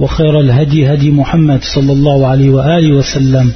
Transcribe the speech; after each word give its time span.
وخير 0.00 0.40
الهدي 0.40 0.92
هدي 0.94 1.10
محمد 1.10 1.60
صلى 1.74 1.92
الله 1.92 2.26
عليه 2.26 2.50
وآله 2.50 2.96
وسلم 2.96 3.52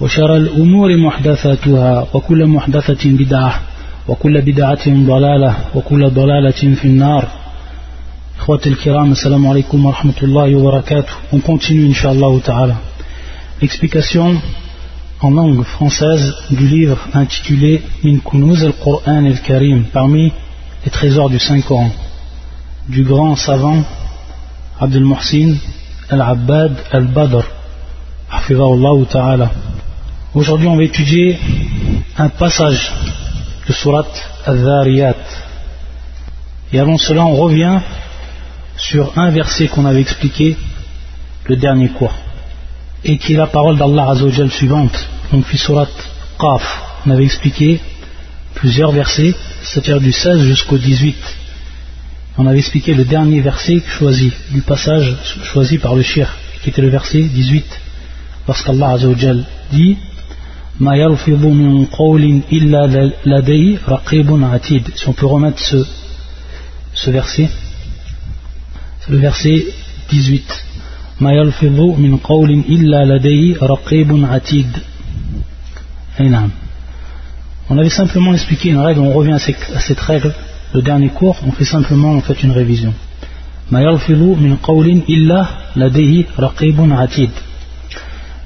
وشر 0.00 0.36
الأمور 0.36 0.96
محدثاتها 0.96 2.06
وكل 2.14 2.46
محدثة 2.46 3.10
بدعة 3.10 3.60
وكل 4.08 4.40
بدعة 4.42 4.86
ضلالة 4.86 5.56
وكل 5.74 6.10
ضلالة 6.10 6.74
في 6.74 6.84
النار. 6.84 7.28
إخوتي 8.38 8.68
الكرام 8.68 9.12
السلام 9.12 9.46
عليكم 9.46 9.86
ورحمة 9.86 10.18
الله 10.22 10.54
وبركاته. 10.54 11.12
On 11.32 11.70
إن 11.70 11.94
شاء 11.94 12.12
الله 12.12 12.40
تعالى. 12.40 12.74
L'explication 13.62 14.40
en 15.22 15.30
langue 15.30 15.64
française 15.64 16.34
du 16.50 16.66
livre 16.66 16.98
intitulé 17.14 17.80
من 18.04 18.20
كنوز 18.24 18.64
القرآن 18.64 19.26
الكريم 19.26 19.84
parmi 19.92 20.32
les 20.84 20.90
trésors 20.90 21.28
du 21.28 21.38
Saint-Coran 21.38 21.90
du 22.88 23.04
grand 23.04 23.36
savant 23.36 23.84
Abdel 24.80 25.04
Muhsin 25.04 25.56
al-Abbad 26.08 26.72
al-Badr 26.90 27.44
ta'ala. 29.10 29.50
Aujourd'hui 30.34 30.68
on 30.68 30.76
va 30.76 30.84
étudier 30.84 31.38
un 32.16 32.30
passage 32.30 32.90
de 33.68 33.72
surat 33.74 34.06
al-Dhariyat. 34.46 35.16
Et 36.72 36.78
avant 36.80 36.96
cela 36.96 37.26
on 37.26 37.36
revient 37.36 37.78
sur 38.78 39.18
un 39.18 39.30
verset 39.30 39.68
qu'on 39.68 39.84
avait 39.84 40.00
expliqué 40.00 40.56
le 41.44 41.56
dernier 41.56 41.90
cours 41.90 42.14
et 43.04 43.18
qui 43.18 43.34
est 43.34 43.36
la 43.36 43.48
parole 43.48 43.76
d'Allah 43.76 44.12
Azzawajal 44.12 44.50
suivante. 44.50 44.96
Donc 45.30 45.44
fi 45.44 45.58
surat 45.58 45.88
Qaf 46.38 47.02
on 47.04 47.10
avait 47.10 47.26
expliqué 47.26 47.80
plusieurs 48.54 48.92
versets 48.92 49.34
c'est-à-dire 49.62 50.00
du 50.00 50.12
16 50.12 50.40
jusqu'au 50.40 50.78
18 50.78 51.16
on 52.40 52.46
avait 52.46 52.58
expliqué 52.58 52.94
le 52.94 53.04
dernier 53.04 53.42
verset 53.42 53.82
choisi 53.86 54.32
du 54.50 54.62
passage 54.62 55.14
choisi 55.44 55.76
par 55.76 55.94
le 55.94 56.02
shir 56.02 56.26
qui 56.62 56.70
était 56.70 56.80
le 56.80 56.88
verset 56.88 57.20
18 57.20 57.66
lorsqu'Allah 58.48 58.92
Azzawajal 58.92 59.44
dit 59.70 59.98
Ma 60.78 60.92
min 60.96 61.84
qawlin 61.84 62.40
illa 62.50 62.86
ladayhi 63.26 63.78
raqibun 63.86 64.42
atid. 64.50 64.84
Si 64.96 65.06
on 65.06 65.12
peut 65.12 65.26
remettre 65.26 65.58
ce, 65.58 67.10
verset 67.10 67.50
c'est 69.00 69.10
le 69.10 69.18
verset 69.18 69.66
18 70.08 70.64
Ma 71.20 71.32
min 71.34 72.16
qawlin 72.16 72.62
illa 72.66 73.04
ladayhi 73.04 73.54
raqibun 73.60 74.24
atid. 74.24 74.68
On 77.68 77.78
avait 77.78 77.90
simplement 77.90 78.32
expliqué 78.32 78.70
une 78.70 78.78
règle 78.78 79.00
on 79.00 79.12
revient 79.12 79.36
à 79.74 79.80
cette 79.80 80.00
règle 80.00 80.34
le 80.72 80.82
dernier 80.82 81.08
cours, 81.08 81.36
on 81.46 81.52
fait 81.52 81.64
simplement 81.64 82.12
en 82.12 82.20
fait 82.20 82.42
une 82.42 82.52
révision. 82.52 82.94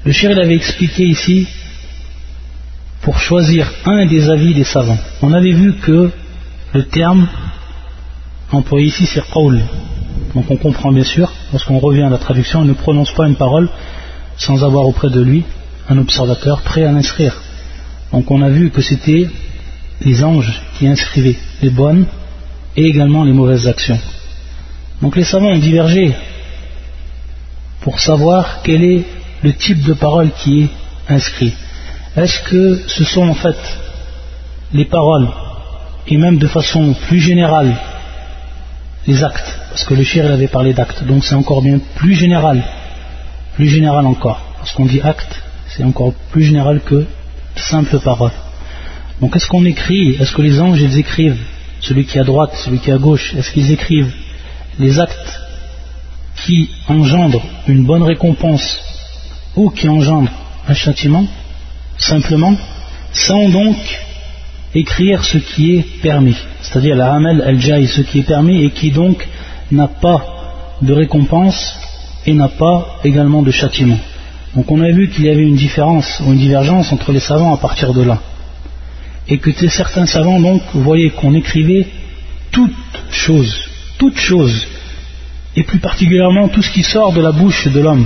Le 0.05 0.11
shir 0.11 0.31
il 0.31 0.39
avait 0.39 0.55
expliqué 0.55 1.03
ici 1.03 1.47
pour 3.01 3.19
choisir 3.19 3.71
un 3.85 4.05
des 4.05 4.29
avis 4.29 4.53
des 4.53 4.63
savants. 4.63 4.97
On 5.21 5.33
avait 5.33 5.51
vu 5.51 5.73
que 5.73 6.11
le 6.73 6.83
terme 6.85 7.27
employé 8.51 8.87
ici 8.87 9.05
c'est 9.05 9.23
qawl. 9.31 9.61
Donc 10.33 10.49
on 10.49 10.57
comprend 10.57 10.91
bien 10.91 11.03
sûr, 11.03 11.31
lorsqu'on 11.51 11.79
revient 11.79 12.03
à 12.03 12.09
la 12.09 12.17
traduction, 12.17 12.61
on 12.61 12.65
ne 12.65 12.73
prononce 12.73 13.11
pas 13.11 13.27
une 13.27 13.35
parole 13.35 13.69
sans 14.37 14.63
avoir 14.63 14.85
auprès 14.85 15.09
de 15.09 15.21
lui 15.21 15.43
un 15.89 15.97
observateur 15.97 16.61
prêt 16.61 16.83
à 16.83 16.91
l'inscrire. 16.91 17.41
Donc 18.11 18.29
on 18.31 18.41
a 18.41 18.49
vu 18.49 18.69
que 18.69 18.81
c'était 18.81 19.27
les 20.05 20.23
anges 20.23 20.61
qui 20.77 20.87
inscrivaient 20.87 21.37
les 21.61 21.71
bonnes 21.71 22.05
et 22.77 22.85
également 22.85 23.23
les 23.23 23.33
mauvaises 23.33 23.67
actions. 23.67 23.99
Donc 25.01 25.15
les 25.15 25.23
savants 25.23 25.51
ont 25.51 25.57
divergé 25.57 26.13
pour 27.81 27.99
savoir 27.99 28.61
quel 28.63 28.83
est 28.83 29.03
le 29.43 29.53
type 29.53 29.83
de 29.83 29.93
parole 29.93 30.31
qui 30.31 30.63
est 30.63 30.69
inscrit. 31.09 31.53
Est-ce 32.15 32.39
que 32.43 32.81
ce 32.87 33.03
sont 33.03 33.27
en 33.27 33.33
fait 33.33 33.57
les 34.73 34.85
paroles 34.85 35.27
et 36.07 36.17
même 36.17 36.37
de 36.37 36.47
façon 36.47 36.93
plus 37.07 37.19
générale 37.19 37.75
les 39.07 39.23
actes, 39.23 39.59
parce 39.69 39.83
que 39.83 39.93
le 39.93 40.03
shir 40.03 40.25
avait 40.31 40.47
parlé 40.47 40.73
d'actes, 40.73 41.03
donc 41.03 41.23
c'est 41.23 41.35
encore 41.35 41.61
bien 41.61 41.79
plus 41.95 42.15
général, 42.15 42.63
plus 43.55 43.69
général 43.69 44.05
encore. 44.07 44.41
Lorsqu'on 44.57 44.85
dit 44.85 45.01
acte, 45.01 45.41
c'est 45.67 45.83
encore 45.83 46.13
plus 46.31 46.43
général 46.43 46.81
que 46.81 47.05
simple 47.55 47.99
parole. 47.99 48.31
Donc 49.21 49.35
est-ce 49.35 49.47
qu'on 49.47 49.65
écrit, 49.65 50.15
est-ce 50.19 50.33
que 50.33 50.41
les 50.41 50.59
anges 50.59 50.81
ils 50.81 50.97
écrivent, 50.97 51.39
celui 51.79 52.05
qui 52.05 52.17
est 52.17 52.21
à 52.21 52.25
droite, 52.25 52.53
celui 52.63 52.79
qui 52.79 52.89
est 52.89 52.93
à 52.93 52.97
gauche, 52.97 53.33
est-ce 53.37 53.51
qu'ils 53.51 53.71
écrivent 53.71 54.13
les 54.79 54.99
actes 54.99 55.39
qui 56.45 56.69
engendrent 56.87 57.45
une 57.67 57.85
bonne 57.85 58.03
récompense 58.03 58.79
ou 59.55 59.69
qui 59.69 59.87
engendrent 59.87 60.31
un 60.67 60.73
châtiment, 60.73 61.25
simplement, 61.97 62.55
sans 63.13 63.47
donc 63.49 63.77
écrire 64.73 65.23
ce 65.23 65.37
qui 65.37 65.75
est 65.75 66.01
permis, 66.01 66.35
c'est-à-dire 66.61 66.95
la 66.97 67.13
hamel 67.13 67.41
al-jai, 67.41 67.87
ce 67.87 68.01
qui 68.01 68.19
est 68.19 68.27
permis 68.27 68.65
et 68.65 68.71
qui 68.71 68.91
donc 68.91 69.25
n'a 69.71 69.87
pas 69.87 70.77
de 70.81 70.91
récompense 70.91 71.73
et 72.25 72.33
n'a 72.33 72.49
pas 72.49 72.97
également 73.05 73.41
de 73.41 73.51
châtiment. 73.51 73.97
Donc 74.55 74.69
on 74.71 74.81
a 74.81 74.91
vu 74.91 75.09
qu'il 75.09 75.25
y 75.25 75.29
avait 75.29 75.43
une 75.43 75.55
différence 75.55 76.19
ou 76.19 76.33
une 76.33 76.39
divergence 76.39 76.91
entre 76.91 77.13
les 77.13 77.21
savants 77.21 77.53
à 77.53 77.57
partir 77.57 77.93
de 77.93 78.01
là 78.01 78.19
et 79.27 79.37
que 79.37 79.51
certains 79.69 80.05
savants 80.05 80.39
donc 80.39 80.61
voyaient 80.73 81.09
qu'on 81.09 81.33
écrivait 81.33 81.87
toute 82.51 82.71
chose, 83.09 83.53
toute 83.97 84.17
chose, 84.17 84.67
et 85.55 85.63
plus 85.63 85.79
particulièrement 85.79 86.47
tout 86.47 86.61
ce 86.61 86.71
qui 86.71 86.83
sort 86.83 87.13
de 87.13 87.21
la 87.21 87.31
bouche 87.31 87.67
de 87.67 87.79
l'homme. 87.79 88.05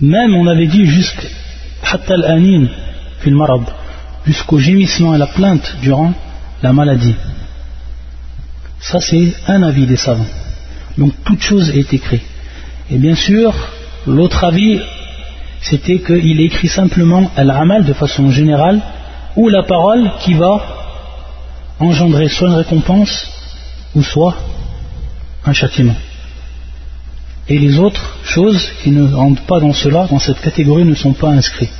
Même 0.00 0.34
on 0.34 0.46
avait 0.46 0.66
dit 0.66 0.86
jusqu'au 4.26 4.58
gémissement 4.58 5.14
et 5.14 5.18
la 5.18 5.26
plainte 5.26 5.76
durant 5.80 6.12
la 6.62 6.72
maladie. 6.72 7.14
Ça 8.80 9.00
c'est 9.00 9.32
un 9.48 9.62
avis 9.62 9.86
des 9.86 9.96
savants. 9.96 10.26
Donc 10.98 11.12
toute 11.24 11.40
chose 11.40 11.70
est 11.70 11.92
écrite. 11.92 12.22
Et 12.90 12.98
bien 12.98 13.14
sûr, 13.14 13.54
l'autre 14.06 14.44
avis, 14.44 14.78
c'était 15.62 15.98
qu'il 15.98 16.40
écrit 16.40 16.68
simplement 16.68 17.30
al-amal 17.36 17.84
de 17.84 17.94
façon 17.94 18.30
générale 18.30 18.82
ou 19.36 19.48
la 19.48 19.62
parole 19.62 20.10
qui 20.20 20.34
va 20.34 20.62
engendrer 21.80 22.28
soit 22.28 22.48
une 22.48 22.54
récompense 22.54 23.28
ou 23.94 24.02
soit 24.02 24.36
un 25.44 25.52
châtiment. 25.52 25.96
Et 27.48 27.58
les 27.58 27.78
autres 27.78 28.16
choses 28.24 28.70
qui 28.82 28.90
ne 28.90 29.12
rentrent 29.12 29.42
pas 29.42 29.60
dans 29.60 29.72
cela, 29.72 30.06
dans 30.06 30.18
cette 30.18 30.40
catégorie, 30.40 30.84
ne 30.84 30.94
sont 30.94 31.12
pas 31.12 31.28
inscrites. 31.28 31.72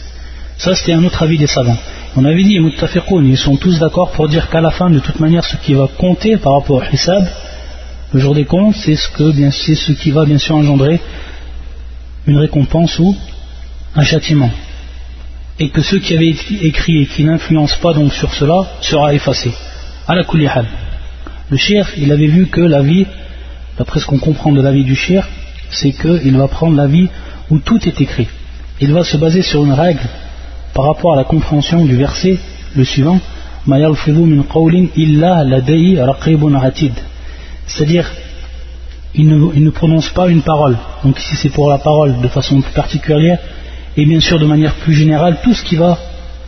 Ça, 0.58 0.74
c'était 0.74 0.92
un 0.92 1.04
autre 1.04 1.22
avis 1.22 1.38
des 1.38 1.46
savants. 1.46 1.76
On 2.16 2.24
avait 2.24 2.42
dit, 2.42 2.58
ils 2.58 3.36
sont 3.38 3.56
tous 3.56 3.78
d'accord 3.78 4.12
pour 4.12 4.28
dire 4.28 4.48
qu'à 4.50 4.60
la 4.60 4.70
fin, 4.70 4.90
de 4.90 5.00
toute 5.00 5.18
manière, 5.20 5.44
ce 5.44 5.56
qui 5.56 5.74
va 5.74 5.88
compter 5.98 6.36
par 6.36 6.52
rapport 6.52 6.76
au 6.76 6.94
Hissab, 6.94 7.26
le 8.12 8.20
jour 8.20 8.34
des 8.34 8.44
comptes, 8.44 8.76
c'est 8.76 8.94
ce, 8.94 9.74
ce 9.74 9.92
qui 9.92 10.10
va 10.10 10.24
bien 10.24 10.38
sûr 10.38 10.54
engendrer 10.54 11.00
une 12.26 12.38
récompense 12.38 12.98
ou 12.98 13.16
un 13.96 14.04
châtiment 14.04 14.50
et 15.58 15.68
que 15.68 15.82
ceux 15.82 15.98
qui 15.98 16.14
avaient 16.14 16.34
écrit 16.62 17.02
et 17.02 17.06
qui 17.06 17.24
n'influencent 17.24 17.78
pas 17.80 17.94
donc 17.94 18.12
sur 18.12 18.32
cela 18.34 18.66
sera 18.80 19.14
effacé. 19.14 19.52
À 20.06 20.14
la 20.14 20.24
Le 21.50 21.56
shir, 21.56 21.88
il 21.96 22.12
avait 22.12 22.26
vu 22.26 22.46
que 22.46 22.60
la 22.60 22.82
vie, 22.82 23.06
d'après 23.78 24.00
ce 24.00 24.06
qu'on 24.06 24.18
comprend 24.18 24.52
de 24.52 24.60
la 24.60 24.72
vie 24.72 24.84
du 24.84 24.96
shir, 24.96 25.26
c'est 25.70 25.92
qu'il 25.92 26.36
va 26.36 26.48
prendre 26.48 26.76
la 26.76 26.86
vie 26.86 27.08
où 27.50 27.58
tout 27.58 27.80
est 27.86 28.00
écrit. 28.00 28.28
Il 28.80 28.92
va 28.92 29.04
se 29.04 29.16
baser 29.16 29.42
sur 29.42 29.64
une 29.64 29.72
règle 29.72 30.06
par 30.74 30.86
rapport 30.86 31.12
à 31.12 31.16
la 31.16 31.24
compréhension 31.24 31.84
du 31.84 31.96
verset, 31.96 32.38
le 32.74 32.84
suivant, 32.84 33.20
c'est-à-dire, 37.66 38.10
il 39.14 39.28
ne, 39.28 39.54
il 39.54 39.64
ne 39.64 39.70
prononce 39.70 40.08
pas 40.10 40.28
une 40.28 40.42
parole. 40.42 40.76
Donc 41.04 41.18
ici 41.18 41.36
c'est 41.36 41.50
pour 41.50 41.70
la 41.70 41.78
parole 41.78 42.20
de 42.20 42.28
façon 42.28 42.60
plus 42.60 42.72
particulière, 42.72 43.38
et 43.96 44.06
bien 44.06 44.20
sûr 44.20 44.38
de 44.38 44.46
manière 44.46 44.74
plus 44.74 44.94
générale 44.94 45.38
tout 45.42 45.54
ce 45.54 45.64
qui 45.64 45.76
va 45.76 45.98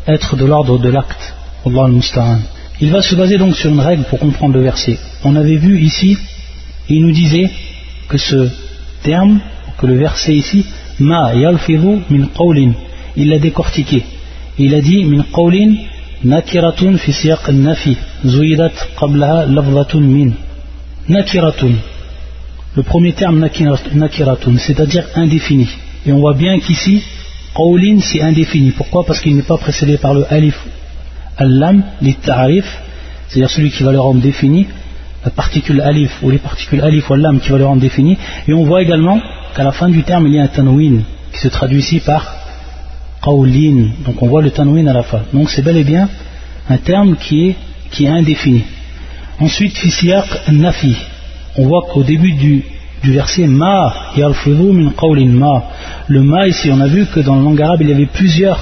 être 0.07 0.37
de 0.37 0.45
l'ordre 0.45 0.79
de 0.79 0.89
l'acte. 0.89 1.35
Il 2.81 2.91
va 2.91 3.03
se 3.03 3.15
baser 3.15 3.39
donc 3.39 3.57
sur 3.57 3.71
une 3.71 3.81
règle 3.81 4.05
pour 4.05 4.19
comprendre 4.19 4.55
le 4.55 4.63
verset. 4.63 4.99
On 5.25 5.35
avait 5.35 5.57
vu 5.57 5.81
ici, 5.81 6.17
il 6.89 7.03
nous 7.03 7.13
disait 7.13 7.51
que 8.09 8.19
ce 8.19 8.49
terme, 9.03 9.41
que 9.79 9.87
le 9.87 9.97
verset 9.97 10.35
ici, 10.35 10.65
min 11.01 11.33
il 13.19 13.29
l'a 13.31 13.39
décortiqué. 13.39 14.05
Il 14.59 14.75
a 14.75 14.81
dit 14.81 15.05
min 15.05 15.25
qawlin 15.33 15.75
nakiratun 16.25 16.99
fi 16.99 17.13
siyaq 17.13 17.49
nafi 17.49 17.97
zuidat 18.25 18.73
qablaha 18.99 19.47
min. 20.01 20.33
Le 21.09 22.83
premier 22.83 23.13
terme 23.13 23.39
nakiratun, 23.95 24.59
c'est-à-dire 24.59 25.07
indéfini. 25.15 25.69
Et 26.05 26.13
on 26.13 26.19
voit 26.19 26.35
bien 26.35 26.59
qu'ici, 26.61 27.03
qawlin 27.56 28.00
c'est 28.00 28.20
indéfini. 28.20 28.70
Pourquoi? 28.70 29.05
Parce 29.05 29.20
qu'il 29.20 29.35
n'est 29.37 29.43
pas 29.43 29.58
précédé 29.58 29.97
par 29.99 30.14
le 30.14 30.25
alif 30.32 30.56
al-lam, 31.38 31.82
les 32.03 32.14
ta'arif, 32.14 32.67
c'est-à-dire 33.29 33.50
celui 33.50 33.70
qui 33.70 33.82
va 33.82 33.93
le 33.93 34.00
rendre 34.00 34.20
défini, 34.20 34.67
la 35.25 35.31
particule 35.31 35.81
alif 35.81 36.23
ou 36.23 36.31
les 36.31 36.38
particules 36.38 36.81
alif 36.81 37.11
ou 37.11 37.14
lam 37.14 37.41
qui 37.41 37.50
va 37.50 37.58
le 37.58 37.67
rendre 37.67 37.81
défini. 37.81 38.17
Et 38.47 38.53
on 38.53 38.64
voit 38.64 38.82
également 38.82 39.20
qu'à 39.55 39.64
la 39.64 39.73
fin 39.73 39.88
du 39.88 40.03
terme 40.03 40.26
il 40.26 40.35
y 40.35 40.38
a 40.38 40.43
un 40.43 40.49
tanwin 40.49 41.03
qui 41.32 41.41
se 41.41 41.49
traduit 41.49 41.81
ici 41.81 42.00
par 42.00 42.37
qawlin. 43.23 43.88
Donc 44.05 44.23
on 44.23 44.29
voit 44.29 44.43
le 44.43 44.50
tanwin 44.50 44.87
à 44.88 44.93
la 44.93 45.02
fin. 45.02 45.23
Donc 45.32 45.50
c'est 45.50 45.62
bel 45.62 45.76
et 45.76 45.85
bien 45.85 46.09
un 46.69 46.79
terme 46.79 47.17
qui 47.17 47.49
est, 47.49 47.56
qui 47.91 48.06
est 48.06 48.09
indéfini. 48.09 48.64
Ensuite, 49.38 49.76
fisiyaq 49.76 50.49
nafi. 50.50 50.97
On 51.56 51.67
voit 51.67 51.87
qu'au 51.93 52.02
début 52.02 52.32
du, 52.32 52.64
du 53.03 53.13
verset 53.13 53.47
ma 53.47 53.93
min 54.17 54.91
qawlin 54.91 55.33
ma. 55.33 55.65
Le 56.09 56.23
ma 56.23 56.47
ici, 56.47 56.71
on 56.73 56.81
a 56.81 56.87
vu 56.87 57.07
que 57.07 57.21
dans 57.21 57.37
le 57.37 57.43
langue 57.43 57.61
arabe 57.61 57.83
il 57.83 57.89
y 57.89 57.93
avait 57.93 58.07
plusieurs 58.07 58.59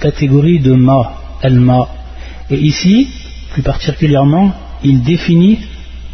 catégories 0.00 0.60
de 0.60 0.74
ma, 0.74 1.12
el 1.42 1.58
ma. 1.60 1.88
Et 2.50 2.58
ici, 2.58 3.08
plus 3.52 3.62
particulièrement, 3.62 4.52
il 4.84 5.02
définit 5.02 5.58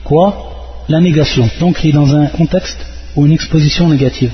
quoi? 0.05 0.85
La 0.89 1.01
négation. 1.01 1.49
Donc 1.61 1.85
il 1.85 1.91
est 1.91 1.93
dans 1.93 2.15
un 2.15 2.27
contexte 2.27 2.85
ou 3.17 3.27
une 3.27 3.33
exposition 3.33 3.89
négative. 3.89 4.33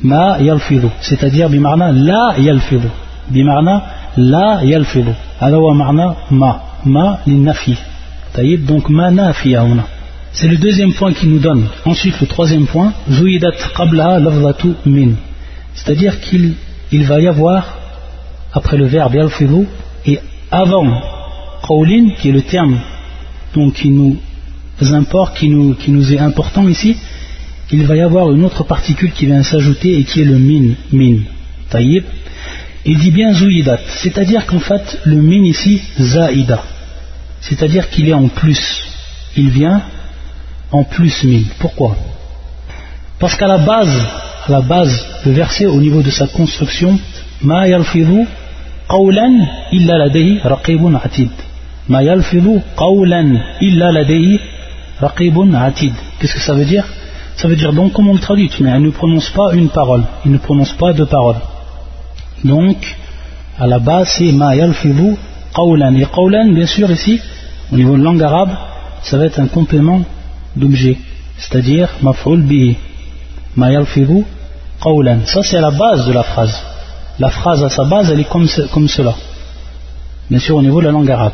Ma 0.00 0.38
yalfidu, 0.40 0.88
c'est-à-dire 1.00 1.48
bimarna 1.48 1.90
la 1.92 2.34
yalfidu. 2.38 2.88
Bimarna 3.30 3.84
la 4.16 4.64
yalfidu. 4.64 5.10
Alors 5.40 5.74
marna 5.74 6.16
ma. 6.30 6.62
Ma 6.84 7.20
l'inafi. 7.26 7.76
Donc 8.66 8.88
ma 8.88 9.10
nafiyauna. 9.10 9.97
C'est 10.40 10.46
le 10.46 10.56
deuxième 10.56 10.92
point 10.92 11.12
qu'il 11.12 11.30
nous 11.30 11.40
donne. 11.40 11.66
Ensuite, 11.84 12.20
le 12.20 12.28
troisième 12.28 12.66
point, 12.66 12.92
zuidat 13.10 13.50
qabla 13.76 14.20
lafzatu 14.20 14.68
min. 14.86 15.14
C'est-à-dire 15.74 16.20
qu'il 16.20 16.54
il 16.92 17.04
va 17.06 17.18
y 17.18 17.26
avoir, 17.26 17.76
après 18.52 18.76
le 18.76 18.86
verbe 18.86 19.16
yalfidu, 19.16 19.66
et 20.06 20.20
avant 20.52 20.86
qawlin, 21.66 22.10
qui 22.16 22.28
est 22.28 22.32
le 22.32 22.42
terme 22.42 22.78
donc, 23.52 23.74
qui 23.74 23.90
nous 23.90 24.16
importe, 24.92 25.38
qui 25.38 25.48
nous, 25.48 26.12
est 26.12 26.20
important 26.20 26.68
ici, 26.68 26.96
il 27.72 27.84
va 27.84 27.96
y 27.96 28.00
avoir 28.00 28.30
une 28.30 28.44
autre 28.44 28.62
particule 28.62 29.10
qui 29.10 29.26
vient 29.26 29.42
s'ajouter 29.42 29.98
et 29.98 30.04
qui 30.04 30.20
est 30.20 30.24
le 30.24 30.38
min, 30.38 30.74
min, 30.92 31.16
taïb. 31.68 32.04
Il 32.84 32.96
dit 32.98 33.10
bien 33.10 33.32
zouidat, 33.32 33.80
c'est-à-dire 33.88 34.46
qu'en 34.46 34.60
fait 34.60 35.00
le 35.02 35.20
min 35.20 35.42
ici, 35.42 35.82
zaïda, 36.00 36.62
c'est-à-dire 37.40 37.90
qu'il 37.90 38.08
est 38.08 38.14
en 38.14 38.28
plus, 38.28 38.84
il 39.36 39.50
vient 39.50 39.82
en 40.70 40.84
plus 40.84 41.24
min. 41.24 41.42
Pourquoi? 41.58 41.96
Parce 43.18 43.34
qu'à 43.34 43.46
la 43.46 43.58
base, 43.58 43.96
à 44.46 44.52
la 44.52 44.60
base, 44.60 45.04
le 45.26 45.32
verset 45.32 45.66
au 45.66 45.80
niveau 45.80 46.02
de 46.02 46.10
sa 46.10 46.26
construction, 46.26 46.98
ma 47.42 47.68
yalfidu 47.68 48.26
qawlan 48.88 49.46
illa 49.72 49.98
ladayhi 49.98 50.40
raqibun 50.44 50.94
atid. 50.94 51.30
Ma 51.88 52.02
yalfidu 52.02 52.60
qawlan 52.76 53.40
illa 53.60 53.92
ladayhi 53.92 54.40
raqibun 55.00 55.54
atid. 55.54 55.92
Qu'est-ce 56.18 56.34
que 56.34 56.40
ça 56.40 56.54
veut 56.54 56.64
dire? 56.64 56.84
Ça 57.36 57.48
veut 57.48 57.56
dire 57.56 57.72
donc, 57.72 57.92
comme 57.92 58.08
on 58.08 58.14
le 58.14 58.20
traduit, 58.20 58.50
mais 58.60 58.70
elle 58.70 58.82
ne 58.82 58.90
prononce 58.90 59.30
pas 59.30 59.52
une 59.54 59.68
parole, 59.68 60.04
il 60.24 60.32
ne 60.32 60.38
prononce 60.38 60.72
pas 60.72 60.92
deux 60.92 61.06
paroles. 61.06 61.40
Donc, 62.44 62.76
à 63.58 63.66
la 63.66 63.78
base, 63.78 64.08
c'est 64.18 64.32
ma 64.32 64.54
yalfidu 64.54 65.16
qawlan. 65.54 65.94
Et 65.94 66.06
qawlan, 66.06 66.52
bien 66.52 66.66
sûr, 66.66 66.90
ici, 66.90 67.20
au 67.72 67.76
niveau 67.76 67.96
de 67.96 68.02
langue 68.02 68.22
arabe, 68.22 68.50
ça 69.02 69.16
va 69.18 69.26
être 69.26 69.40
un 69.40 69.46
complément 69.46 70.02
d'objet, 70.58 70.96
c'est-à-dire 71.38 71.88
maf'ul 72.02 72.42
bihi. 72.42 72.76
Ma. 73.56 73.68
Ça, 75.24 75.42
c'est 75.42 75.60
la 75.60 75.70
base 75.70 76.06
de 76.06 76.12
la 76.12 76.22
phrase. 76.22 76.62
La 77.18 77.30
phrase 77.30 77.64
à 77.64 77.68
sa 77.68 77.84
base, 77.84 78.10
elle 78.10 78.20
est 78.20 78.28
comme, 78.28 78.46
comme 78.72 78.88
cela. 78.88 79.14
Bien 80.30 80.38
sûr, 80.38 80.56
au 80.56 80.62
niveau 80.62 80.80
de 80.80 80.86
la 80.86 80.92
langue 80.92 81.10
arabe. 81.10 81.32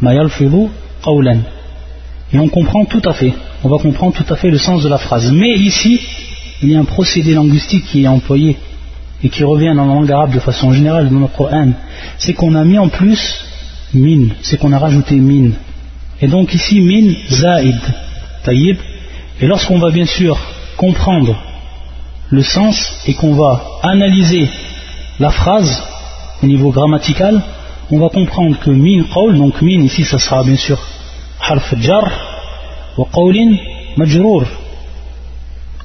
Ma 0.00 0.14
yalfidu 0.14 0.68
qawlan. 1.04 1.38
Et 2.32 2.38
on 2.38 2.48
comprend 2.48 2.84
tout 2.84 3.02
à 3.04 3.12
fait, 3.12 3.32
on 3.62 3.68
va 3.68 3.78
comprendre 3.78 4.14
tout 4.14 4.32
à 4.32 4.36
fait 4.36 4.50
le 4.50 4.58
sens 4.58 4.82
de 4.82 4.88
la 4.88 4.98
phrase. 4.98 5.30
Mais 5.30 5.54
ici, 5.54 6.00
il 6.62 6.70
y 6.70 6.74
a 6.74 6.80
un 6.80 6.84
procédé 6.84 7.34
linguistique 7.34 7.84
qui 7.86 8.04
est 8.04 8.08
employé 8.08 8.56
et 9.22 9.28
qui 9.28 9.44
revient 9.44 9.72
dans 9.76 9.86
la 9.86 9.94
langue 9.94 10.10
arabe 10.10 10.34
de 10.34 10.40
façon 10.40 10.72
générale 10.72 11.08
dans 11.10 11.20
le 11.20 11.28
Coran. 11.28 11.68
C'est 12.18 12.32
qu'on 12.32 12.54
a 12.54 12.64
mis 12.64 12.78
en 12.78 12.88
plus 12.88 13.44
min, 13.92 14.28
c'est 14.42 14.58
qu'on 14.58 14.72
a 14.72 14.78
rajouté 14.78 15.14
min. 15.16 15.50
Et 16.20 16.26
donc 16.26 16.52
ici, 16.54 16.80
min 16.80 17.12
zaid, 17.30 17.80
et 18.52 19.46
lorsqu'on 19.46 19.78
va 19.78 19.90
bien 19.90 20.06
sûr 20.06 20.38
comprendre 20.76 21.36
le 22.30 22.42
sens 22.42 23.02
et 23.06 23.14
qu'on 23.14 23.34
va 23.34 23.64
analyser 23.82 24.48
la 25.18 25.30
phrase 25.30 25.82
au 26.42 26.46
niveau 26.46 26.70
grammatical, 26.70 27.40
on 27.90 27.98
va 27.98 28.08
comprendre 28.08 28.58
que 28.58 28.70
min 28.70 29.04
qawl, 29.04 29.36
donc 29.36 29.60
min 29.62 29.80
ici 29.82 30.04
ça 30.04 30.18
sera 30.18 30.42
bien 30.42 30.56
sûr 30.56 30.78
harf 31.40 31.74
jar 31.78 32.04
wa 32.96 33.06
qawlin 33.12 33.56
majrour. 33.96 34.44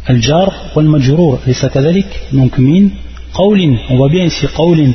Al 0.05 0.21
jar 0.21 0.51
wal 0.75 0.85
majrour, 0.85 1.39
et 1.45 1.53
ça 1.53 1.69
donc 2.31 2.57
min 2.57 2.89
qawlin. 3.35 3.77
On 3.89 3.97
voit 3.97 4.09
bien 4.09 4.25
ici 4.25 4.47
qawlin, 4.55 4.91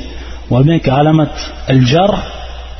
on 0.51 0.55
voit 0.55 0.65
bien 0.65 0.79
qu'alamat 0.81 1.33
al 1.69 1.87
jar 1.87 2.13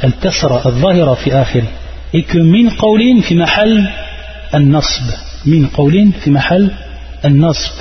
al 0.03 0.13
kasra 0.19 0.61
al 0.65 0.75
zahira 0.75 1.15
fi 1.17 1.31
akhir. 1.31 1.65
Et 2.13 2.23
que 2.23 2.39
min 2.39 2.71
qawlin 2.71 3.23
fi 3.23 3.35
mahal 3.35 3.91
النصب 4.56 5.04
من 5.46 5.68
قول 5.68 6.12
في 6.24 6.32
محل 6.32 6.72
النصب 7.26 7.72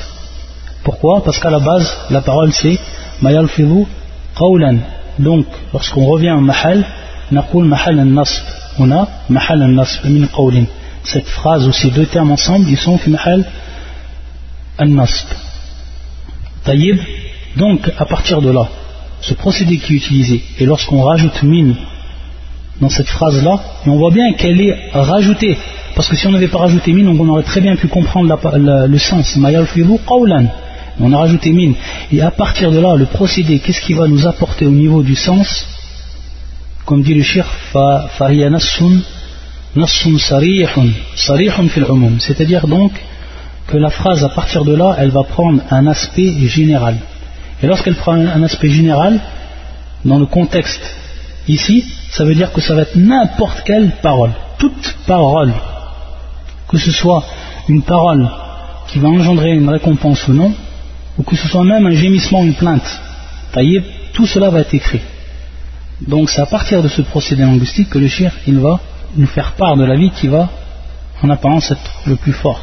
pourquoi 0.85 1.23
parce 1.25 1.39
qu'à 1.39 1.50
la 1.50 1.61
base 1.61 1.89
la 2.11 2.21
parole 2.21 2.53
c'est 2.53 2.79
ما 3.23 3.31
يلفظ 3.31 3.87
قولا 4.37 4.79
donc 5.19 5.47
lorsqu'on 5.73 6.06
revient 6.06 6.33
au 6.33 6.41
mahal 6.41 6.85
نقول 7.33 7.67
محل 7.67 8.00
النصب 8.00 8.59
on 8.79 8.91
a 8.93 9.09
mahal 9.29 9.62
al-nasb 9.62 10.05
min 10.05 10.27
qawlin. 10.27 10.67
Cette 11.05 11.27
phrase 11.27 11.67
ou 11.67 11.73
ces 11.73 11.91
deux 11.91 12.06
termes 12.06 12.31
ensemble, 12.31 12.69
ils 12.69 12.77
sont 12.77 12.99
fi 12.99 13.11
mahal 13.11 13.45
al-nasb. 14.79 15.29
Taïb. 16.65 16.99
Donc, 17.56 17.91
à 17.99 18.05
partir 18.05 18.41
de 18.41 18.50
là, 18.50 18.69
ce 19.21 19.35
procédé 19.35 19.79
qui 19.79 19.95
est 19.95 19.97
utilisé, 19.97 20.45
et 20.59 20.67
lorsqu'on 20.67 21.02
rajoute 21.02 21.43
min 21.43 21.75
dans 22.81 22.88
cette 22.88 23.09
phrase-là, 23.09 23.61
et 23.85 23.88
on 23.90 23.97
voit 23.97 24.12
bien 24.12 24.33
qu'elle 24.35 24.61
est 24.61 24.90
rajoutée, 24.93 25.57
parce 25.96 26.08
que 26.10 26.16
si 26.16 26.26
on 26.28 26.32
n'avait 26.32 26.48
pas 26.48 26.60
rajouté 26.60 26.92
min, 26.94 27.08
on 27.08 27.30
aurait 27.30 27.44
très 27.44 27.62
bien 27.62 27.76
pu 27.76 27.88
comprendre 27.88 28.38
le 28.88 28.98
sens. 28.98 29.38
On 31.00 31.14
a 31.14 31.18
rajouté 31.18 31.52
min. 31.52 31.74
Et 32.12 32.22
à 32.22 32.32
partir 32.32 32.72
de 32.72 32.80
là, 32.80 32.96
le 32.96 33.06
procédé, 33.06 33.60
qu'est-ce 33.60 33.82
qui 33.82 33.94
va 33.94 34.08
nous 34.08 34.26
apporter 34.28 34.66
au 34.66 34.72
niveau 34.72 35.04
du 35.04 35.16
sens? 35.16 35.68
Comme 36.86 37.02
dit 37.02 37.14
le 37.14 37.24
shir, 37.24 37.46
c'est-à-dire 42.20 42.68
donc 42.68 42.92
que 43.68 43.78
la 43.78 43.90
phrase 43.90 44.24
à 44.24 44.30
partir 44.30 44.66
de 44.66 44.76
là, 44.76 44.96
elle 45.00 45.10
va 45.10 45.24
prendre 45.24 45.62
un 45.72 45.88
aspect 45.88 46.34
général. 46.48 46.98
Et 47.62 47.68
lorsqu'elle 47.68 47.96
prend 47.96 48.14
un 48.14 48.44
aspect 48.44 48.70
général, 48.70 49.20
dans 50.04 50.20
le 50.20 50.26
contexte 50.26 50.84
ici, 51.48 51.86
ça 52.12 52.26
veut 52.26 52.36
dire 52.36 52.52
que 52.52 52.60
ça 52.62 52.76
va 52.76 52.82
être 52.82 52.96
n'importe 52.96 53.64
quelle 53.66 53.92
parole, 54.02 54.32
toute 54.60 54.96
parole, 55.08 55.54
que 56.73 56.78
ce 56.78 56.90
soit 56.90 57.25
une 57.69 57.83
parole 57.83 58.28
qui 58.88 58.99
va 58.99 59.09
engendrer 59.09 59.52
une 59.52 59.69
récompense 59.69 60.26
ou 60.28 60.33
non, 60.33 60.52
ou 61.19 61.23
que 61.23 61.37
ce 61.37 61.49
soit 61.49 61.64
même 61.64 61.87
un 61.87 61.93
gémissement, 61.93 62.43
une 62.43 62.55
plainte, 62.55 63.00
tout 64.12 64.26
cela 64.26 64.50
va 64.50 64.61
être 64.61 64.75
écrit. 64.75 65.00
Donc 66.07 66.31
c'est 66.31 66.40
à 66.40 66.47
partir 66.47 66.83
de 66.83 66.88
ce 66.88 67.02
procédé 67.02 67.43
linguistique 67.43 67.90
que 67.90 67.99
le 67.99 68.09
shir 68.09 68.33
il 68.47 68.59
va 68.61 68.78
nous 69.17 69.26
faire 69.26 69.52
part 69.52 69.76
de 69.76 69.85
la 69.85 69.97
vie 69.97 70.11
qui 70.11 70.28
va 70.28 70.49
en 71.23 71.31
apparence 71.31 71.71
être 71.73 71.90
le 72.07 72.17
plus 72.17 72.33
fort. 72.33 72.61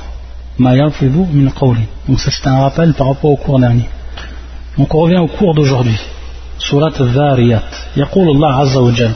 Donc 0.58 2.20
ça 2.20 2.32
c'est 2.32 2.48
un 2.48 2.60
rappel 2.60 2.94
par 2.94 3.08
rapport 3.08 3.32
au 3.32 3.36
cours 3.36 3.60
dernier. 3.60 3.90
Donc 4.78 4.94
on 4.96 5.00
revient 5.00 5.18
au 5.18 5.28
cours 5.28 5.54
d'aujourd'hui. 5.54 6.00
Surat 6.58 6.94
al-Dhariyat. 6.98 7.64
يقول 7.98 8.30
الله 8.30 8.54
عز 8.54 8.78
وجل 8.78 9.12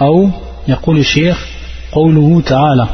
أو 0.00 0.30
يقول 0.68 0.98
الشيخ 0.98 1.46
قوله 1.92 2.40
تعالى 2.40 2.88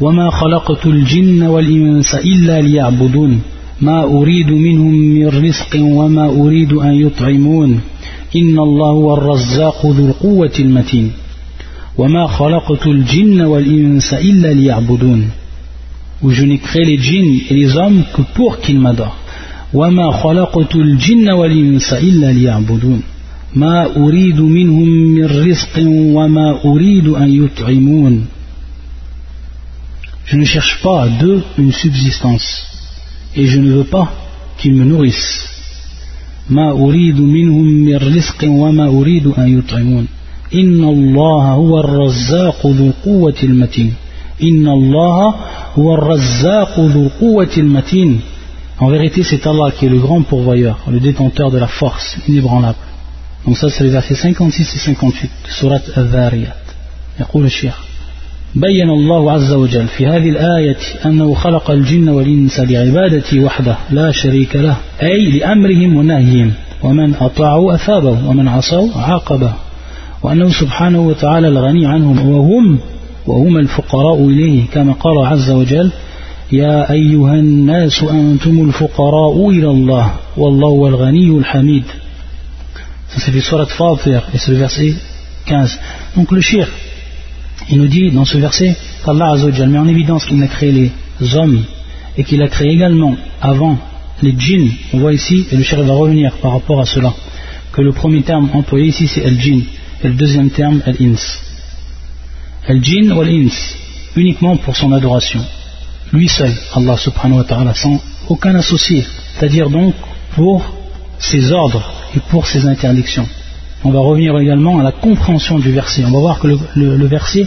وما 0.00 0.30
خلقت 0.30 0.86
الجن 0.86 1.42
والإنس 1.42 2.14
إلا 2.14 2.60
ليعبدون 2.60 3.40
ما 3.80 4.04
أريد 4.04 4.50
منهم 4.50 4.94
من 4.94 5.26
رزق 5.26 5.76
وما 5.80 6.26
أريد 6.26 6.72
أن 6.72 6.92
يطعمون 6.94 7.80
إن 8.36 8.58
الله 8.58 8.90
هو 8.90 9.14
الرزاق 9.14 9.86
ذو 9.86 10.06
القوة 10.06 10.52
المتين 10.58 11.10
وما 11.98 12.26
خلقت 12.26 12.86
الجن 12.86 13.40
والإنس 13.40 14.14
إلا 14.14 14.52
ليعبدون 14.52 15.30
où 16.20 16.30
je 16.32 16.44
n'ai 16.44 16.58
créé 16.58 16.84
les 16.84 16.98
djinns 16.98 17.38
et 17.48 17.54
les 17.54 17.76
hommes 17.76 18.02
que 18.12 18.22
pour 18.34 18.58
qu'ils 18.58 18.80
m'adorent. 18.80 19.16
الجن 20.74 21.30
والإنس 21.30 21.92
إلا 21.92 22.32
ليعبدون 22.32 23.02
ما 23.54 23.86
Je 30.27 30.37
ne 30.37 30.45
cherche 30.45 30.81
pas 30.81 31.07
d'eux 31.07 31.43
une 31.57 31.71
subsistance 31.71 32.65
et 33.35 33.45
je 33.45 33.59
ne 33.59 33.71
veux 33.73 33.83
pas 33.83 34.07
qu'ils 34.57 34.75
me 34.75 34.85
nourrissent. 34.85 35.49
ما 36.49 36.71
أريد 36.71 37.19
منهم 37.21 37.65
من 37.65 37.95
رزق 37.95 38.43
وما 38.43 38.87
أريد 38.87 39.27
أن 39.27 39.59
يطعمون 39.59 40.07
إن 40.55 40.83
الله 40.83 41.43
هو 41.51 41.79
الرزاق 41.79 42.67
ذو 42.67 42.87
القوة 42.87 43.35
المتين 43.43 43.93
إن 44.43 44.67
الله 44.67 45.35
هو 45.75 45.93
الرزاق 45.93 46.79
ذو 46.79 47.03
القوة 47.03 47.53
المتين 47.57 48.21
En 48.79 48.89
vérité, 48.89 49.23
c'est 49.23 49.45
Allah 49.47 49.71
qui 49.71 49.85
est 49.85 49.89
le 49.89 49.99
grand 49.99 50.23
pourvoyeur, 50.23 50.79
le 50.89 50.99
détenteur 50.99 51.51
de 51.51 51.59
la 51.59 51.67
force 51.67 52.17
inébranlable. 52.27 52.77
Donc 53.45 53.57
ça, 53.57 53.69
c'est 53.69 53.83
les 53.83 53.91
versets 53.91 54.15
56 54.15 54.75
et 54.75 54.79
58 54.79 55.31
de 55.45 55.51
Surat 55.51 55.81
Al-Dhariyat. 55.95 56.55
يقول 57.19 57.45
الشيخ 57.45 57.86
بين 58.54 58.90
الله 58.90 59.32
عز 59.32 59.52
وجل 59.52 59.86
في 59.86 60.06
هذه 60.06 60.28
الآية 60.28 60.76
أنه 61.06 61.34
خلق 61.34 61.70
الجن 61.70 62.08
والإنس 62.08 62.60
لعبادته 62.60 63.44
وحده 63.44 63.76
لا 63.90 64.12
شريك 64.12 64.56
له 64.56 64.76
أي 65.02 65.30
لأمرهم 65.30 65.96
ونهيهم 65.96 66.52
ومن 66.82 67.14
أطاعوا 67.14 67.74
أثابه 67.74 68.28
ومن 68.28 68.48
عصوا 68.48 68.88
عاقبه 68.96 69.52
وأنه 70.22 70.48
سبحانه 70.48 71.00
وتعالى 71.00 71.48
الغني 71.48 71.86
عنهم 71.86 72.30
وهم 72.30 72.78
وهم 73.26 73.56
الفقراء 73.56 74.24
إليه 74.24 74.66
كما 74.66 74.92
قال 74.92 75.26
عز 75.26 75.50
وجل 75.50 75.90
يا 76.52 76.92
أيها 76.92 77.34
الناس 77.34 78.02
أنتم 78.02 78.68
الفقراء 78.68 79.50
إلى 79.50 79.70
الله 79.70 80.12
والله 80.36 80.68
هو 80.68 80.88
الغني 80.88 81.38
الحميد 81.38 81.84
et 83.16 83.20
c'est 83.20 84.50
le 84.52 84.58
verset 84.58 84.94
15. 85.46 85.78
Donc 86.16 86.30
le 86.30 86.40
shir, 86.40 86.68
il 87.70 87.78
nous 87.78 87.86
dit 87.86 88.10
dans 88.10 88.24
ce 88.24 88.38
verset 88.38 88.76
qu'Allah 89.04 89.32
Azzawajal 89.32 89.68
met 89.68 89.78
en 89.78 89.88
évidence 89.88 90.24
qu'il 90.24 90.42
a 90.42 90.46
créé 90.46 90.92
les 91.20 91.34
hommes 91.34 91.64
et 92.16 92.24
qu'il 92.24 92.42
a 92.42 92.48
créé 92.48 92.72
également 92.72 93.14
avant 93.40 93.78
les 94.22 94.34
djinns. 94.36 94.70
On 94.92 94.98
voit 94.98 95.12
ici, 95.12 95.46
et 95.50 95.56
le 95.56 95.62
shir 95.62 95.82
va 95.82 95.92
revenir 95.92 96.32
par 96.42 96.52
rapport 96.52 96.80
à 96.80 96.86
cela, 96.86 97.12
que 97.72 97.82
le 97.82 97.92
premier 97.92 98.22
terme 98.22 98.50
employé 98.54 98.86
ici 98.88 99.06
c'est 99.06 99.22
el-jinn 99.22 99.62
et 100.02 100.08
le 100.08 100.14
deuxième 100.14 100.50
terme 100.50 100.82
el-ins. 100.86 101.38
El-jinn 102.66 103.12
ou 103.12 103.22
el-ins, 103.22 103.76
uniquement 104.16 104.56
pour 104.56 104.76
son 104.76 104.92
adoration. 104.92 105.44
Lui 106.12 106.28
seul, 106.28 106.52
Allah 106.74 106.96
subhanahu 106.96 107.38
wa 107.38 107.44
ta'ala, 107.44 107.74
sans 107.74 108.02
aucun 108.28 108.54
associé. 108.54 109.04
C'est-à-dire 109.34 109.68
donc 109.68 109.94
pour 110.34 110.64
ses 111.18 111.52
ordres 111.52 111.92
et 112.16 112.20
pour 112.30 112.46
ses 112.46 112.66
interdictions. 112.66 113.28
On 113.84 113.90
va 113.90 114.00
revenir 114.00 114.36
également 114.38 114.80
à 114.80 114.82
la 114.82 114.92
compréhension 114.92 115.58
du 115.58 115.70
verset. 115.70 116.04
On 116.04 116.10
va 116.10 116.18
voir 116.18 116.38
que 116.40 116.48
le, 116.48 117.06
verset, 117.06 117.46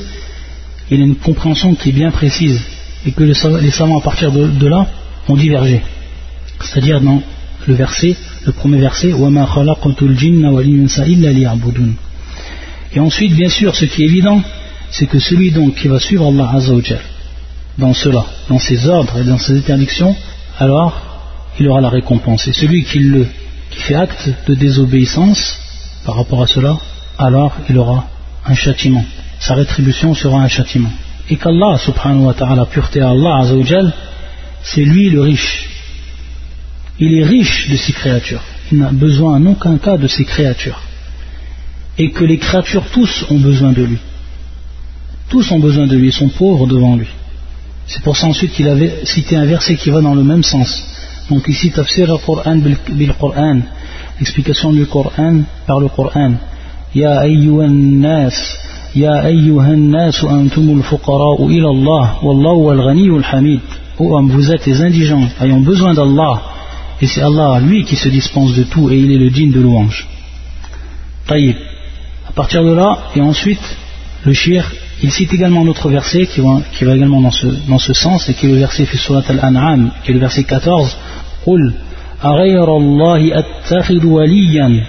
il 0.89 1.01
a 1.01 1.03
une 1.03 1.15
compréhension 1.15 1.75
qui 1.75 1.89
est 1.89 1.93
bien 1.93 2.11
précise 2.11 2.61
et 3.05 3.11
que 3.11 3.23
les 3.23 3.71
savants 3.71 3.99
à 3.99 4.01
partir 4.01 4.31
de, 4.31 4.67
là 4.67 4.87
ont 5.27 5.35
divergé. 5.35 5.81
C'est-à-dire 6.61 7.01
dans 7.01 7.21
le 7.67 7.73
verset, 7.73 8.15
le 8.45 8.51
premier 8.53 8.79
verset, 8.79 9.13
Et 12.93 12.99
ensuite, 12.99 13.35
bien 13.35 13.49
sûr, 13.49 13.75
ce 13.75 13.85
qui 13.85 14.03
est 14.03 14.05
évident, 14.05 14.41
c'est 14.89 15.07
que 15.07 15.19
celui 15.19 15.51
donc 15.51 15.75
qui 15.75 15.87
va 15.87 15.99
suivre 15.99 16.27
Allah 16.27 16.49
Azzawajal 16.53 17.01
dans 17.77 17.93
cela, 17.93 18.25
dans 18.49 18.59
ses 18.59 18.87
ordres 18.87 19.17
et 19.19 19.23
dans 19.23 19.37
ses 19.37 19.57
interdictions, 19.57 20.15
alors 20.59 21.01
il 21.59 21.67
aura 21.67 21.81
la 21.81 21.89
récompense. 21.89 22.47
Et 22.47 22.53
celui 22.53 22.83
qui 22.83 22.99
le 22.99 23.27
qui 23.69 23.79
fait 23.79 23.95
acte 23.95 24.29
de 24.47 24.53
désobéissance 24.53 25.60
par 26.05 26.15
rapport 26.15 26.41
à 26.41 26.47
cela, 26.47 26.77
alors 27.17 27.53
il 27.69 27.77
aura 27.77 28.07
un 28.45 28.55
châtiment. 28.55 29.05
Sa 29.39 29.55
rétribution 29.55 30.13
sera 30.13 30.41
un 30.41 30.47
châtiment. 30.47 30.91
Et 31.29 31.37
qu'Allah 31.37 31.77
subhanahu 31.77 32.25
wa 32.25 32.33
ta'ala, 32.33 32.65
pureté 32.65 33.01
à 33.01 33.09
Allah 33.11 33.45
c'est 34.63 34.83
lui 34.83 35.09
le 35.09 35.21
riche. 35.21 35.69
Il 36.99 37.13
est 37.17 37.23
riche 37.23 37.69
de 37.69 37.77
ses 37.77 37.93
créatures. 37.93 38.43
Il 38.71 38.79
n'a 38.79 38.91
besoin 38.91 39.35
en 39.35 39.45
aucun 39.47 39.77
cas 39.77 39.97
de 39.97 40.07
ses 40.07 40.23
créatures. 40.23 40.81
Et 41.97 42.11
que 42.11 42.23
les 42.23 42.37
créatures 42.37 42.85
tous 42.91 43.25
ont 43.29 43.39
besoin 43.39 43.71
de 43.71 43.83
lui. 43.83 43.97
Tous 45.29 45.49
ont 45.51 45.59
besoin 45.59 45.87
de 45.87 45.95
lui, 45.95 46.07
ils 46.07 46.13
sont 46.13 46.29
pauvres 46.29 46.67
devant 46.67 46.95
lui. 46.95 47.07
C'est 47.87 48.03
pour 48.03 48.17
ça 48.17 48.27
ensuite 48.27 48.53
qu'il 48.53 48.67
avait 48.67 49.05
cité 49.05 49.35
un 49.35 49.45
verset 49.45 49.75
qui 49.75 49.89
va 49.89 50.01
dans 50.01 50.13
le 50.13 50.23
même 50.23 50.43
sens. 50.43 50.87
Donc 51.29 51.47
ici, 51.47 51.71
tafsir 51.71 52.11
al-Qur'an 52.11 52.57
bil-Qur'an, 52.57 53.61
explication 54.19 54.73
du 54.73 54.85
Qur'an 54.85 55.41
par 55.65 55.79
le 55.79 55.87
Qur'an. 55.87 56.33
Ya 56.93 57.19
ayyuhan 57.19 57.99
nas, 57.99 58.33
ya 58.95 59.13
ayyuhan 59.23 59.89
nas 59.89 60.23
antumul 60.23 60.83
fuqara'u 60.83 61.49
ila 61.51 61.69
Allah, 61.69 62.19
wallahu 62.23 62.69
al-ghaniyyul 62.69 63.23
hamid. 63.23 63.61
Ô 63.97 64.15
homme, 64.15 64.31
vous 64.31 64.51
êtes 64.51 64.65
les 64.65 64.81
indigents, 64.81 65.27
ayant 65.39 65.59
besoin 65.59 65.93
d'Allah, 65.93 66.41
et 67.01 67.07
c'est 67.07 67.21
Allah, 67.21 67.59
lui, 67.59 67.83
qui 67.85 67.95
se 67.95 68.09
dispense 68.09 68.53
de 68.55 68.63
tout, 68.63 68.89
et 68.89 68.97
il 68.97 69.11
est 69.11 69.17
le 69.17 69.29
digne 69.29 69.51
de 69.51 69.59
louange. 69.59 70.07
Taïb. 71.27 71.55
À 72.27 72.31
partir 72.31 72.63
de 72.63 72.73
là, 72.73 72.97
et 73.15 73.21
ensuite, 73.21 73.61
le 74.23 74.33
shir, 74.33 74.71
il 75.03 75.11
cite 75.11 75.33
également 75.33 75.63
autre 75.63 75.89
verset 75.89 76.27
qui 76.27 76.41
va, 76.41 76.61
également 76.79 77.21
dans 77.21 77.31
ce, 77.79 77.93
sens, 77.93 78.29
et 78.29 78.33
qui 78.33 78.45
est 78.45 78.49
le 78.49 78.57
verset 78.57 78.85
fait 78.85 78.97
surat 78.97 79.23
al-An'am, 79.27 79.91
qui 80.03 80.11
est 80.11 80.13
le 80.13 80.19
verset 80.19 80.43
14, 80.43 80.95
قل 81.45 81.73
أغير 82.24 82.76
الله 82.76 83.38
أتخذ 83.38 84.06
وليا 84.06 84.84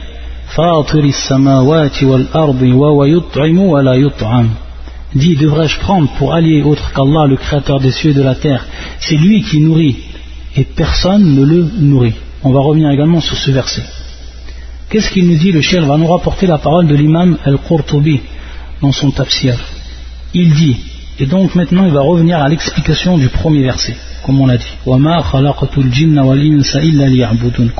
فاطر 0.55 1.03
السماوات 1.03 2.03
والأرض 2.03 2.61
وهو 2.61 3.05
يطعم 3.05 3.59
ولا 3.59 3.93
يطعم 3.93 4.49
Dit, 5.15 5.37
devrais-je 5.37 5.79
prendre 5.79 6.09
pour 6.17 6.33
allier 6.33 6.61
autre 6.63 6.91
qu'Allah, 6.93 7.25
le 7.27 7.37
créateur 7.37 7.79
des 7.79 7.91
cieux 7.91 8.11
et 8.11 8.13
de 8.13 8.21
la 8.21 8.35
terre 8.35 8.65
C'est 8.99 9.15
lui 9.15 9.41
qui 9.41 9.59
nourrit 9.61 9.95
et 10.55 10.63
personne 10.63 11.35
ne 11.35 11.45
le 11.45 11.69
nourrit. 11.79 12.15
On 12.43 12.51
va 12.51 12.59
revenir 12.59 12.89
également 12.89 13.21
sur 13.21 13.37
ce 13.37 13.51
verset. 13.51 13.83
Qu'est-ce 14.89 15.09
qu'il 15.11 15.27
nous 15.27 15.37
dit 15.37 15.51
Le 15.51 15.61
chef 15.61 15.83
va 15.85 15.97
nous 15.97 16.07
rapporter 16.07 16.45
la 16.45 16.57
parole 16.57 16.87
de 16.87 16.95
l'imam 16.95 17.37
Al-Qurtubi 17.45 18.21
dans 18.81 18.91
son 18.91 19.11
tafsir. 19.11 19.57
Il 20.33 20.53
dit, 20.53 20.77
et 21.22 21.26
donc 21.26 21.48
maintenant 21.54 21.84
il 21.86 21.92
va 21.92 22.02
revenir 22.12 22.36
à 22.44 22.48
l'explication 22.48 23.12
du 23.22 23.28
premier 23.28 23.62
verset 23.70 23.94
comme 24.24 24.40
on 24.40 24.46
l'a 24.46 24.56
dit. 24.56 24.72
Comment 24.84 25.18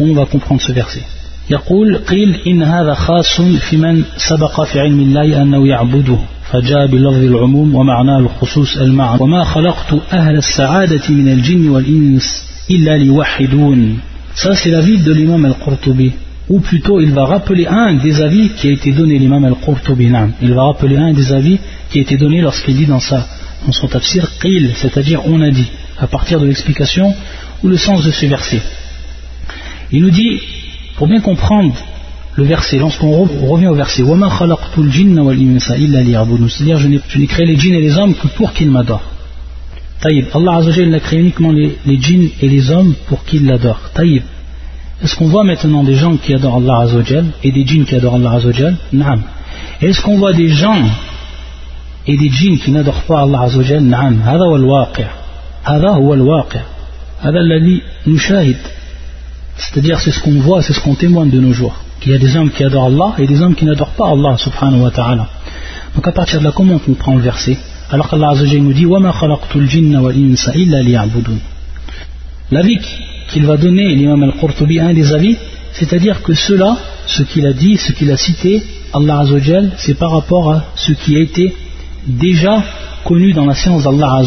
on 0.01 0.15
va 0.15 0.27
comprendre 0.27 0.61
ce 0.61 0.73
verset 0.73 1.05
يقول 1.51 1.97
قيل 1.97 2.37
إن 2.47 2.63
هذا 2.63 2.95
خاص 2.95 3.41
في 3.41 3.77
من 3.77 4.05
سبق 4.17 4.65
في 4.65 4.81
علم 4.81 5.01
الله 5.01 5.43
أنه 5.43 5.69
يعبده 5.69 6.19
فجاء 6.51 6.87
بلفظ 6.87 7.25
العموم 7.25 7.75
ومعناه 7.75 8.19
الخصوص 8.19 8.77
المعنى 8.77 9.23
وما 9.23 9.45
خلقت 9.45 9.95
أهل 10.13 10.37
السعادة 10.37 11.09
من 11.09 11.29
الجن 11.29 11.69
والإنس 11.69 12.45
إلا 12.71 12.97
ليوحدون 12.99 13.99
Ça 14.35 14.55
c'est 14.55 14.71
l'avis 14.71 14.99
de 14.99 15.13
l'imam 15.13 15.45
al-Qurtubi 15.45 16.13
ou 16.53 16.61
plutôt 16.61 17.01
il 17.01 17.13
va 17.13 17.25
rappeler 17.25 17.67
un 17.67 17.95
des 17.95 18.21
avis 18.21 18.51
qui 18.51 18.69
a 18.69 18.73
été 18.73 18.93
donné 18.93 19.19
l'imam 19.19 19.45
al-Qurtubi 19.45 20.09
il 20.43 20.53
va 20.53 20.63
rappeler 20.71 20.97
un 20.97 21.13
des 21.13 21.33
avis 21.33 21.59
qui 21.91 21.99
a 21.99 22.03
été 22.03 22.17
donné 22.17 22.41
lorsqu'il 22.41 22.77
dit 22.77 22.87
dans, 22.87 23.01
sa, 23.01 23.27
dans 23.67 23.73
son 23.73 23.89
tafsir 23.89 24.31
qil 24.41 24.73
c'est-à-dire 24.77 25.23
on 25.27 25.41
a 25.41 25.51
dit 25.51 25.71
à 25.99 26.07
partir 26.07 26.41
de 26.41 26.47
l'explication 26.47 27.15
ou 27.63 27.69
le 27.69 27.77
sens 27.77 28.05
de 28.05 28.11
ce 28.11 28.27
verset. 28.27 28.61
Il 29.93 30.03
nous 30.03 30.11
dit, 30.11 30.41
pour 30.97 31.07
bien 31.07 31.21
comprendre 31.21 31.75
le 32.35 32.45
verset, 32.45 32.79
lorsqu'on 32.79 33.11
revient 33.49 33.69
au 33.69 33.75
verset, 33.75 34.03
c'est-à-dire 36.49 36.79
je 36.79 37.19
n'ai 37.19 37.27
créé 37.27 37.47
les 37.47 37.57
djinns 37.57 37.75
et 37.75 37.81
les 37.81 37.97
hommes 37.97 38.15
que 38.15 38.27
pour 38.29 38.53
qu'ils 38.53 38.71
m'adorent. 38.71 39.11
Taïb, 40.01 40.27
Allah 40.35 40.57
Azzawajal 40.57 40.91
n'a 40.91 40.99
créé 40.99 41.21
uniquement 41.21 41.53
les, 41.53 41.77
djinns 42.01 42.31
et 42.41 42.49
les 42.49 42.71
hommes 42.71 42.95
pour 43.07 43.25
qu'ils 43.25 43.47
l'adorent. 43.47 43.91
Taïb, 43.95 44.23
est-ce 45.04 45.16
qu'on 45.16 45.28
voit 45.28 45.44
maintenant 45.44 45.84
des 45.84 45.96
gens 45.96 46.18
qui 46.18 46.34
adorent 46.34 46.58
Allah 46.58 46.80
Azzawajal 46.80 47.26
et 47.44 47.52
des 47.52 47.66
djinns 47.66 47.86
qui 47.86 47.96
adorent 47.96 48.16
Allah 48.16 48.32
Azzawajal 48.32 48.76
Naam. 48.94 49.22
Est-ce 49.82 50.02
qu'on 50.02 50.18
voit 50.18 50.34
des 50.34 50.50
gens 50.50 50.82
et 52.08 52.18
des 52.18 52.30
djinns 52.30 52.58
qui 52.58 52.72
n'adorent 52.72 53.04
pas 53.04 53.22
Allah 53.22 53.42
Azzawajal 53.42 53.84
Naam. 53.84 54.22
هذا 55.68 55.90
هو 55.90 56.14
الواقع 56.14 56.62
c'est-à-dire 59.58 60.00
c'est 60.00 60.12
ce 60.12 60.20
qu'on 60.20 60.40
voit 60.40 60.62
c'est 60.62 60.74
ce 60.74 60.80
qu'on 60.80 60.96
témoigne 60.96 61.30
de 61.30 61.40
nos 61.40 61.52
jours 61.52 61.76
qu'il 62.00 62.12
y 62.12 62.16
a 62.16 62.20
des 62.20 62.38
hommes 62.38 62.52
qui 62.52 62.64
adorent 62.64 62.86
Allah 62.86 63.16
et 63.18 63.28
des 63.28 63.42
hommes 63.42 63.56
qui 63.56 63.66
n'adorent 63.66 63.98
pas 64.02 64.10
Allah 64.10 64.38
subhanahu 64.38 64.82
wa 64.82 64.92
ta'ala 64.92 65.28
donc 65.96 66.08
à 66.08 66.12
partir 66.12 66.40
de 66.40 66.46
là 66.46 66.52
comment 66.56 66.76
on 66.76 66.80
comprend 66.80 67.16
le 67.16 67.22
verset 67.22 67.58
alors 67.90 68.08
qu'Allah 68.10 68.34
nous 68.36 68.74
dit 68.74 68.86
l'avis 72.53 72.79
qu'il 73.29 73.45
va 73.47 73.57
donner 73.57 73.95
l'imam 73.95 74.23
al-Qurtubi 74.23 74.79
un 74.79 74.95
des 74.95 75.13
avis 75.13 75.37
c'est-à-dire 75.73 76.23
que 76.23 76.35
cela 76.35 76.77
ce 77.07 77.23
qu'il 77.25 77.47
a 77.47 77.53
dit 77.53 77.77
ce 77.77 77.93
qu'il 77.93 78.11
a 78.11 78.17
cité 78.17 78.63
Allah 78.95 79.25
c'est 79.79 79.99
par 79.99 80.13
rapport 80.13 80.53
à 80.53 80.65
ce 80.77 80.93
qui 80.93 81.17
a 81.17 81.21
été 81.21 81.55
déjà 82.07 82.63
connu 83.05 83.33
dans 83.33 83.47
la 83.47 83.55
science 83.55 83.83
d'Allah 83.85 84.23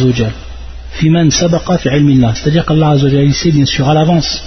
c'est-à-dire 0.98 2.66
qu'Allah 2.66 2.96
sait 3.34 3.52
bien 3.52 3.66
sûr 3.66 3.88
à 3.90 3.94
l'avance 3.94 4.44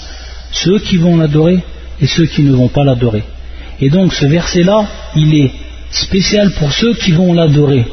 ceux 0.50 0.78
qui 0.78 0.96
vont 0.96 1.16
l'adorer 1.16 1.62
et 2.00 2.06
ceux 2.06 2.26
qui 2.26 2.42
ne 2.42 2.52
vont 2.52 2.68
pas 2.68 2.84
l'adorer. 2.84 3.24
Et 3.80 3.90
donc 3.90 4.14
ce 4.14 4.26
verset-là, 4.26 4.86
il 5.14 5.34
est 5.34 5.52
spécial 5.90 6.52
pour 6.52 6.72
ceux 6.72 6.94
qui 6.94 7.12
vont 7.12 7.32
l'adorer, 7.32 7.86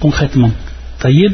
concrètement. 0.00 0.50
Taïb, 0.98 1.32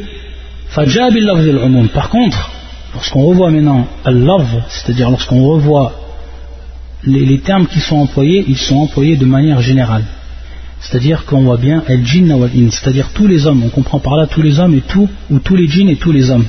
Par 1.93 2.09
contre, 2.09 2.51
lorsqu'on 2.93 3.23
revoit 3.23 3.51
maintenant 3.51 3.87
al-love, 4.05 4.63
c'est-à-dire 4.69 5.09
lorsqu'on 5.09 5.43
revoit 5.43 5.93
les, 7.05 7.39
termes 7.39 7.67
qui 7.67 7.79
sont 7.79 7.97
employés, 7.97 8.45
ils 8.47 8.57
sont 8.57 8.77
employés 8.77 9.17
de 9.17 9.25
manière 9.25 9.61
générale. 9.61 10.03
C'est-à-dire 10.79 11.25
qu'on 11.25 11.43
voit 11.43 11.57
bien 11.57 11.83
el 11.87 12.05
jinn 12.05 12.31
wal 12.33 12.51
in, 12.55 12.69
c'est-à-dire 12.69 13.09
tous 13.13 13.27
les 13.27 13.45
hommes, 13.45 13.63
on 13.63 13.69
comprend 13.69 13.99
par 13.99 14.15
là 14.15 14.27
tous 14.27 14.41
les 14.41 14.59
hommes 14.59 14.75
et 14.75 14.81
tout, 14.81 15.09
ou 15.29 15.39
tous 15.39 15.55
les 15.55 15.67
djinns 15.67 15.89
et 15.89 15.95
tous 15.95 16.11
les 16.11 16.29
hommes. 16.29 16.45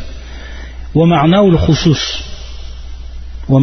Wa 0.94 1.06
al 1.20 1.58
khusus. 1.66 2.24
Wa 3.48 3.60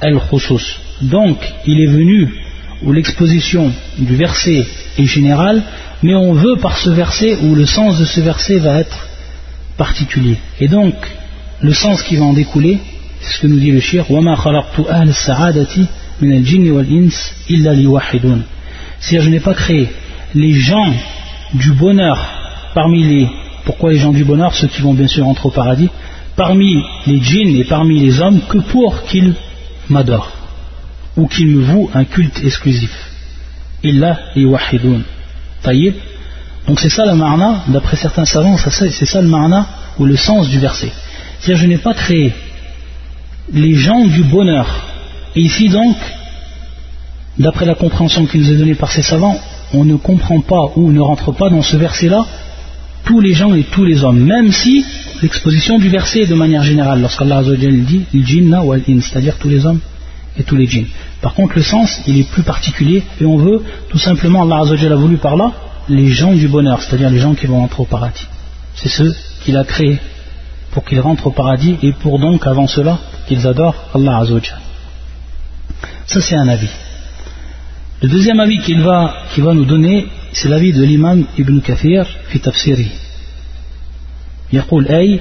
al 0.00 0.20
khusus. 0.30 0.78
Donc, 1.02 1.38
il 1.66 1.80
est 1.80 1.86
venu 1.86 2.32
où 2.82 2.92
l'exposition 2.92 3.72
du 3.98 4.16
verset 4.16 4.66
est 4.98 5.04
générale, 5.04 5.62
mais 6.02 6.14
on 6.14 6.34
veut 6.34 6.56
par 6.56 6.76
ce 6.78 6.90
verset, 6.90 7.38
ou 7.42 7.54
le 7.54 7.66
sens 7.66 7.98
de 7.98 8.04
ce 8.04 8.20
verset 8.20 8.58
va 8.58 8.78
être 8.80 9.08
particulier. 9.76 10.36
Et 10.60 10.68
donc, 10.68 10.94
le 11.60 11.72
sens 11.72 12.02
qui 12.02 12.16
va 12.16 12.24
en 12.24 12.32
découler, 12.32 12.78
c'est 13.20 13.36
ce 13.36 13.40
que 13.40 13.46
nous 13.46 13.58
dit 13.58 13.70
le 13.70 13.80
shir, 13.80 14.04
C'est-à-dire, 19.00 19.22
je 19.22 19.30
n'ai 19.30 19.40
pas 19.40 19.54
créé 19.54 19.88
les 20.34 20.52
gens 20.52 20.92
du 21.54 21.72
bonheur 21.72 22.18
parmi 22.74 23.04
les. 23.04 23.28
Pourquoi 23.64 23.92
les 23.92 23.98
gens 23.98 24.12
du 24.12 24.24
bonheur 24.24 24.54
Ceux 24.54 24.68
qui 24.68 24.82
vont 24.82 24.92
bien 24.92 25.08
sûr 25.08 25.26
entrer 25.26 25.48
au 25.48 25.50
paradis, 25.50 25.88
parmi 26.36 26.82
les 27.06 27.20
djinns 27.20 27.56
et 27.56 27.64
parmi 27.64 28.00
les 28.00 28.20
hommes, 28.20 28.40
que 28.48 28.58
pour 28.58 29.04
qu'ils 29.04 29.34
m'adorent 29.88 30.32
ou 31.16 31.26
qu'ils 31.26 31.46
me 31.46 31.62
vouent 31.62 31.90
un 31.94 32.04
culte 32.04 32.42
exclusif. 32.44 32.90
Illa 33.82 34.18
liwahidun. 34.34 35.02
Taïb. 35.62 35.94
Donc 36.66 36.80
c'est 36.80 36.90
ça 36.90 37.06
le 37.06 37.14
marna, 37.14 37.64
d'après 37.68 37.96
certains 37.96 38.24
savants, 38.24 38.56
c'est 38.58 39.06
ça 39.06 39.20
le 39.20 39.28
marna 39.28 39.66
ou 39.98 40.04
le 40.06 40.16
sens 40.16 40.48
du 40.48 40.58
verset. 40.58 40.92
C'est-à-dire 41.44 41.62
je 41.62 41.68
n'ai 41.68 41.78
pas 41.78 41.92
créé 41.92 42.32
les 43.52 43.74
gens 43.74 44.06
du 44.06 44.22
bonheur. 44.22 44.66
Et 45.36 45.42
ici 45.42 45.68
donc, 45.68 45.94
d'après 47.38 47.66
la 47.66 47.74
compréhension 47.74 48.24
qui 48.24 48.38
nous 48.38 48.50
est 48.50 48.56
donnée 48.56 48.74
par 48.74 48.90
ces 48.90 49.02
savants, 49.02 49.38
on 49.74 49.84
ne 49.84 49.96
comprend 49.96 50.40
pas 50.40 50.72
ou 50.76 50.90
ne 50.90 51.00
rentre 51.00 51.32
pas 51.32 51.50
dans 51.50 51.60
ce 51.60 51.76
verset-là 51.76 52.24
tous 53.04 53.20
les 53.20 53.34
gens 53.34 53.54
et 53.54 53.64
tous 53.64 53.84
les 53.84 54.02
hommes, 54.04 54.20
même 54.20 54.50
si 54.52 54.86
l'exposition 55.20 55.78
du 55.78 55.90
verset 55.90 56.20
est 56.20 56.26
de 56.26 56.34
manière 56.34 56.62
générale, 56.62 57.02
lorsqu'Allah 57.02 57.42
dit 57.42 58.04
il 58.14 58.26
jinna 58.26 58.64
ou 58.64 58.74
c'est-à-dire 59.02 59.36
tous 59.36 59.50
les 59.50 59.66
hommes 59.66 59.80
et 60.38 60.44
tous 60.44 60.56
les 60.56 60.66
djinns. 60.66 60.86
Par 61.20 61.34
contre, 61.34 61.56
le 61.56 61.62
sens, 61.62 62.00
il 62.06 62.18
est 62.18 62.30
plus 62.30 62.42
particulier 62.42 63.02
et 63.20 63.26
on 63.26 63.36
veut, 63.36 63.60
tout 63.90 63.98
simplement, 63.98 64.50
Allah 64.50 64.62
a 64.62 64.94
voulu 64.94 65.18
par 65.18 65.36
là, 65.36 65.52
les 65.90 66.08
gens 66.08 66.32
du 66.32 66.48
bonheur, 66.48 66.80
c'est-à-dire 66.80 67.10
les 67.10 67.18
gens 67.18 67.34
qui 67.34 67.46
vont 67.46 67.58
rentrer 67.58 67.82
au 67.82 67.86
paradis. 67.86 68.26
C'est 68.74 68.88
ceux 68.88 69.14
qu'il 69.44 69.58
a 69.58 69.64
créés 69.64 69.98
pour 70.73 70.83
qu'ils 70.85 70.99
rentrent 70.99 71.27
au 71.27 71.31
paradis 71.31 71.77
et 71.81 71.93
pour 71.93 72.19
donc, 72.19 72.45
avant 72.45 72.67
cela, 72.67 72.99
qu'ils 73.27 73.45
adorent 73.47 73.89
Allah 73.95 74.17
Azzawajal. 74.17 74.59
Ça, 76.05 76.21
c'est 76.21 76.35
un 76.35 76.47
avis. 76.47 76.69
Le 78.01 78.07
deuxième 78.07 78.39
avis 78.39 78.59
qu'il 78.59 78.81
va, 78.81 79.13
va 79.37 79.53
nous 79.53 79.65
donner, 79.65 80.07
c'est 80.31 80.49
l'avis 80.49 80.73
de 80.73 80.83
l'imam 80.83 81.25
Ibn 81.37 81.59
Kathir, 81.59 82.05
fi 82.29 82.39
tafsiri. 82.39 82.89
يقول 84.53 84.87
أي 84.87 85.19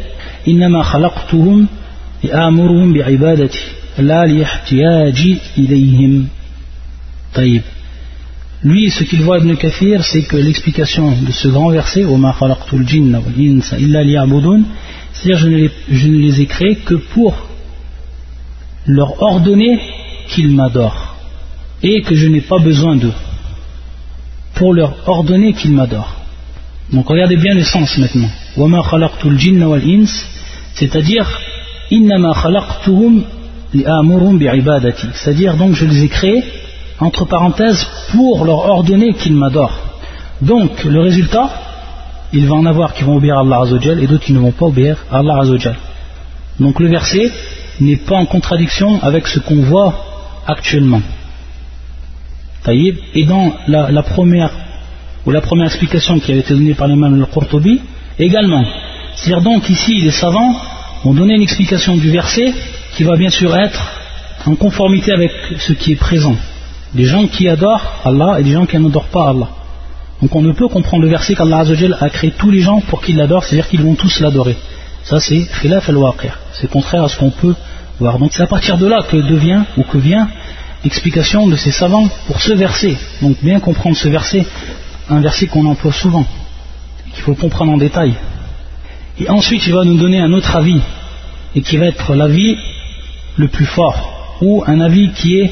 إنما 0.49 0.83
خلقتهم 0.83 1.67
لآمرهم 2.25 2.93
بعبادتي 2.93 3.59
لا 3.99 4.27
لاحتياج 4.27 5.37
إليهم 5.59 6.29
طيب 7.35 7.63
lui, 8.64 8.90
ce 8.90 9.04
qu'il 9.04 9.22
voit 9.24 9.40
Ibn 9.40 9.56
Kathir, 9.56 10.04
c'est 10.06 10.24
que 10.24 10.38
l'explication 10.38 11.12
de 11.12 11.32
ce 11.32 11.50
grand 11.50 11.70
verset, 11.70 12.06
c'est-à-dire 15.12 15.38
je, 15.38 15.48
ne 15.48 15.68
je 15.92 16.08
ne 16.08 16.18
les 16.18 16.42
ai 16.42 16.46
créés 16.46 16.76
que 16.76 16.96
pour 16.96 17.36
leur 18.86 19.22
ordonner 19.22 19.80
qu'ils 20.30 20.52
m'adorent 20.52 21.16
et 21.82 22.02
que 22.02 22.16
je 22.16 22.28
n'ai 22.28 22.42
pas 22.42 22.60
besoin 22.60 22.96
d'eux 22.96 23.14
pour 24.56 24.74
leur 24.74 25.08
ordonner 25.08 25.54
qu'ils 25.54 25.72
m'adorent. 25.74 26.16
Donc 26.92 27.08
regardez 27.08 27.38
bien 27.38 27.54
le 27.54 27.64
sens 27.64 27.98
maintenant. 27.98 28.30
C'est-à-dire 30.76 31.42
c'est-à-dire 35.14 35.56
donc 35.58 35.74
je 35.74 35.86
les 35.86 36.04
ai 36.04 36.08
créés 36.08 36.44
entre 37.00 37.26
parenthèses 37.26 37.88
pour 38.12 38.46
leur 38.46 38.70
ordonner 38.70 39.14
qu'ils 39.14 39.36
m'adorent. 39.36 39.78
Donc 40.42 40.84
le 40.84 41.00
résultat, 41.02 41.50
il 42.34 42.48
va 42.48 42.56
en 42.56 42.66
avoir 42.66 42.94
qui 42.94 43.04
vont 43.04 43.18
obéir 43.18 43.38
à 43.38 43.42
Allah 43.42 43.62
Azzawajal 43.62 44.04
et 44.04 44.08
d'autres 44.08 44.26
qui 44.26 44.34
ne 44.34 44.40
vont 44.40 44.52
pas 44.52 44.66
obéir 44.66 44.98
à 45.12 45.20
Allah 45.20 45.40
Azzawajal. 45.42 45.76
Donc 46.60 46.80
le 46.80 46.88
verset 46.88 47.32
n'est 47.80 47.98
pas 47.98 48.16
en 48.16 48.26
contradiction 48.26 49.00
avec 49.02 49.28
ce 49.28 49.40
qu'on 49.40 49.62
voit 49.62 49.94
actuellement. 50.48 51.02
Et 52.70 53.26
dans 53.26 53.54
la, 53.68 54.04
première 54.04 54.52
ou 55.26 55.32
la 55.32 55.42
première 55.42 55.66
explication 55.68 56.20
qui 56.20 56.32
avait 56.32 56.42
été 56.42 56.54
donnée 56.54 56.74
par 56.74 56.88
l'imam 56.88 57.14
al-Qurtubi, 57.22 57.82
également. 58.20 58.64
C'est-à-dire 59.16 59.44
donc 59.44 59.70
ici 59.70 60.00
les 60.00 60.12
savants 60.12 60.56
ont 61.04 61.14
donné 61.14 61.36
une 61.36 61.42
explication 61.42 61.98
du 61.98 62.10
verset 62.10 62.54
qui 62.96 63.04
va 63.04 63.18
bien 63.18 63.30
sûr 63.30 63.56
être 63.56 63.82
en 64.46 64.56
conformité 64.56 65.12
avec 65.12 65.32
ce 65.60 65.74
qui 65.74 65.92
est 65.92 65.98
présent. 65.98 66.36
Des 66.94 67.06
gens 67.06 67.28
qui 67.28 67.48
adorent 67.48 68.02
Allah 68.06 68.40
et 68.40 68.44
des 68.44 68.54
gens 68.54 68.66
qui 68.66 68.78
n'adorent 68.78 69.06
pas 69.06 69.30
Allah. 69.30 69.50
Donc 70.22 70.36
on 70.36 70.42
ne 70.42 70.52
peut 70.52 70.68
comprendre 70.68 71.04
le 71.04 71.10
verset 71.10 71.36
qu'Allah 71.36 71.64
a 72.00 72.10
créé 72.10 72.32
tous 72.32 72.52
les 72.52 72.62
gens 72.62 72.80
pour 72.82 73.02
qu'ils 73.02 73.18
l'adorent, 73.18 73.44
c'est-à-dire 73.44 73.68
qu'ils 73.68 73.82
vont 73.82 73.96
tous 73.96 74.20
l'adorer. 74.20 74.56
Ça 75.04 75.20
c'est 75.20 75.48
khilaf 75.62 75.90
al 75.90 75.98
C'est 76.54 76.70
contraire 76.70 77.04
à 77.04 77.10
ce 77.10 77.18
qu'on 77.18 77.32
peut 77.32 77.56
voir. 78.00 78.20
Donc 78.20 78.32
c'est 78.34 78.44
à 78.44 78.48
partir 78.48 78.78
de 78.78 78.88
là 78.88 79.00
que 79.10 79.18
devient 79.18 79.64
ou 79.78 79.84
que 79.84 79.98
vient 79.98 80.30
l'explication 80.84 81.48
de 81.48 81.56
ces 81.56 81.72
savants 81.72 82.08
pour 82.28 82.42
ce 82.42 82.54
verset. 82.54 82.96
Donc 83.22 83.38
bien 83.42 83.60
comprendre 83.60 83.98
ce 83.98 84.08
verset, 84.08 84.46
un 85.10 85.22
verset 85.22 85.48
qu'on 85.48 85.66
emploie 85.66 85.92
souvent, 85.92 86.26
qu'il 87.14 87.24
faut 87.24 87.36
comprendre 87.36 87.72
en 87.72 87.78
détail. 87.78 88.14
Et 89.20 89.30
ensuite 89.30 89.66
il 89.68 89.74
va 89.74 89.84
nous 89.84 89.98
donner 89.98 90.20
un 90.20 90.32
autre 90.34 90.56
avis, 90.56 90.82
et 91.56 91.62
qui 91.62 91.78
va 91.78 91.86
être 91.86 92.16
l'avis 92.16 92.58
le 93.38 93.48
plus 93.48 93.66
fort, 93.66 94.38
ou 94.42 94.64
un 94.66 94.80
avis 94.80 95.12
qui 95.12 95.40
est, 95.40 95.52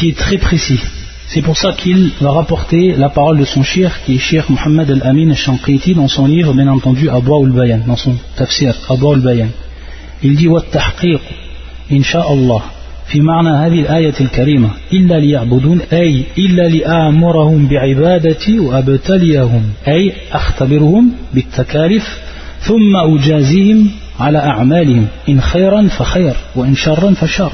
qui 0.00 0.08
est 0.08 0.16
très 0.16 0.38
précis. 0.38 0.80
C'est 1.26 1.42
pour 1.42 1.58
ça 1.58 1.72
qu'il 1.74 2.10
va 2.22 2.30
rapporter 2.30 2.94
la 2.96 3.10
parole 3.10 3.38
de 3.38 3.44
son 3.44 3.62
shir, 3.62 3.90
qui 4.06 4.14
est 4.14 4.18
shir 4.18 4.46
Muhammad 4.48 4.90
al-Amin 4.90 5.28
al-Shanqiti, 5.28 5.94
dans 5.94 6.08
son 6.08 6.26
livre, 6.26 6.54
bien 6.54 6.68
entendu, 6.68 7.10
Abwa 7.10 7.38
ul-Bayan, 7.42 7.82
dans 7.86 7.96
son 7.96 8.14
tafsir, 8.34 8.74
Abwa 8.88 9.12
ul-Bayan. 9.12 9.48
Il 10.22 10.36
dit, 10.36 10.48
وَالتحقيق 10.48 11.20
إن 11.92 12.02
شاء 12.02 12.32
الله 12.32 12.62
في 13.06 13.20
معنى 13.20 13.50
هذه 13.50 13.80
الآية 13.80 14.14
الكريمة 14.20 14.70
إلا 14.92 15.14
ليعبدون 15.18 15.80
أي 15.92 16.24
إلا 16.38 16.68
لآمرهم 16.68 17.66
بعبادتي 17.66 18.58
وأبتليهم 18.58 19.62
أي 19.88 20.12
أختبرهم 20.32 21.12
بالتكاليف 21.34 22.18
ثم 22.60 22.96
أجازيهم 22.96 23.90
على 24.20 24.38
أعمالهم 24.38 25.06
إن 25.28 25.40
خيرا 25.40 25.88
فخير 25.88 26.34
وإن 26.56 26.74
شرا 26.74 27.14
فشر 27.14 27.52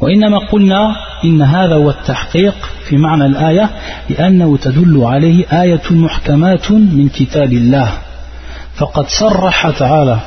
وإنما 0.00 0.38
قلنا 0.38 0.96
إن 1.24 1.42
هذا 1.42 1.74
هو 1.74 1.90
التحقيق 1.90 2.54
في 2.88 2.96
معنى 2.96 3.26
الآية 3.26 3.70
لأنه 4.10 4.56
تدل 4.56 5.04
عليه 5.04 5.62
آية 5.62 5.82
محكمات 5.90 6.70
من 6.70 7.08
كتاب 7.08 7.52
الله 7.52 7.92
فقد 8.74 9.06
صرح 9.08 9.70
تعالى 9.70 10.18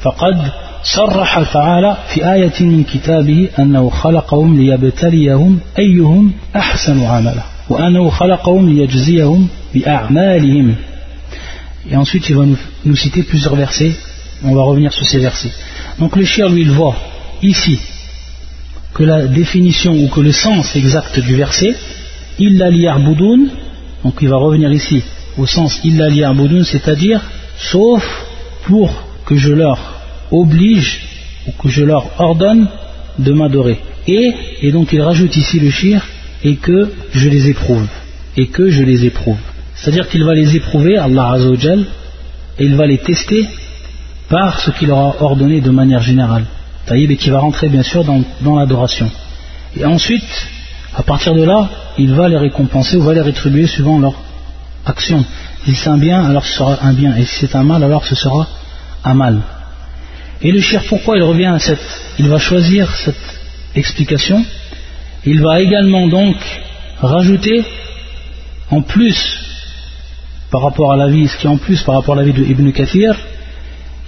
فقد 0.00 0.52
صرح 0.82 1.52
تعالى 1.52 1.96
في 2.14 2.32
آية 2.32 2.60
من 2.60 2.84
كتابه 2.84 3.48
أنه 3.58 3.90
خلقهم 3.90 4.56
ليبتليهم 4.56 5.58
أيهم 5.78 6.32
أحسن 6.56 7.04
عملا 7.04 7.42
وأنه 7.68 8.10
خلقهم 8.10 8.68
ليجزيهم 8.68 9.48
بأعمالهم 9.74 10.74
Et 11.90 11.96
ensuite, 11.96 12.28
il 12.28 12.36
va 12.36 12.44
nous, 12.44 12.58
nous 12.84 12.94
citer 12.94 13.22
plusieurs 13.22 13.56
versets. 13.56 13.94
On 14.44 14.54
va 14.54 14.62
revenir 14.62 14.92
sur 14.92 15.06
ces 15.06 15.18
versets. 15.18 15.50
Donc 15.98 16.14
le 16.14 16.24
shir, 16.24 16.48
lui, 16.50 16.60
il 16.60 16.70
voit 16.70 16.94
ici 17.42 17.80
que 19.00 19.04
la 19.06 19.26
définition 19.28 19.92
ou 19.94 20.08
que 20.08 20.20
le 20.20 20.30
sens 20.30 20.76
exact 20.76 21.18
du 21.20 21.34
verset, 21.34 21.74
illa 22.38 22.68
liya'budun, 22.68 23.46
donc 24.04 24.14
il 24.20 24.28
va 24.28 24.36
revenir 24.36 24.70
ici 24.70 25.02
au 25.38 25.46
sens 25.46 25.80
illa 25.84 26.06
liya'budun, 26.10 26.64
c'est-à-dire 26.64 27.22
sauf 27.56 28.04
pour 28.66 28.90
que 29.24 29.36
je 29.38 29.54
leur 29.54 29.78
oblige 30.30 31.00
ou 31.46 31.52
que 31.52 31.70
je 31.70 31.82
leur 31.82 32.10
ordonne 32.20 32.68
de 33.18 33.32
m'adorer. 33.32 33.78
Et, 34.06 34.34
et 34.60 34.70
donc 34.70 34.92
il 34.92 35.00
rajoute 35.00 35.34
ici 35.34 35.58
le 35.60 35.70
shir, 35.70 36.06
et 36.44 36.56
que 36.56 36.90
je 37.14 37.28
les 37.30 37.48
éprouve. 37.48 37.88
Et 38.36 38.48
que 38.48 38.68
je 38.68 38.82
les 38.82 39.06
éprouve. 39.06 39.38
C'est-à-dire 39.76 40.10
qu'il 40.10 40.24
va 40.24 40.34
les 40.34 40.56
éprouver, 40.56 40.98
Allah 40.98 41.30
Azzawajal, 41.36 41.86
et 42.58 42.64
il 42.66 42.76
va 42.76 42.86
les 42.86 42.98
tester 42.98 43.46
par 44.28 44.60
ce 44.60 44.70
qu'il 44.72 44.88
leur 44.88 44.98
a 44.98 45.22
ordonné 45.22 45.62
de 45.62 45.70
manière 45.70 46.02
générale. 46.02 46.44
Et 46.96 47.16
qui 47.16 47.30
va 47.30 47.40
rentrer 47.40 47.68
bien 47.68 47.82
sûr 47.82 48.04
dans, 48.04 48.22
dans 48.40 48.56
l'adoration. 48.56 49.10
Et 49.76 49.84
ensuite, 49.84 50.48
à 50.96 51.02
partir 51.02 51.34
de 51.34 51.44
là, 51.44 51.68
il 51.98 52.12
va 52.14 52.28
les 52.28 52.36
récompenser 52.36 52.96
ou 52.96 53.02
va 53.02 53.14
les 53.14 53.20
rétribuer 53.20 53.66
suivant 53.66 53.98
leur 53.98 54.14
action. 54.86 55.24
Si 55.64 55.74
c'est 55.74 55.90
un 55.90 55.98
bien, 55.98 56.24
alors 56.24 56.44
ce 56.44 56.54
sera 56.54 56.78
un 56.82 56.92
bien, 56.92 57.16
et 57.16 57.24
si 57.24 57.46
c'est 57.46 57.54
un 57.54 57.62
mal, 57.62 57.84
alors 57.84 58.04
ce 58.04 58.14
sera 58.14 58.46
un 59.04 59.14
mal. 59.14 59.40
Et 60.42 60.52
le 60.52 60.60
shir, 60.60 60.82
pourquoi 60.88 61.16
il 61.16 61.22
revient 61.22 61.46
à 61.46 61.58
cette 61.58 61.84
Il 62.18 62.28
va 62.28 62.38
choisir 62.38 62.90
cette 62.96 63.40
explication? 63.74 64.44
Il 65.24 65.42
va 65.42 65.60
également 65.60 66.08
donc 66.08 66.36
rajouter 67.00 67.62
en 68.70 68.80
plus 68.80 69.38
par 70.50 70.62
rapport 70.62 70.92
à 70.92 70.96
la 70.96 71.08
vie, 71.08 71.28
ce 71.28 71.36
qui 71.36 71.46
est 71.46 71.50
en 71.50 71.58
plus 71.58 71.82
par 71.82 71.94
rapport 71.94 72.14
à 72.14 72.18
la 72.18 72.24
vie 72.24 72.32
de 72.32 72.42
Ibn 72.42 72.70
Kathir, 72.72 73.14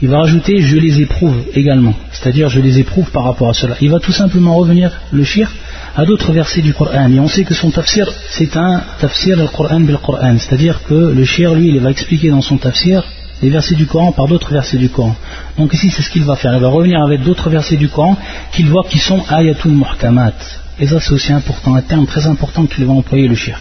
il 0.02 0.08
va 0.08 0.18
rajouter 0.18 0.60
je 0.60 0.76
les 0.76 1.00
éprouve 1.00 1.36
également, 1.54 1.94
c'est-à-dire 2.10 2.48
je 2.48 2.60
les 2.60 2.80
éprouve 2.80 3.08
par 3.12 3.22
rapport 3.22 3.48
à 3.48 3.54
cela. 3.54 3.76
Il 3.80 3.90
va 3.90 4.00
tout 4.00 4.10
simplement 4.10 4.56
revenir, 4.56 4.90
le 5.12 5.22
shir, 5.22 5.48
à 5.94 6.04
d'autres 6.04 6.32
versets 6.32 6.60
du 6.60 6.74
Coran. 6.74 7.08
Et 7.12 7.20
on 7.20 7.28
sait 7.28 7.44
que 7.44 7.54
son 7.54 7.70
tafsir, 7.70 8.12
c'est 8.30 8.56
un 8.56 8.82
tafsir 9.00 9.40
al-Qur'an 9.40 9.80
bil-Qur'an, 9.80 10.38
c'est-à-dire 10.38 10.82
que 10.82 10.94
le 10.94 11.24
shir, 11.24 11.54
lui, 11.54 11.68
il 11.68 11.78
va 11.78 11.90
expliquer 11.90 12.30
dans 12.30 12.40
son 12.40 12.56
tafsir 12.56 13.04
les 13.42 13.50
versets 13.50 13.76
du 13.76 13.86
Coran 13.86 14.10
par 14.10 14.26
d'autres 14.26 14.52
versets 14.52 14.76
du 14.76 14.88
Coran. 14.88 15.14
Donc 15.56 15.72
ici, 15.72 15.88
c'est 15.90 16.02
ce 16.02 16.10
qu'il 16.10 16.24
va 16.24 16.34
faire. 16.34 16.52
Il 16.54 16.60
va 16.60 16.68
revenir 16.68 17.00
avec 17.00 17.22
d'autres 17.22 17.48
versets 17.48 17.76
du 17.76 17.88
Coran 17.88 18.16
qu'il 18.52 18.66
voit 18.66 18.84
qui 18.90 18.98
sont 18.98 19.22
ayatul 19.28 19.72
muhkamat. 19.72 20.34
Et 20.80 20.86
ça, 20.88 20.98
c'est 20.98 21.12
aussi 21.12 21.32
important, 21.32 21.76
un 21.76 21.82
terme 21.82 22.06
très 22.06 22.26
important 22.26 22.66
qu'il 22.66 22.84
va 22.86 22.92
employer 22.92 23.28
le 23.28 23.36
shir. 23.36 23.56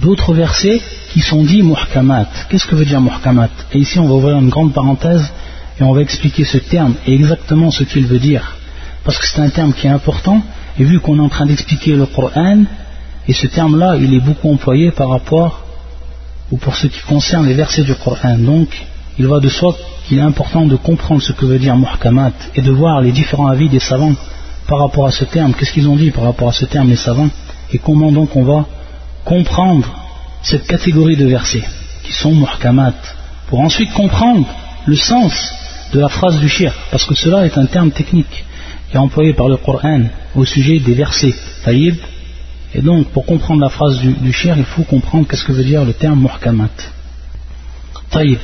D'autres 0.00 0.32
versets 0.32 0.80
qui 1.12 1.20
sont 1.20 1.44
dits 1.44 1.62
muhkamat. 1.62 2.28
Qu'est-ce 2.48 2.66
que 2.66 2.76
veut 2.76 2.84
dire 2.84 3.00
muhkamat? 3.00 3.50
Et 3.72 3.78
ici, 3.78 3.98
on 3.98 4.06
va 4.06 4.14
ouvrir 4.14 4.38
une 4.38 4.48
grande 4.48 4.72
parenthèse 4.72 5.32
et 5.80 5.82
on 5.82 5.92
va 5.92 6.02
expliquer 6.02 6.44
ce 6.44 6.58
terme 6.58 6.94
et 7.06 7.14
exactement 7.14 7.70
ce 7.70 7.82
qu'il 7.82 8.06
veut 8.06 8.20
dire. 8.20 8.56
Parce 9.04 9.18
que 9.18 9.26
c'est 9.26 9.40
un 9.40 9.50
terme 9.50 9.72
qui 9.72 9.86
est 9.86 9.90
important, 9.90 10.42
et 10.78 10.84
vu 10.84 11.00
qu'on 11.00 11.18
est 11.18 11.22
en 11.22 11.28
train 11.28 11.46
d'expliquer 11.46 11.96
le 11.96 12.06
Coran, 12.06 12.64
et 13.26 13.32
ce 13.32 13.46
terme-là, 13.46 13.96
il 13.96 14.14
est 14.14 14.20
beaucoup 14.20 14.52
employé 14.52 14.90
par 14.90 15.08
rapport, 15.08 15.64
ou 16.50 16.58
pour 16.58 16.76
ce 16.76 16.86
qui 16.86 17.00
concerne 17.00 17.46
les 17.46 17.54
versets 17.54 17.82
du 17.82 17.94
Coran. 17.94 18.38
Donc, 18.38 18.68
il 19.18 19.26
va 19.26 19.40
de 19.40 19.48
soi 19.48 19.74
qu'il 20.06 20.18
est 20.18 20.22
important 20.22 20.66
de 20.66 20.76
comprendre 20.76 21.22
ce 21.22 21.32
que 21.32 21.44
veut 21.44 21.58
dire 21.58 21.76
muhkamat 21.76 22.32
et 22.54 22.62
de 22.62 22.70
voir 22.70 23.00
les 23.00 23.12
différents 23.12 23.48
avis 23.48 23.68
des 23.68 23.80
savants 23.80 24.14
par 24.68 24.78
rapport 24.78 25.06
à 25.06 25.10
ce 25.10 25.24
terme. 25.24 25.54
Qu'est-ce 25.54 25.72
qu'ils 25.72 25.88
ont 25.88 25.96
dit 25.96 26.10
par 26.10 26.24
rapport 26.24 26.48
à 26.48 26.52
ce 26.52 26.66
terme, 26.66 26.88
les 26.88 26.96
savants, 26.96 27.30
et 27.72 27.78
comment 27.78 28.12
donc 28.12 28.36
on 28.36 28.44
va 28.44 28.66
comprendre 29.24 29.86
cette 30.42 30.66
catégorie 30.66 31.16
de 31.16 31.26
versets 31.26 31.64
qui 32.04 32.12
sont 32.12 32.34
muhkamat 32.34 32.94
pour 33.48 33.60
ensuite 33.60 33.92
comprendre 33.92 34.46
le 34.86 34.96
sens 34.96 35.32
de 35.92 36.00
la 36.00 36.08
phrase 36.08 36.38
du 36.38 36.48
shir, 36.48 36.72
parce 36.90 37.06
que 37.06 37.14
cela 37.14 37.46
est 37.46 37.56
un 37.56 37.66
terme 37.66 37.90
technique 37.90 38.44
qui 38.88 38.96
est 38.96 38.98
employé 38.98 39.32
par 39.32 39.48
le 39.48 39.56
Coran 39.56 40.02
au 40.34 40.44
sujet 40.44 40.78
des 40.78 40.94
versets. 40.94 41.34
Taïb. 41.64 41.96
Et 42.74 42.82
donc, 42.82 43.08
pour 43.08 43.24
comprendre 43.24 43.62
la 43.62 43.70
phrase 43.70 43.98
du, 43.98 44.12
du 44.12 44.34
il 44.44 44.64
faut 44.64 44.82
comprendre 44.82 45.26
qu'est-ce 45.26 45.44
que 45.44 45.52
veut 45.52 45.64
dire 45.64 45.84
le 45.84 45.94
terme 45.94 46.20
muhkamat. 46.20 46.68
Taïb. 48.10 48.38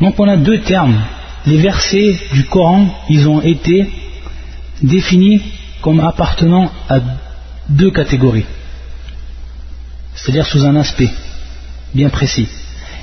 Donc, 0.00 0.18
on 0.18 0.28
a 0.28 0.36
deux 0.36 0.60
termes. 0.60 1.00
Les 1.46 1.58
versets 1.58 2.18
du 2.32 2.44
Coran, 2.44 2.86
ils 3.10 3.28
ont 3.28 3.40
été 3.40 3.90
définis 4.82 5.42
comme 5.82 6.00
appartenant 6.00 6.70
à 6.88 6.98
deux 7.68 7.90
catégories, 7.90 8.46
c'est-à-dire 10.14 10.46
sous 10.46 10.64
un 10.64 10.76
aspect 10.76 11.10
bien 11.94 12.08
précis. 12.08 12.48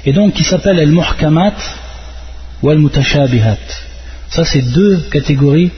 Et 0.05 0.13
donc, 0.13 0.33
qui 0.33 0.43
s'appelle 0.43 0.79
al-muhkamat 0.79 1.55
ça, 4.29 4.45
c'est 4.45 4.61
deux 4.61 4.97
catégories 5.11 5.71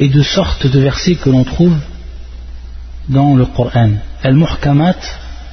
et 0.00 0.08
deux 0.08 0.24
sortes 0.24 0.66
de 0.66 0.80
versets 0.80 1.14
que 1.14 1.30
l'on 1.30 1.44
trouve 1.44 1.76
dans 3.08 3.36
le 3.36 3.46
Coran. 3.46 3.90
Al-Muhkamat 4.22 4.96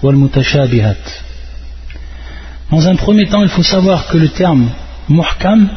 wal-Mutashabihat. 0.02 0.96
Dans 2.72 2.88
un 2.88 2.96
premier 2.96 3.28
temps, 3.28 3.44
il 3.44 3.50
faut 3.50 3.63
savoir 3.63 4.08
que 4.08 4.17
le 4.17 4.30
terme 4.30 4.70
Muhkam, 5.08 5.70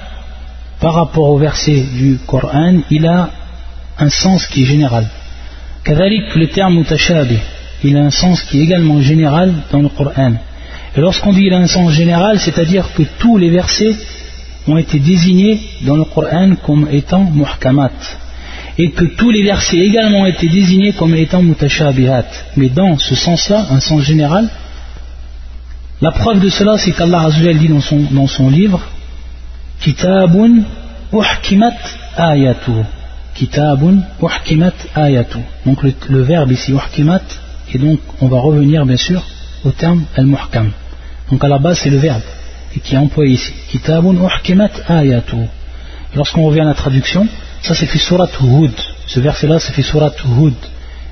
par 0.80 0.94
rapport 0.94 1.28
au 1.28 1.38
verset 1.38 1.80
du 1.80 2.18
Coran, 2.26 2.78
il 2.90 3.06
a 3.06 3.30
un 3.98 4.08
sens 4.08 4.46
qui 4.46 4.62
est 4.62 4.66
général. 4.66 5.06
Kadalik, 5.84 6.34
le 6.34 6.48
terme 6.48 6.76
Mutashabih, 6.76 7.40
il 7.88 7.96
a 7.96 8.00
un 8.00 8.10
sens 8.10 8.42
qui 8.42 8.60
est 8.60 8.62
également 8.64 9.00
général 9.00 9.52
dans 9.70 9.80
le 9.80 9.88
Coran. 9.88 10.34
Et 10.96 11.00
lorsqu'on 11.00 11.32
dit 11.32 11.42
qu'il 11.42 11.54
a 11.54 11.58
un 11.58 11.66
sens 11.66 11.92
général, 11.92 12.38
c'est-à-dire 12.38 12.86
que 12.94 13.02
tous 13.18 13.36
les 13.36 13.50
versets 13.50 13.94
ont 14.66 14.76
été 14.76 14.98
désignés 14.98 15.60
dans 15.82 15.96
le 15.96 16.04
Coran 16.04 16.54
comme 16.64 16.88
étant 16.90 17.24
muhkamat 17.24 17.92
et 18.78 18.90
que 18.90 19.04
tous 19.04 19.30
les 19.30 19.42
versets 19.42 19.78
également 19.78 20.20
ont 20.20 20.26
été 20.26 20.48
désignés 20.48 20.92
comme 20.92 21.14
étant 21.14 21.42
mutashabihat. 21.42 22.26
Mais 22.56 22.68
dans 22.68 22.98
ce 22.98 23.14
sens-là, 23.14 23.66
un 23.70 23.80
sens 23.80 24.02
général, 24.02 24.48
la 26.00 26.10
preuve 26.10 26.40
de 26.40 26.48
cela, 26.48 26.76
c'est 26.76 26.92
qu'Allah 26.92 27.22
Azzawajal 27.22 27.58
dit 27.58 27.68
dans 27.68 27.80
son, 27.80 28.00
dans 28.10 28.26
son 28.26 28.50
livre 28.50 28.80
Kitabun 29.80 30.62
uhkimat 31.12 31.76
ayatu. 32.16 32.72
Kitabun 33.34 34.02
uhkimat 34.20 34.74
ayatu. 34.94 35.38
Donc 35.64 35.82
le, 35.82 36.22
verbe 36.22 36.52
ici 36.52 36.72
uhkimat, 36.72 37.22
et 37.72 37.78
donc 37.78 38.00
on 38.20 38.28
va 38.28 38.38
revenir 38.38 38.84
bien 38.86 38.96
sûr 38.96 39.22
au 39.64 39.70
terme 39.70 40.04
al-muhkam. 40.16 40.72
Donc 41.30 41.42
à 41.44 41.48
la 41.48 41.58
base 41.58 41.80
c'est 41.82 41.90
le 41.90 41.98
verbe 41.98 42.22
qui 42.80 42.94
est 42.94 42.98
employé 42.98 43.34
ici. 43.34 43.52
Kitabun 43.70 44.16
uhkimat 44.16 44.70
ayatu. 44.88 45.36
Lorsqu'on 46.14 46.44
revient 46.44 46.60
à 46.60 46.64
la 46.64 46.74
traduction, 46.74 47.26
ça 47.62 47.74
fait 47.74 47.98
surat 47.98 48.28
Hud. 48.40 48.72
Ce 49.06 49.20
verset-là 49.20 49.58
fait 49.58 49.82
surat 49.82 50.12
Hud. 50.24 50.54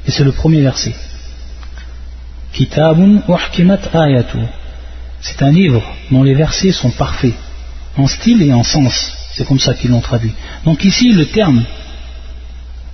Et 0.07 0.11
c'est 0.11 0.25
le 0.25 0.33
premier 0.33 0.61
verset. 0.61 0.95
Kitabun 2.53 3.23
uhkimat 3.29 3.81
ayatu. 3.95 4.39
C'est 5.21 5.43
un 5.43 5.53
livre 5.53 5.83
dont 6.11 6.23
les 6.23 6.35
versets 6.35 6.73
sont 6.73 6.91
parfaits, 6.91 7.35
en 7.97 8.09
style 8.09 8.43
et 8.43 8.53
en 8.53 8.65
sens. 8.65 9.13
C'est 9.35 9.47
comme 9.47 9.61
ça 9.61 9.75
qu'ils 9.75 9.91
l'ont 9.91 10.01
traduit. 10.01 10.33
Donc 10.65 10.85
ici, 10.85 11.13
le 11.13 11.27
terme 11.27 11.65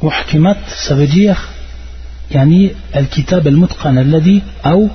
uhkimat, 0.02 0.58
ça 0.68 0.94
veut 0.94 1.06
dire 1.06 1.48
yani 2.31 2.71
al-kitab 2.93 3.47
al-mutqan 3.47 3.97
alladhi 3.97 4.41
ou 4.65 4.89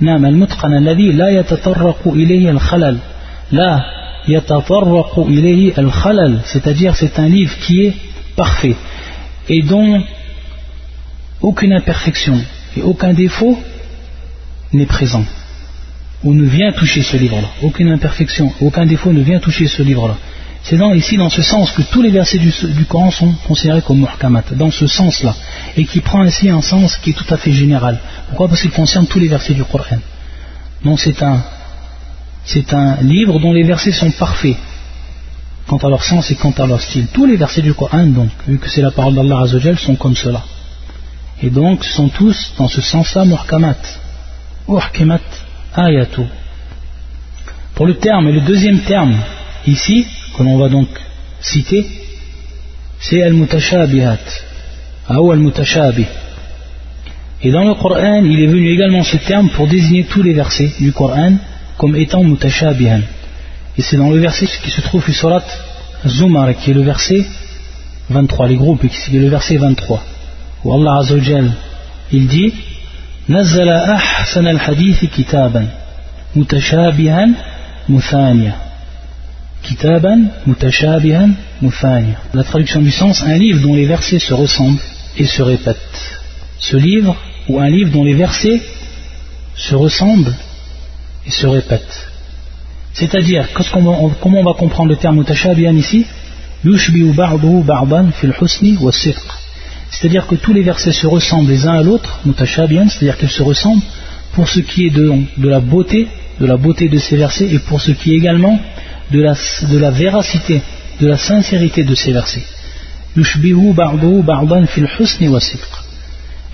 نعم 0.00 0.26
المتقن 0.26 0.74
الذي 0.74 1.12
لا 1.12 1.28
يتطرق 1.28 2.02
إليه 2.06 2.50
الخلل 2.50 2.98
لا 3.52 3.80
يتطرق 4.28 5.18
إليه 5.18 5.72
الخلل 5.78 6.40
c'est-à-dire 6.44 6.96
c'est 6.96 7.18
un 7.18 7.28
livre 7.28 7.56
qui 7.64 7.86
est 7.86 7.94
parfait 8.36 8.74
et 9.48 9.62
dont 9.62 10.02
aucune 11.40 11.72
imperfection 11.72 12.40
et 12.76 12.82
aucun 12.82 13.12
défaut 13.12 13.56
n'est 14.72 14.86
présent 14.86 15.24
ou 16.24 16.32
ne 16.32 16.44
vient 16.44 16.72
toucher 16.72 17.02
ce 17.02 17.16
livre-là. 17.16 17.48
Aucune 17.62 17.90
imperfection, 17.92 18.52
aucun 18.60 18.86
défaut 18.86 19.12
ne 19.12 19.20
vient 19.20 19.38
toucher 19.38 19.66
ce 19.66 19.82
livre-là. 19.82 20.16
C'est 20.63 20.77
dans, 20.77 20.93
ici 20.93 21.17
dans 21.17 21.29
ce 21.29 21.41
sens 21.41 21.71
que 21.71 21.81
tous 21.81 22.01
les 22.01 22.11
versets 22.11 22.37
du, 22.37 22.85
Coran 22.85 23.11
sont 23.11 23.33
considérés 23.47 23.81
comme 23.81 23.99
muhkamat, 23.99 24.43
dans 24.55 24.71
ce 24.71 24.87
sens-là, 24.87 25.35
et 25.77 25.85
qui 25.85 26.01
prend 26.01 26.21
ainsi 26.21 26.49
un 26.49 26.61
sens 26.61 26.97
qui 26.97 27.11
est 27.11 27.13
tout 27.13 27.33
à 27.33 27.37
fait 27.37 27.51
général. 27.51 27.99
Pourquoi? 28.27 28.47
Parce 28.49 28.61
qu'il 28.61 28.71
concerne 28.71 29.07
tous 29.07 29.19
les 29.19 29.27
versets 29.27 29.53
du 29.53 29.63
Coran. 29.63 29.97
Donc 30.83 30.99
c'est 30.99 31.23
un, 31.23 31.41
c'est 32.45 32.73
un 32.73 32.97
livre 33.01 33.39
dont 33.39 33.53
les 33.53 33.63
versets 33.63 33.91
sont 33.91 34.11
parfaits, 34.11 34.57
quant 35.67 35.77
à 35.77 35.89
leur 35.89 36.03
sens 36.03 36.29
et 36.29 36.35
quant 36.35 36.51
à 36.51 36.67
leur 36.67 36.81
style. 36.81 37.07
Tous 37.13 37.25
les 37.25 37.37
versets 37.37 37.61
du 37.61 37.73
Coran, 37.73 38.07
donc, 38.07 38.29
vu 38.47 38.57
que 38.57 38.69
c'est 38.69 38.81
la 38.81 38.91
parole 38.91 39.15
d'Allah 39.15 39.41
Azzawajal, 39.41 39.79
sont 39.79 39.95
comme 39.95 40.15
cela. 40.15 40.43
Et 41.41 41.49
donc, 41.49 41.85
sont 41.85 42.09
tous 42.09 42.53
dans 42.57 42.67
ce 42.67 42.81
sens-là 42.81 43.23
muhkamat. 43.25 43.77
Muhkamat 44.67 45.21
ayatu. 45.73 46.23
Pour 47.75 47.85
le 47.87 47.95
terme, 47.95 48.29
le 48.29 48.41
deuxième 48.41 48.81
terme, 48.81 49.15
ici, 49.65 50.05
que 50.38 50.42
l'on 50.42 50.58
va 50.58 50.68
donc 50.68 50.88
citer, 51.40 51.86
c'est 52.98 53.22
al-mutashabihat, 53.22 54.18
ou 55.10 55.30
al-mutashabih. 55.30 56.06
Et 57.42 57.50
dans 57.50 57.64
le 57.64 57.74
Coran, 57.74 58.24
il 58.24 58.40
est 58.40 58.46
venu 58.46 58.70
également 58.70 59.02
ce 59.02 59.18
terme 59.18 59.50
pour 59.50 59.66
désigner 59.68 60.04
tous 60.04 60.22
les 60.22 60.32
versets 60.32 60.72
du 60.80 60.92
Coran 60.92 61.34
comme 61.76 61.96
étant 61.96 62.24
mutashabihan. 62.24 63.00
Et 63.76 63.82
c'est 63.82 63.96
dans 63.96 64.10
le 64.10 64.18
verset 64.18 64.46
qui 64.62 64.70
se 64.70 64.80
trouve 64.80 65.04
sur 65.04 65.14
surat 65.14 65.44
Zumar, 66.06 66.54
qui 66.56 66.70
est 66.70 66.74
le 66.74 66.82
verset 66.82 67.24
23, 68.08 68.48
les 68.48 68.56
groupes, 68.56 68.86
qui 68.86 69.16
est 69.16 69.20
le 69.20 69.28
verset 69.28 69.56
23, 69.56 70.02
où 70.64 70.74
Allah 70.74 70.98
Azzawajal, 71.00 71.52
il 72.12 72.26
dit 72.26 72.52
نزل 73.28 73.68
أحسن 73.68 74.48
الحديث 74.48 75.04
كتابا 75.04 75.68
متشابها 76.36 77.28
مثانيا 77.88 78.54
Kitaban 79.63 80.29
mutashabihan 80.45 81.31
mufani. 81.61 82.13
La 82.33 82.43
traduction 82.43 82.81
du 82.81 82.91
sens, 82.91 83.23
un 83.23 83.37
livre 83.37 83.61
dont 83.61 83.75
les 83.75 83.85
versets 83.85 84.19
se 84.19 84.33
ressemblent 84.33 84.81
et 85.17 85.25
se 85.25 85.41
répètent. 85.41 86.19
Ce 86.59 86.77
livre, 86.77 87.15
ou 87.47 87.59
un 87.59 87.69
livre 87.69 87.91
dont 87.91 88.03
les 88.03 88.13
versets 88.13 88.61
se 89.55 89.75
ressemblent 89.75 90.35
et 91.25 91.31
se 91.31 91.47
répètent. 91.47 92.07
C'est-à-dire, 92.93 93.47
comment 93.71 94.39
on 94.39 94.43
va 94.43 94.53
comprendre 94.53 94.89
le 94.89 94.95
terme 94.95 95.17
mutashabihan 95.17 95.75
ici? 95.75 96.05
C'est-à-dire 99.91 100.27
que 100.27 100.35
tous 100.35 100.53
les 100.53 100.61
versets 100.61 100.91
se 100.91 101.07
ressemblent 101.07 101.49
les 101.49 101.65
uns 101.65 101.79
à 101.79 101.83
l'autre, 101.83 102.19
c'est-à-dire 102.25 103.17
qu'ils 103.17 103.29
se 103.29 103.43
ressemblent 103.43 103.81
pour 104.33 104.49
ce 104.49 104.59
qui 104.59 104.87
est 104.87 104.89
de, 104.89 105.47
la 105.47 105.59
beauté, 105.61 106.07
de 106.39 106.45
la 106.45 106.57
beauté 106.57 106.89
de 106.89 106.97
ces 106.97 107.15
versets 107.15 107.47
et 107.47 107.59
pour 107.59 107.79
ce 107.79 107.91
qui 107.91 108.11
est 108.11 108.17
également 108.17 108.59
de 109.11 109.21
la, 109.77 109.91
véracité, 109.91 110.61
de 110.99 111.07
la 111.07 111.17
sincérité 111.17 111.83
de 111.83 111.95
ces 111.95 112.11
versets. 112.11 112.43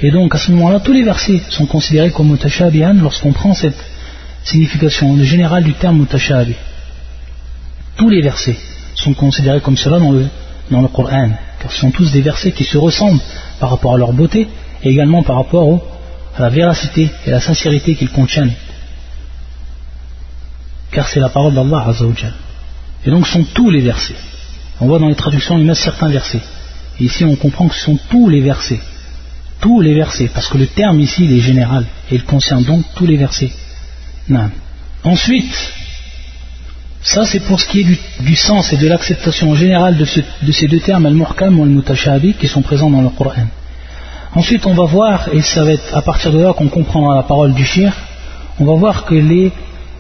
Et 0.01 0.11
donc 0.11 0.35
à 0.35 0.37
ce 0.37 0.51
moment-là, 0.51 0.79
tous 0.79 0.93
les 0.93 1.03
versets 1.03 1.41
sont 1.49 1.65
considérés 1.65 2.11
comme 2.11 2.31
mutashabihan 2.31 2.93
lorsqu'on 2.93 3.33
prend 3.33 3.53
cette 3.53 3.83
signification 4.43 5.17
générale 5.23 5.63
du 5.63 5.73
terme 5.73 5.99
mutashabih. 5.99 6.55
Tous 7.97 8.09
les 8.09 8.21
versets 8.21 8.57
sont 8.93 9.13
considérés 9.13 9.61
comme 9.61 9.77
cela 9.77 9.99
dans 9.99 10.11
le, 10.11 10.27
dans 10.71 10.81
le 10.81 10.87
Coran, 10.87 11.31
car 11.59 11.71
ce 11.71 11.79
sont 11.79 11.91
tous 11.91 12.11
des 12.11 12.21
versets 12.21 12.51
qui 12.51 12.63
se 12.63 12.77
ressemblent 12.77 13.21
par 13.59 13.69
rapport 13.69 13.95
à 13.95 13.97
leur 13.97 14.13
beauté 14.13 14.47
et 14.83 14.89
également 14.89 15.23
par 15.23 15.37
rapport 15.37 15.81
à 16.37 16.41
la 16.41 16.49
véracité 16.49 17.09
et 17.25 17.31
la 17.31 17.39
sincérité 17.41 17.95
qu'ils 17.95 18.09
contiennent. 18.09 18.53
Car 20.91 21.07
c'est 21.07 21.19
la 21.19 21.29
parole 21.29 21.53
d'Allah 21.53 21.85
Azzawajal. 21.87 22.33
Et 23.05 23.09
donc 23.09 23.27
sont 23.27 23.43
tous 23.53 23.69
les 23.69 23.81
versets. 23.81 24.15
On 24.81 24.87
voit 24.87 24.99
dans 24.99 25.07
les 25.07 25.15
traductions, 25.15 25.57
ils 25.57 25.65
mettent 25.65 25.77
certains 25.77 26.09
versets. 26.09 26.41
Et 26.99 27.05
ici 27.05 27.23
on 27.23 27.35
comprend 27.35 27.67
que 27.67 27.75
ce 27.75 27.85
sont 27.85 27.99
tous 28.09 28.29
les 28.29 28.41
versets. 28.41 28.79
Tous 29.61 29.81
les 29.81 29.93
versets, 29.93 30.29
parce 30.33 30.47
que 30.47 30.57
le 30.57 30.67
terme 30.67 30.99
ici 30.99 31.25
il 31.25 31.33
est 31.37 31.41
général 31.41 31.85
et 32.11 32.15
il 32.15 32.23
concerne 32.23 32.63
donc 32.63 32.83
tous 32.95 33.05
les 33.05 33.17
versets. 33.17 33.51
Non. 34.27 34.49
Ensuite, 35.03 35.55
ça, 37.05 37.23
c'est 37.23 37.41
pour 37.41 37.59
ce 37.59 37.67
qui 37.67 37.81
est 37.81 38.21
du, 38.21 38.35
sens 38.35 38.73
et 38.73 38.77
de 38.77 38.87
l'acceptation 38.87 39.53
générale 39.53 39.95
de, 39.95 40.05
ces 40.51 40.67
deux 40.67 40.79
termes, 40.79 41.05
al-muhkam 41.05 41.59
ou 41.59 41.63
al-mutashabi, 41.63 42.33
qui 42.33 42.47
sont 42.47 42.63
présents 42.63 42.89
dans 42.89 43.03
le 43.03 43.09
Coran. 43.09 43.45
Ensuite, 44.33 44.65
on 44.65 44.73
va 44.73 44.85
voir, 44.85 45.29
et 45.31 45.41
ça 45.41 45.63
va 45.63 45.73
être 45.73 45.95
à 45.95 46.01
partir 46.01 46.31
de 46.31 46.39
là 46.39 46.53
qu'on 46.53 46.67
comprendra 46.67 47.15
la 47.15 47.21
parole 47.21 47.53
du 47.53 47.63
shir, 47.63 47.93
on 48.59 48.65
va 48.65 48.73
voir 48.73 49.05
que 49.05 49.13
les 49.13 49.51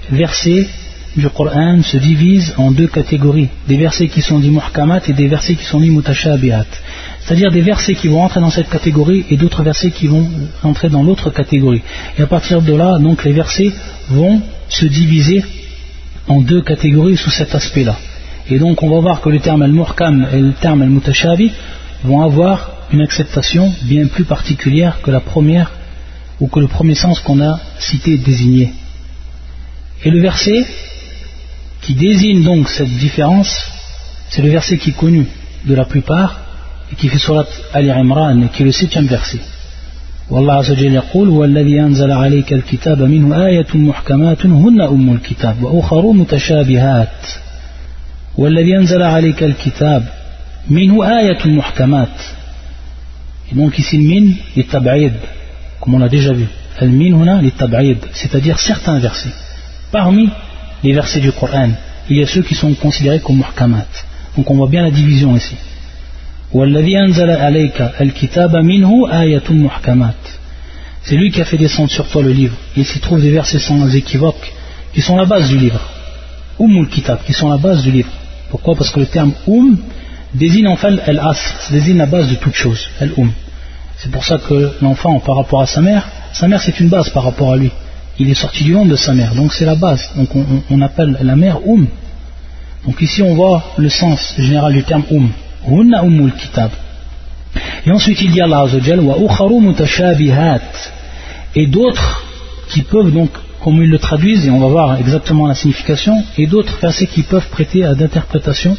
versets 0.09 0.67
du 1.15 1.29
Coran 1.29 1.81
se 1.81 1.97
divisent 1.97 2.53
en 2.57 2.71
deux 2.71 2.87
catégories. 2.87 3.49
Des 3.67 3.77
versets 3.77 4.07
qui 4.07 4.21
sont 4.21 4.39
dits 4.39 4.49
muhkamat 4.49 5.01
et 5.07 5.13
des 5.13 5.27
versets 5.27 5.55
qui 5.55 5.63
sont 5.63 5.79
dits 5.79 5.89
mutashabihat. 5.89 6.65
C'est-à-dire 7.21 7.51
des 7.51 7.61
versets 7.61 7.95
qui 7.95 8.07
vont 8.07 8.21
entrer 8.23 8.41
dans 8.41 8.49
cette 8.49 8.69
catégorie 8.69 9.25
et 9.29 9.37
d'autres 9.37 9.63
versets 9.63 9.91
qui 9.91 10.07
vont 10.07 10.29
entrer 10.63 10.89
dans 10.89 11.03
l'autre 11.03 11.29
catégorie. 11.29 11.81
Et 12.17 12.21
à 12.21 12.27
partir 12.27 12.61
de 12.61 12.73
là, 12.73 12.97
donc, 12.99 13.23
les 13.23 13.33
versets 13.33 13.71
vont 14.09 14.41
se 14.69 14.85
diviser 14.85 15.43
en 16.27 16.41
deux 16.41 16.61
catégories 16.61 17.17
sous 17.17 17.29
cet 17.29 17.55
aspect-là. 17.55 17.97
Et 18.49 18.59
donc 18.59 18.83
on 18.83 18.89
va 18.89 18.99
voir 18.99 19.21
que 19.21 19.29
le 19.29 19.39
terme 19.39 19.63
al-muhkam 19.63 20.27
et 20.31 20.39
le 20.39 20.53
terme 20.53 20.81
al-mutashabi 20.81 21.51
vont 22.03 22.21
avoir 22.21 22.71
une 22.91 23.01
acceptation 23.01 23.73
bien 23.83 24.07
plus 24.07 24.25
particulière 24.25 24.99
que 25.01 25.11
la 25.11 25.19
première 25.19 25.71
ou 26.39 26.47
que 26.47 26.59
le 26.59 26.67
premier 26.67 26.95
sens 26.95 27.19
qu'on 27.19 27.41
a 27.41 27.59
cité 27.79 28.17
désigné. 28.17 28.73
Et 30.03 30.11
le 30.11 30.19
verset 30.19 30.65
qui 31.84 31.94
désigne 31.94 32.42
donc 32.42 32.68
cette 32.68 32.94
différence, 33.06 33.52
c'est 34.28 34.42
le 34.42 34.50
verset 34.50 34.78
qui 34.78 34.90
est 34.90 34.96
connu 34.96 35.26
de 35.64 35.74
la 35.74 35.84
plupart 35.84 36.40
et 36.92 36.94
qui 36.94 37.08
fait 37.08 37.18
surat 37.18 37.46
Al-Imran, 37.72 38.48
qui 38.52 38.62
est 38.62 38.66
le 38.66 38.72
septième 38.72 39.06
verset. 39.06 39.40
والله 40.30 40.54
عز 40.54 40.70
وجل 40.70 40.94
يقول 40.94 41.28
هو 41.28 41.44
الذي 41.44 41.80
أنزل 41.80 42.12
عليك 42.12 42.52
الكتاب 42.52 43.02
منه 43.02 43.46
آية 43.46 43.66
محكمات 43.74 44.46
هن 44.46 44.80
أم 44.80 45.12
الكتاب 45.12 45.62
وأخر 45.62 46.12
متشابهات 46.12 47.26
والذي 48.38 48.76
أنزل 48.76 49.02
عليك 49.02 49.42
الكتاب 49.42 50.08
منه 50.68 51.18
آية 51.18 51.46
محكمات 51.46 52.08
Et 53.50 53.56
donc 53.56 53.76
ici 53.78 53.96
le 53.96 54.04
min, 54.04 54.32
les 54.54 54.62
tab'id, 54.62 55.12
comme 55.80 55.94
on 55.94 55.98
l'a 55.98 56.08
déjà 56.08 56.32
vu. 56.32 56.46
Le 56.80 56.86
min 56.86 57.06
huna, 57.06 57.42
les 57.42 57.50
tab'id, 57.50 57.98
c'est-à-dire 58.12 58.60
certains 58.60 59.00
versets. 59.00 59.34
Parmi 59.90 60.30
les 60.85 60.93
versets 60.93 61.19
du 61.19 61.31
Coran, 61.31 61.71
il 62.09 62.17
y 62.17 62.23
a 62.23 62.27
ceux 62.27 62.43
qui 62.43 62.53
sont 62.53 62.71
considérés 62.75 63.19
comme 63.19 63.37
muhkamat. 63.37 63.87
Donc 64.37 64.49
on 64.51 64.55
voit 64.55 64.69
bien 64.69 64.83
la 64.83 64.91
division 64.91 65.35
ici. 65.35 65.55
C'est 71.03 71.15
lui 71.15 71.31
qui 71.31 71.41
a 71.41 71.45
fait 71.45 71.57
descendre 71.57 71.89
sur 71.89 72.07
toi 72.07 72.21
le 72.21 72.31
livre. 72.31 72.55
Il 72.77 72.85
s'y 72.85 72.99
trouve 72.99 73.19
des 73.19 73.31
versets 73.31 73.59
sans 73.59 73.93
équivoque 73.95 74.53
qui 74.93 75.01
sont 75.01 75.17
la 75.17 75.25
base 75.25 75.49
du 75.49 75.57
livre. 75.57 75.81
Umul 76.59 76.87
Kitab, 76.87 77.19
qui 77.25 77.33
sont 77.33 77.49
la 77.49 77.57
base 77.57 77.81
du 77.81 77.91
livre. 77.91 78.11
Pourquoi? 78.49 78.75
Parce 78.75 78.91
que 78.91 78.99
le 78.99 79.07
terme 79.07 79.33
Um 79.47 79.77
désigne 80.35 80.67
en 80.67 80.75
fait 80.75 80.99
el 81.07 81.19
as, 81.19 81.69
désigne 81.71 81.97
la 81.97 82.05
base 82.05 82.29
de 82.29 82.35
toute 82.35 82.53
chose. 82.53 82.87
C'est 83.97 84.11
pour 84.11 84.23
ça 84.23 84.37
que 84.37 84.71
l'enfant, 84.81 85.19
par 85.19 85.37
rapport 85.37 85.61
à 85.61 85.65
sa 85.65 85.81
mère, 85.81 86.07
sa 86.31 86.47
mère 86.47 86.61
c'est 86.61 86.79
une 86.79 86.89
base 86.89 87.09
par 87.09 87.23
rapport 87.23 87.53
à 87.53 87.57
lui. 87.57 87.71
Il 88.17 88.29
est 88.29 88.33
sorti 88.35 88.63
du 88.63 88.73
ventre 88.73 88.89
de 88.89 88.95
sa 88.95 89.13
mère, 89.13 89.35
donc 89.35 89.53
c'est 89.53 89.65
la 89.65 89.75
base. 89.75 90.09
Donc 90.15 90.29
on, 90.69 90.81
appelle 90.81 91.17
la 91.21 91.35
mère 91.35 91.59
Um. 91.67 91.85
Donc 92.85 93.01
ici 93.01 93.21
on 93.21 93.35
voit 93.35 93.63
le 93.77 93.89
sens 93.89 94.35
général 94.37 94.73
du 94.73 94.83
terme 94.83 95.03
Um. 95.09 96.31
Et 97.85 97.91
ensuite 97.91 98.21
il 98.21 98.31
dit 98.31 98.41
Allah 98.41 98.65
wa 98.65 99.61
mutashabihat 99.61 100.61
et 101.55 101.67
d'autres 101.67 102.23
qui 102.69 102.81
peuvent 102.83 103.11
donc 103.11 103.31
comme 103.61 103.81
ils 103.81 103.89
le 103.89 103.99
traduisent 103.99 104.45
et 104.45 104.51
on 104.51 104.59
va 104.59 104.67
voir 104.67 104.99
exactement 104.99 105.47
la 105.47 105.55
signification 105.55 106.23
et 106.37 106.47
d'autres 106.47 106.77
versets 106.79 107.07
qui 107.07 107.23
peuvent 107.23 107.49
prêter 107.49 107.83
à 107.83 107.95
d'interprétations 107.95 108.77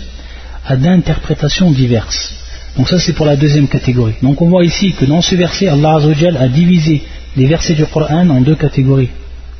à 0.64 0.76
d'interprétations 0.76 1.70
diverses. 1.70 2.34
Donc 2.76 2.88
ça 2.88 2.98
c'est 2.98 3.12
pour 3.12 3.26
la 3.26 3.36
deuxième 3.36 3.68
catégorie. 3.68 4.14
Donc 4.22 4.40
on 4.40 4.48
voit 4.48 4.64
ici 4.64 4.92
que 4.92 5.04
dans 5.04 5.20
ce 5.20 5.34
verset 5.34 5.68
Allah 5.68 5.98
a 6.40 6.48
divisé 6.48 7.02
les 7.36 7.46
versets 7.46 7.74
du 7.74 7.84
Coran 7.86 8.28
en 8.30 8.40
deux 8.40 8.54
catégories. 8.54 9.10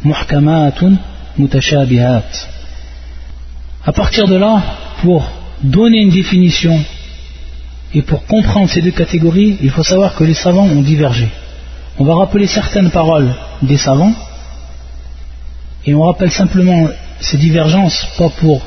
Muhkamatun 0.07 0.95
mutashabihat. 1.38 2.31
À 3.85 3.92
partir 3.92 4.27
de 4.27 4.37
là, 4.37 4.62
pour 5.03 5.29
donner 5.62 5.99
une 6.03 6.11
définition 6.11 6.79
et 7.95 8.03
pour 8.03 8.27
comprendre 8.27 8.69
ces 8.69 8.83
deux 8.83 8.90
catégories, 8.90 9.59
il 9.62 9.71
faut 9.71 9.83
savoir 9.83 10.14
que 10.14 10.25
les 10.25 10.35
savants 10.35 10.66
ont 10.66 10.83
divergé. 10.83 11.29
On 11.99 12.05
va 12.05 12.14
rappeler 12.16 12.47
certaines 12.47 12.90
paroles 12.90 13.35
des 13.62 13.79
savants, 13.79 14.14
et 15.87 15.95
on 15.95 16.03
rappelle 16.03 16.31
simplement 16.31 16.88
ces 17.21 17.38
divergences, 17.38 18.07
pas 18.19 18.29
pour 18.29 18.61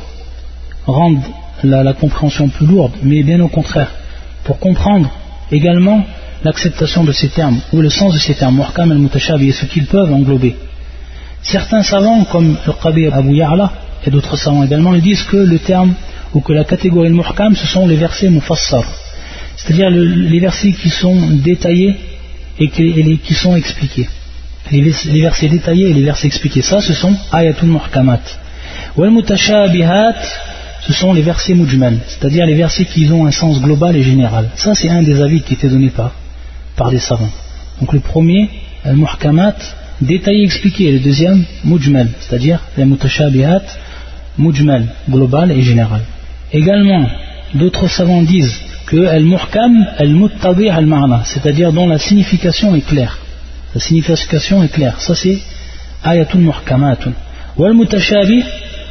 rendre 0.88 1.21
la, 1.63 1.93
compréhension 1.93 2.49
plus 2.49 2.65
lourde, 2.65 2.93
mais 3.04 3.23
bien 3.23 3.39
au 3.41 3.49
contraire, 3.49 3.91
pour 4.45 4.58
comprendre 4.60 5.10
également 5.52 6.04
l'acceptation 6.43 7.04
de 7.04 7.12
ces 7.12 7.30
termes, 7.30 7.60
ou 7.73 7.82
le 7.82 7.89
sens 7.89 8.13
de 8.13 8.19
ces 8.19 8.36
termes, 8.36 8.56
Muhkam 8.56 9.10
et 9.41 9.52
ce 9.52 9.65
qu'ils 9.65 9.86
peuvent 9.86 10.13
englober. 10.13 10.56
Certains 11.51 11.81
savants, 11.81 12.25
comme 12.25 12.57
le 12.67 12.73
Qabi 12.73 13.07
Abu 13.07 13.38
Ya'la, 13.38 13.71
et 14.05 14.12
d'autres 14.12 14.38
savants 14.38 14.63
également, 14.63 14.93
ils 14.93 15.01
disent 15.01 15.23
que 15.23 15.38
le 15.38 15.57
terme, 15.57 15.95
ou 16.35 16.41
que 16.41 16.53
la 16.53 16.63
catégorie 16.63 17.09
Muhkam, 17.09 17.55
ce 17.55 17.65
sont 17.65 17.88
les 17.88 17.95
versets 17.95 18.29
Mufassar, 18.29 18.83
c'est-à-dire 19.55 19.89
les 19.89 20.39
versets 20.39 20.73
qui 20.73 20.91
sont 20.91 21.17
détaillés 21.31 21.95
et 22.59 22.69
qui, 22.69 23.33
sont 23.33 23.55
expliqués. 23.55 24.07
Les, 24.71 25.21
versets 25.21 25.47
détaillés 25.47 25.89
et 25.89 25.93
les 25.93 26.03
versets 26.03 26.27
expliqués, 26.27 26.62
ça 26.62 26.81
ce 26.81 26.93
sont 26.93 27.15
ayatul 27.31 27.69
muhkamat. 27.69 28.21
Wal 28.95 29.09
mutashabihat, 29.09 30.13
ce 30.85 30.93
sont 30.93 31.13
les 31.13 31.23
versets 31.23 31.55
mujmal, 31.55 31.97
c'est-à-dire 32.07 32.45
les 32.45 32.53
versets 32.53 32.85
qui 32.85 33.09
ont 33.12 33.25
un 33.25 33.31
sens 33.31 33.59
global 33.59 33.95
et 33.95 34.03
général. 34.03 34.51
Ça 34.55 34.75
c'est 34.75 34.89
un 34.89 35.01
des 35.01 35.19
avis 35.19 35.41
qui 35.41 35.55
était 35.55 35.69
donné 35.69 35.89
par, 35.89 36.12
par 36.75 36.91
des 36.91 36.99
savants. 36.99 37.31
Donc 37.79 37.91
le 37.91 38.01
premier, 38.01 38.51
al 38.85 38.97
muhkamat, 38.97 39.55
détaillé 40.01 40.43
expliqué, 40.43 40.91
le 40.91 40.99
deuxième, 40.99 41.45
mujmal, 41.63 42.09
c'est-à-dire 42.19 42.59
les 42.77 42.85
mutashabihat, 42.85 43.63
mujmal, 44.38 44.88
global 45.09 45.51
et 45.51 45.62
général. 45.62 46.01
Également, 46.51 47.07
d'autres 47.53 47.88
savants 47.88 48.21
disent 48.21 48.59
que 48.85 49.05
al-muhkam, 49.05 49.85
al-muttabi' 49.97 50.69
al-ma'na, 50.69 51.23
c'est-à-dire 51.25 51.71
dont 51.73 51.88
la 51.88 51.99
signification 51.99 52.75
est 52.75 52.85
claire. 52.85 53.19
La 53.75 53.81
signification 53.81 54.63
est 54.63 54.69
claire. 54.69 54.99
Ça 54.99 55.13
c'est 55.15 55.39
ayatul 56.03 56.41
muhkamatun. 56.41 57.13
Ou 57.57 57.65
al-mutashabi, 57.65 58.43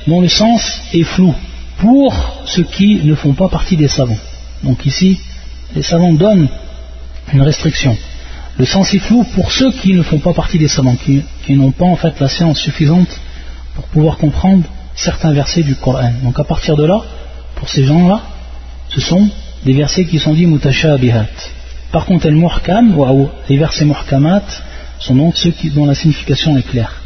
dont 0.07 0.21
le 0.21 0.29
sens 0.29 0.81
est 0.93 1.03
flou, 1.03 1.35
pour 1.79 2.43
ceux 2.47 2.65
qui 2.65 3.01
ne 3.05 3.15
font 3.15 3.33
pas 3.33 3.49
partie 3.49 3.77
des 3.77 3.89
savants. 3.89 4.19
Donc 4.63 4.85
ici, 4.87 5.19
les 5.75 5.83
savants 5.83 6.13
donnent 6.13 6.49
une 7.33 7.43
restriction. 7.43 7.97
Le 8.59 8.67
sens 8.67 8.93
est 8.93 8.99
flou 8.99 9.25
pour 9.35 9.53
ceux 9.53 9.71
qui 9.71 9.95
ne 9.95 10.03
font 10.03 10.19
pas 10.19 10.33
partie 10.33 10.59
des 10.59 10.67
savants, 10.67 10.97
qui, 10.97 11.23
n'ont 11.51 11.71
pas 11.71 11.85
en 11.85 11.95
fait 11.95 12.19
la 12.19 12.29
science 12.29 12.59
suffisante 12.59 13.09
pour 13.77 13.85
pouvoir 13.85 14.17
comprendre 14.19 14.65
certains 14.97 15.33
versets 15.33 15.63
du 15.63 15.77
Coran. 15.77 16.11
Donc 16.25 16.41
à 16.41 16.45
partir 16.45 16.77
de 16.77 16.85
là, 16.85 17.01
pour 17.55 17.69
ces 17.69 17.85
gens-là, 17.85 18.21
ce 18.89 19.01
sont 19.01 19.29
des 19.65 19.75
versets 19.75 20.07
qui 20.07 20.19
sont 20.19 20.35
dits 20.35 20.47
mutashabihat. 20.47 21.27
Par 21.93 22.05
contre, 22.05 22.29
muhkam, 22.31 22.97
les 23.49 23.59
versets 23.59 23.85
muhkamat, 23.85 24.43
sont 24.99 25.15
donc 25.15 25.37
ceux 25.37 25.55
dont 25.75 25.87
la 25.87 25.95
signification 25.95 26.57
est 26.59 26.69
claire. 26.69 27.01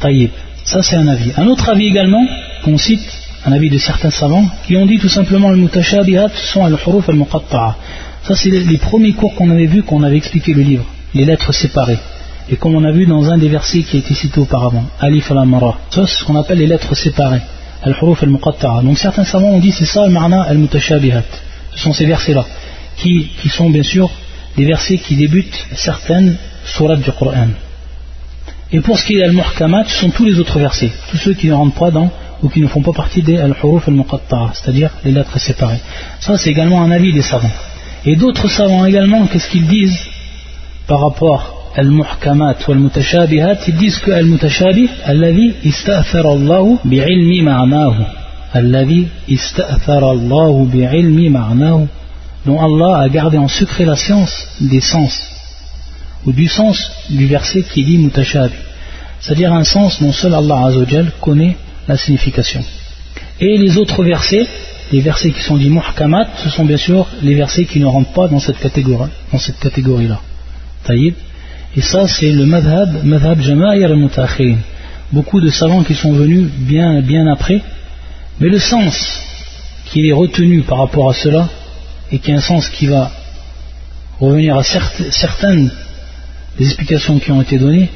Taïb. 0.00 0.30
Ça, 0.64 0.82
c'est 0.82 0.96
un 0.96 1.06
avis. 1.06 1.30
Un 1.36 1.46
autre 1.46 1.68
avis 1.68 1.86
également, 1.86 2.26
qu'on 2.64 2.76
cite, 2.76 3.08
un 3.44 3.52
avis 3.52 3.70
de 3.70 3.78
certains 3.78 4.10
savants, 4.10 4.46
qui 4.66 4.76
ont 4.76 4.84
dit 4.84 4.98
tout 4.98 5.08
simplement 5.08 5.50
le 5.50 5.58
mutashabihat 5.58 6.30
sont 6.34 6.64
al-huruf 6.64 7.08
al-muqatta'a. 7.08 7.76
Ça, 8.26 8.34
c'est 8.34 8.50
les 8.50 8.78
premiers 8.78 9.12
cours 9.12 9.36
qu'on 9.36 9.50
avait 9.50 9.66
vus, 9.66 9.84
qu'on 9.84 10.02
avait 10.02 10.16
expliqué 10.16 10.52
le 10.52 10.62
livre, 10.62 10.84
les 11.14 11.24
lettres 11.24 11.52
séparées. 11.52 11.98
Et 12.50 12.56
comme 12.56 12.74
on 12.74 12.82
a 12.82 12.90
vu 12.90 13.06
dans 13.06 13.30
un 13.30 13.38
des 13.38 13.48
versets 13.48 13.82
qui 13.82 13.96
a 13.96 14.00
été 14.00 14.14
cité 14.14 14.40
auparavant, 14.40 14.84
Alif 14.98 15.30
al-Amara. 15.30 15.78
Ça, 15.90 16.06
c'est 16.06 16.20
ce 16.20 16.24
qu'on 16.24 16.34
appelle 16.34 16.58
les 16.58 16.66
lettres 16.66 16.96
séparées, 16.96 17.42
al-huruf 17.82 18.24
al-muqatta'a. 18.24 18.82
Donc 18.82 18.98
certains 18.98 19.24
savants 19.24 19.50
ont 19.50 19.60
dit 19.60 19.70
c'est 19.70 19.84
ça 19.84 20.02
al-ma'na 20.02 20.42
al-mutashabihat. 20.42 21.22
Ce 21.74 21.78
sont 21.78 21.92
ces 21.92 22.06
versets-là, 22.06 22.44
qui, 22.96 23.28
qui 23.40 23.48
sont 23.48 23.70
bien 23.70 23.84
sûr 23.84 24.10
des 24.56 24.64
versets 24.64 24.98
qui 24.98 25.14
débutent 25.14 25.64
certaines 25.76 26.36
sourates 26.64 27.02
du 27.02 27.12
Coran. 27.12 27.50
Et 28.72 28.80
pour 28.80 28.98
ce 28.98 29.04
qui 29.06 29.18
est 29.18 29.22
al-muhkamat, 29.22 29.84
ce 29.84 30.00
sont 30.00 30.10
tous 30.10 30.24
les 30.24 30.40
autres 30.40 30.58
versets, 30.58 30.90
tous 31.10 31.16
ceux 31.18 31.34
qui 31.34 31.46
ne 31.46 31.52
rentrent 31.52 31.78
pas 31.78 31.92
dans 31.92 32.10
ou 32.42 32.48
qui 32.48 32.60
ne 32.60 32.66
font 32.66 32.82
pas 32.82 32.92
partie 32.92 33.22
des 33.22 33.38
al-huruf 33.38 33.86
al-muqatta'a, 33.86 34.50
c'est-à-dire 34.54 34.90
les 35.04 35.12
lettres 35.12 35.38
séparées. 35.38 35.80
Ça, 36.18 36.36
c'est 36.36 36.50
également 36.50 36.82
un 36.82 36.90
avis 36.90 37.12
des 37.12 37.22
savants. 37.22 37.52
Et 38.04 38.16
d'autres 38.16 38.48
savants 38.48 38.84
également, 38.84 39.26
qu'est-ce 39.26 39.48
qu'ils 39.50 39.66
disent 39.66 39.98
par 40.86 41.00
rapport 41.00 41.72
al-muhkamat 41.74 42.56
ou 42.66 42.72
al-mutashabihat 42.72 43.58
Ils 43.68 43.76
disent 43.76 43.98
que 43.98 44.10
al-mutashabih, 44.10 44.88
alladhi 45.04 45.54
ista'thara 45.64 46.32
Allahu 46.32 46.78
bi'ilmi 46.84 47.42
ma'nahu. 47.42 48.04
Alladhi 48.52 49.08
ista'thara 49.28 50.10
Allahu 50.10 50.66
bi'ilmi 50.66 51.30
ma'nahu. 51.30 51.86
Dont 52.46 52.60
Allah 52.60 53.00
a 53.00 53.08
gardé 53.08 53.38
en 53.38 53.48
secret 53.48 53.84
la 53.84 53.96
science 53.96 54.48
des 54.60 54.80
sens 54.80 55.32
ou 56.26 56.32
du 56.32 56.48
sens 56.48 56.90
du 57.08 57.26
verset 57.26 57.62
qui 57.62 57.84
dit 57.84 57.98
mutashabi, 57.98 58.54
c'est-à-dire 59.20 59.52
un 59.52 59.64
sens 59.64 60.02
dont 60.02 60.12
seul 60.12 60.34
Allah 60.34 60.66
Azzawajal 60.66 61.12
connaît 61.20 61.56
la 61.88 61.96
signification. 61.96 62.62
Et 63.40 63.56
les 63.58 63.78
autres 63.78 64.02
versets, 64.02 64.46
les 64.92 65.00
versets 65.00 65.30
qui 65.30 65.42
sont 65.42 65.56
dits 65.56 65.70
muhkamat, 65.70 66.28
ce 66.44 66.50
sont 66.50 66.64
bien 66.64 66.76
sûr 66.76 67.06
les 67.22 67.34
versets 67.34 67.64
qui 67.64 67.80
ne 67.80 67.86
rentrent 67.86 68.12
pas 68.12 68.28
dans 68.28 68.38
cette 68.38 68.58
catégorie, 68.58 69.10
catégorie-là. 69.60 70.20
Et 71.76 71.80
ça, 71.80 72.06
c'est 72.06 72.30
le 72.30 72.46
madhab, 72.46 73.04
madhab 73.04 73.40
jama'ir 73.40 73.90
al 73.90 74.56
Beaucoup 75.12 75.40
de 75.40 75.50
savants 75.50 75.82
qui 75.82 75.94
sont 75.94 76.12
venus 76.12 76.48
bien, 76.50 77.26
après, 77.32 77.60
mais 78.40 78.48
le 78.48 78.58
sens 78.58 79.22
qui 79.86 80.08
est 80.08 80.12
retenu 80.12 80.62
par 80.62 80.78
rapport 80.78 81.10
à 81.10 81.14
cela, 81.14 81.48
et 82.10 82.18
qui 82.18 82.30
est 82.30 82.34
un 82.34 82.40
sens 82.40 82.68
qui 82.68 82.86
va 82.86 83.10
revenir 84.20 84.56
à 84.56 84.62
certaines 84.62 85.70
les 86.58 86.66
explications 86.66 87.18
qui 87.18 87.30
ont 87.32 87.42
été 87.42 87.58
données, 87.58 87.90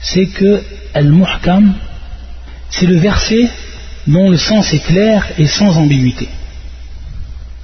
c'est 0.00 0.26
que 0.26 0.62
Al-Muhkam, 0.94 1.74
c'est 2.70 2.86
le 2.86 2.96
verset 2.96 3.48
dont 4.06 4.30
le 4.30 4.36
sens 4.36 4.72
est 4.72 4.84
clair 4.84 5.26
et 5.38 5.46
sans 5.46 5.76
ambiguïté. 5.76 6.28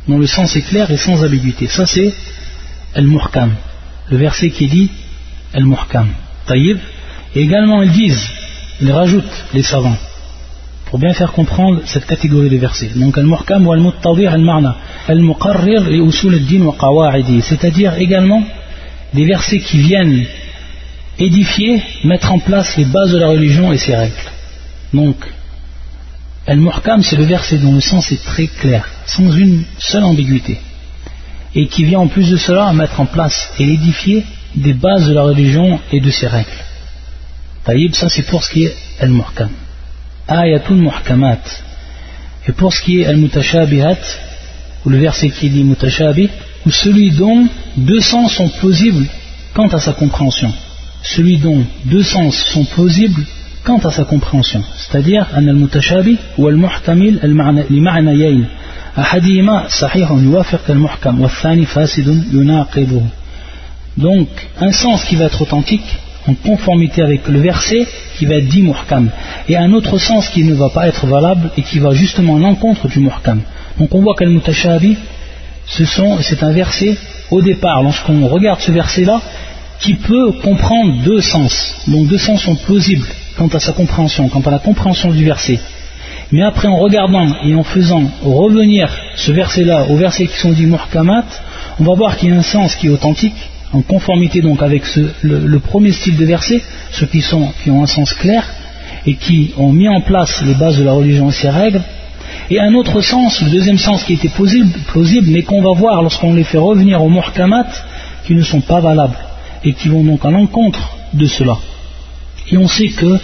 Dont 0.09 0.19
le 0.19 0.27
sens 0.27 0.57
est 0.57 0.63
clair 0.63 0.91
et 0.91 0.97
sans 0.97 1.23
ambiguïté. 1.25 1.67
Ça 1.69 1.87
c'est 1.87 2.13
Al-Muhkam, 2.95 3.55
le 4.11 4.17
verset 4.17 4.51
qui 4.51 4.67
dit 4.67 4.91
Al-Muhkam. 5.55 6.09
Taïb. 6.47 6.79
Et 7.35 7.41
également 7.41 7.83
ils 7.83 7.93
disent, 7.93 8.29
ils 8.81 8.91
rajoutent 8.91 9.45
les 9.55 9.63
savants, 9.63 9.97
pour 10.87 10.99
bien 10.99 11.15
faire 11.15 11.33
comprendre 11.33 11.81
cette 11.87 12.07
catégorie 12.07 12.51
de 12.51 12.57
versets. 12.57 12.91
Donc 12.97 13.17
Al-Muhkam 13.17 13.67
ou 13.67 13.73
Al-Muttadir 13.73 14.33
Al-Marna, 14.33 14.77
Al-Muqarrir 15.09 15.89
et 15.89 15.99
Usul 15.99 16.35
al-Din 16.35 16.63
wa 16.63 16.75
Qawa'idi, 16.79 17.41
c'est-à-dire 17.43 17.95
également 17.97 18.43
des 19.15 19.25
versets 19.25 19.61
qui 19.61 19.79
viennent 19.79 20.27
édifier, 21.19 21.83
mettre 22.05 22.33
en 22.33 22.39
place 22.39 22.77
les 22.77 22.85
bases 22.85 23.13
de 23.13 23.19
la 23.19 23.29
religion 23.29 23.73
et 23.73 23.79
ses 23.79 23.95
règles. 23.95 24.15
Donc, 24.93 25.17
Al-Muhkam, 26.47 27.03
c'est 27.03 27.17
le 27.17 27.25
verset 27.25 27.59
dont 27.59 27.73
le 27.73 27.81
sens 27.81 28.11
est 28.11 28.23
très 28.25 28.49
clair, 28.49 28.89
sans 29.07 29.31
une 29.33 29.65
seule 29.79 30.03
ambiguïté, 30.03 30.59
et 31.55 31.69
qui 31.69 31.85
vient 31.85 32.01
en 32.01 32.09
plus 32.09 32.31
de 32.31 32.37
cela 32.37 32.67
à 32.67 32.73
mettre 32.73 33.01
en 33.01 33.07
place 33.07 33.51
et 33.59 33.65
édifier 33.65 34.25
des 34.57 34.75
bases 34.75 35.07
de 35.07 35.15
la 35.15 35.23
religion 35.23 35.79
et 35.93 36.01
de 36.01 36.11
ses 36.11 36.27
règles. 36.27 36.51
Taïb, 37.65 37.95
ça 37.95 38.09
c'est 38.09 38.25
pour 38.25 38.43
ce 38.43 38.51
qui 38.51 38.65
est 38.65 38.77
Al-Muhkam. 39.01 39.51
Ayatul 40.27 40.79
Muhkamat. 40.79 41.43
Et 42.49 42.53
pour 42.53 42.73
ce 42.73 42.83
qui 42.83 43.01
est 43.01 43.07
Al-Mutashabihat, 43.07 43.99
ou 44.85 44.91
le 44.91 44.99
verset 44.99 45.31
qui 45.31 45.49
dit 45.49 45.63
Mutashabih, 45.63 46.29
ou 46.67 46.71
celui 46.73 47.13
dont 47.13 47.47
deux 47.77 48.01
sens 48.01 48.35
sont 48.35 48.49
plausibles 48.49 49.07
quant 49.55 49.69
à 49.69 49.79
sa 49.79 49.93
compréhension. 49.93 50.53
Celui 51.05 51.39
dont 51.39 51.65
deux 51.85 52.03
sens 52.03 52.37
sont 52.53 52.65
plausibles 52.65 53.25
quant 53.63 53.80
à 53.80 53.92
sa 53.92 54.06
compréhension. 54.06 54.63
C'est-à-dire, 54.78 55.26
أن 55.38 55.50
المتشابه 55.50 56.18
والمحتمل 56.38 57.20
لمعنيين 57.70 58.46
أحدهما 59.00 59.68
صحيح 59.68 60.12
يوافق 60.12 60.62
المحكم 60.70 61.22
والثاني 61.22 61.66
فاسد 61.66 62.24
يناقضه. 62.34 63.02
Donc, 63.98 64.28
un 64.62 64.72
sens 64.72 65.04
qui 65.06 65.16
va 65.16 65.26
être 65.26 65.42
authentique, 65.42 65.90
en 66.28 66.34
conformité 66.36 67.02
avec 67.02 67.28
le 67.28 67.40
verset 67.40 67.88
qui 68.18 68.26
va 68.26 68.36
être 68.36 68.48
dit 68.48 68.62
muhkam, 68.62 69.10
et 69.50 69.58
un 69.58 69.74
autre 69.74 69.98
sens 69.98 70.30
qui 70.30 70.44
ne 70.44 70.54
va 70.54 70.70
pas 70.70 70.88
être 70.88 71.06
valable 71.08 71.50
et 71.58 71.62
qui 71.62 71.80
va 71.80 71.94
justement 71.94 72.38
à 72.38 72.40
l'encontre 72.40 72.88
du 72.88 73.00
muhkam. 73.00 73.42
Donc 73.80 73.94
on 73.96 74.02
voit 74.02 74.16
qu'al 74.16 74.30
mutashabi 74.30 74.98
c'est 75.66 76.44
un 76.44 76.52
verset, 76.52 76.98
au 77.32 77.42
départ, 77.42 77.84
lorsqu'on 77.84 78.26
regarde 78.28 78.62
ce 78.62 78.72
verset-là, 78.72 79.20
qui 79.82 79.96
peut 79.96 80.32
comprendre 80.44 81.04
deux 81.04 81.22
sens. 81.22 81.76
Donc 81.88 82.08
deux 82.08 82.18
sens 82.18 82.42
sont 82.42 82.56
plausibles 82.56 83.08
quant 83.37 83.49
à 83.49 83.61
sa 83.61 83.73
compréhension, 83.73 84.29
quant 84.29 84.40
à 84.40 84.51
la 84.51 84.59
compréhension 84.59 85.11
du 85.11 85.25
verset. 85.25 85.59
Mais 86.31 86.42
après, 86.42 86.68
en 86.68 86.77
regardant 86.77 87.27
et 87.45 87.55
en 87.55 87.62
faisant 87.62 88.03
revenir 88.25 88.88
ce 89.16 89.33
verset-là 89.33 89.87
aux 89.90 89.97
versets 89.97 90.27
qui 90.27 90.38
sont 90.38 90.53
dits 90.53 90.66
muhkamat, 90.66 91.25
on 91.79 91.85
va 91.85 91.95
voir 91.95 92.16
qu'il 92.16 92.31
y 92.31 92.33
a 92.33 92.37
un 92.37 92.42
sens 92.42 92.75
qui 92.75 92.87
est 92.87 92.90
authentique, 92.90 93.35
en 93.73 93.83
conformité 93.83 94.40
donc 94.40 94.62
avec 94.62 94.83
le, 95.23 95.59
premier 95.59 95.92
style 95.92 96.16
de 96.16 96.25
verset, 96.25 96.62
ceux 96.90 97.07
qui, 97.07 97.25
ont 97.35 97.83
un 97.83 97.87
sens 97.87 98.12
clair 98.14 98.45
et 99.07 99.14
qui 99.14 99.53
ont 99.57 99.73
mis 99.73 99.88
en 99.88 100.01
place 100.01 100.42
les 100.42 100.55
bases 100.55 100.79
de 100.79 100.85
la 100.85 100.92
religion 100.92 101.29
et 101.29 101.33
ses 101.33 101.51
règles, 101.51 101.83
et 102.51 102.61
un 102.61 102.75
autre 102.75 103.01
sens, 103.01 103.40
le 103.42 103.51
deuxième 103.51 103.79
sens 103.79 104.05
qui 104.05 104.14
était 104.14 104.29
plausible, 104.29 105.29
mais 105.29 105.42
qu'on 105.42 105.62
va 105.62 105.73
voir 105.73 106.03
lorsqu'on 106.03 106.35
les 106.35 106.45
fait 106.45 106.59
revenir 106.59 107.03
au 107.03 107.09
muhkamat, 107.09 107.66
qui 108.27 108.35
ne 108.35 108.42
sont 108.42 108.61
pas 108.61 108.81
valables 108.81 109.16
et 109.64 109.73
qui 109.73 109.88
vont 109.88 110.05
donc 110.05 110.25
à 110.25 110.31
l'encontre 110.31 110.97
de 111.12 111.27
cela. 111.27 111.57
Et 112.51 112.57
on 112.57 112.69
sait 112.69 112.89
que 112.89 113.19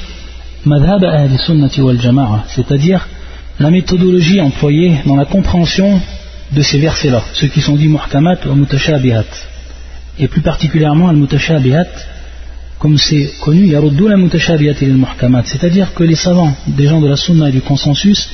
madhab 0.65 1.05
sunnati 1.39 1.81
wal 1.81 2.01
jama'a, 2.01 2.45
c'est-à-dire 2.49 3.07
la 3.59 3.71
méthodologie 3.71 4.41
employée 4.41 4.99
dans 5.05 5.17
la 5.17 5.25
compréhension 5.25 6.01
de 6.53 6.63
ces 6.63 6.79
versets-là, 6.79 7.23
ceux 7.35 7.49
qui 7.49 7.61
sont 7.61 7.77
dits 7.77 7.89
muhkamat 7.89 8.47
ou 8.47 8.55
mutashabihat, 8.55 9.25
et 10.19 10.29
plus 10.29 10.41
particulièrement 10.41 11.09
al-mutashabihat, 11.09 11.87
comme 12.79 12.97
c'est 12.97 13.33
connu, 13.41 13.75
c'est-à-dire 15.45 15.95
que 15.95 16.05
les 16.05 16.15
savants, 16.15 16.55
des 16.69 16.87
gens 16.87 17.01
de 17.01 17.09
la 17.09 17.17
sunna 17.17 17.49
et 17.49 17.53
du 17.53 17.61
consensus, 17.61 18.31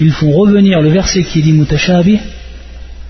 ils 0.00 0.12
font 0.12 0.30
revenir 0.30 0.80
le 0.80 0.90
verset 0.90 1.24
qui 1.24 1.42
dit 1.42 1.52
mutashabi, 1.52 2.18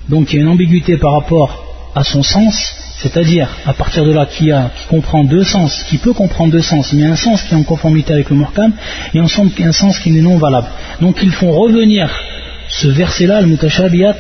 donc 0.08 0.32
il 0.32 0.36
y 0.36 0.38
a 0.38 0.42
une 0.42 0.48
ambiguïté 0.48 0.96
par 0.96 1.12
rapport 1.12 1.92
à 1.94 2.02
son 2.02 2.22
sens, 2.22 2.74
c'est-à-dire 3.02 3.48
à 3.66 3.72
partir 3.72 4.04
de 4.04 4.12
là 4.12 4.26
qui, 4.26 4.50
comprend 4.88 5.24
deux 5.24 5.44
sens, 5.44 5.84
qui 5.88 5.96
peut 5.96 6.12
comprendre 6.12 6.52
deux 6.52 6.60
sens, 6.60 6.92
mais 6.92 7.04
un 7.04 7.16
sens 7.16 7.42
qui 7.42 7.54
est 7.54 7.56
en 7.56 7.62
conformité 7.62 8.12
avec 8.12 8.28
le 8.28 8.36
muhkam 8.36 8.72
et 9.14 9.18
un 9.18 9.72
sens 9.72 9.98
qui 9.98 10.16
est 10.16 10.22
non 10.22 10.36
valable. 10.36 10.68
Donc 11.00 11.18
ils 11.22 11.32
font 11.32 11.50
revenir 11.50 12.10
ce 12.68 12.88
verset-là, 12.88 13.40
le 13.40 13.46
mutashabiyat, 13.46 14.14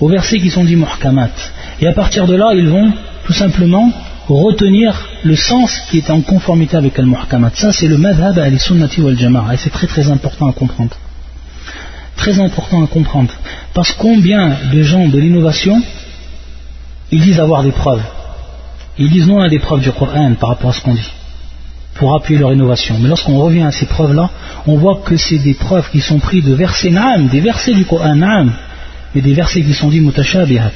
aux 0.00 0.08
versets 0.08 0.38
qui 0.38 0.50
sont 0.50 0.64
dits 0.64 0.76
muhkamat. 0.76 1.30
Et 1.80 1.86
à 1.86 1.92
partir 1.92 2.26
de 2.26 2.34
là, 2.34 2.52
ils 2.54 2.68
vont 2.68 2.92
tout 3.24 3.32
simplement 3.32 3.90
retenir 4.28 5.08
le 5.24 5.34
sens 5.34 5.80
qui 5.90 5.98
est 5.98 6.10
en 6.10 6.20
conformité 6.20 6.76
avec 6.76 6.98
al-muhkamat. 6.98 7.52
Ça, 7.54 7.72
c'est 7.72 7.88
le 7.88 7.96
madhab 7.96 8.38
al-sunnati 8.38 9.00
wal-jama'a. 9.00 9.54
Et 9.54 9.56
c'est 9.56 9.70
très 9.70 9.86
très 9.86 10.10
important 10.10 10.48
à 10.48 10.52
comprendre. 10.52 10.94
Très 12.16 12.38
important 12.40 12.84
à 12.84 12.86
comprendre. 12.86 13.32
Parce 13.72 13.92
combien 13.92 14.54
de 14.70 14.82
gens 14.82 15.08
de 15.08 15.18
l'innovation, 15.18 15.80
ils 17.10 17.22
disent 17.22 17.40
avoir 17.40 17.62
des 17.62 17.72
preuves? 17.72 18.02
Ils 18.97 19.09
disent 19.09 19.27
non 19.27 19.39
à 19.41 19.49
des 19.49 19.59
preuves 19.59 19.81
du 19.81 19.91
Coran 19.91 20.33
par 20.39 20.49
rapport 20.49 20.69
à 20.69 20.73
ce 20.73 20.81
qu'on 20.81 20.93
dit. 20.93 21.11
Pour 21.95 22.15
appuyer 22.15 22.39
leur 22.39 22.53
innovation. 22.53 22.97
Mais 22.99 23.09
lorsqu'on 23.09 23.39
revient 23.39 23.61
à 23.61 23.71
ces 23.71 23.85
preuves-là, 23.85 24.29
on 24.65 24.77
voit 24.77 25.01
que 25.05 25.17
c'est 25.17 25.37
des 25.37 25.53
preuves 25.53 25.89
qui 25.91 26.01
sont 26.01 26.19
prises 26.19 26.43
de 26.43 26.53
versets 26.53 26.89
na'am, 26.89 27.27
des 27.27 27.39
versets 27.39 27.73
du 27.73 27.85
Coran 27.85 28.15
na'am, 28.15 28.51
mais 29.13 29.21
des 29.21 29.33
versets 29.33 29.61
qui 29.61 29.73
sont 29.73 29.89
dits 29.89 29.99
mutashabihat. 29.99 30.71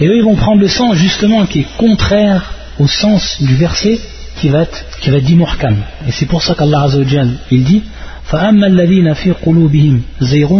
Et 0.00 0.06
eux, 0.06 0.16
ils 0.16 0.24
vont 0.24 0.36
prendre 0.36 0.60
le 0.60 0.68
sens 0.68 0.96
justement 0.96 1.46
qui 1.46 1.60
est 1.60 1.76
contraire 1.76 2.52
au 2.78 2.86
sens 2.86 3.38
du 3.40 3.54
verset 3.56 3.98
qui 4.40 4.48
va 4.48 4.62
être, 4.62 4.84
qui 5.00 5.10
va 5.10 5.16
être 5.16 5.24
dit 5.24 5.36
muhkam. 5.36 5.76
Et 6.06 6.12
c'est 6.12 6.26
pour 6.26 6.42
ça 6.42 6.54
qu'Allah 6.54 6.82
Azzawajal, 6.82 7.38
il 7.50 7.64
dit 7.64 7.82
فَأَمَّا 8.30 8.66
الَّذِينَ 8.66 9.14
فِي 9.14 9.32
قُلُوبِهِمْ 9.32 10.02
زَيْغٌ 10.20 10.50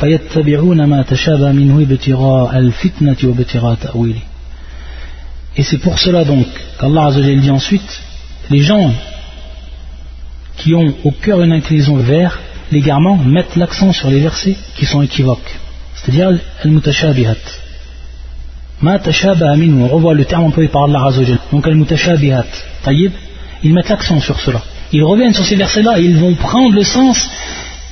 فَيَتَّبِعُونَ 0.00 0.84
مَا 0.84 1.02
تَشَابَهَ 1.02 1.52
مِنْهُ 1.52 1.82
ابْتِغَاءَ 1.82 2.58
الْفِتْنَةِ 2.58 3.16
وَابْتِغَاءَ 3.24 3.74
تَأْوِيلِهِ 3.74 4.29
et 5.57 5.63
c'est 5.63 5.79
pour 5.79 5.99
cela 5.99 6.23
donc 6.23 6.47
qu'Allah 6.79 7.07
Azzawajal 7.07 7.41
dit 7.41 7.51
ensuite 7.51 8.01
les 8.49 8.61
gens 8.61 8.93
qui 10.57 10.73
ont 10.75 10.93
au 11.03 11.11
cœur 11.11 11.41
une 11.41 11.51
inclinaison 11.51 11.95
vers 11.97 12.39
l'égarement 12.71 13.17
mettent 13.17 13.55
l'accent 13.55 13.91
sur 13.91 14.09
les 14.09 14.19
versets 14.19 14.55
qui 14.75 14.85
sont 14.85 15.01
équivoques, 15.01 15.59
c'est-à-dire 15.95 16.39
al-mutashabihat. 16.63 17.35
Ma 18.81 18.97
on 18.97 19.87
revoit 19.87 20.15
le 20.15 20.25
terme 20.25 20.45
employé 20.45 20.69
par 20.69 20.85
Allah 20.85 21.05
Azzawajal, 21.07 21.39
donc 21.51 21.67
al-mutashabihat. 21.67 22.45
Taïb, 22.83 23.11
ils 23.63 23.73
mettent 23.73 23.89
l'accent 23.89 24.19
sur 24.21 24.39
cela. 24.39 24.61
Ils 24.93 25.03
reviennent 25.03 25.33
sur 25.33 25.45
ces 25.45 25.55
versets-là 25.55 25.99
et 25.99 26.03
ils 26.03 26.17
vont 26.17 26.33
prendre 26.35 26.73
le 26.73 26.83
sens 26.83 27.29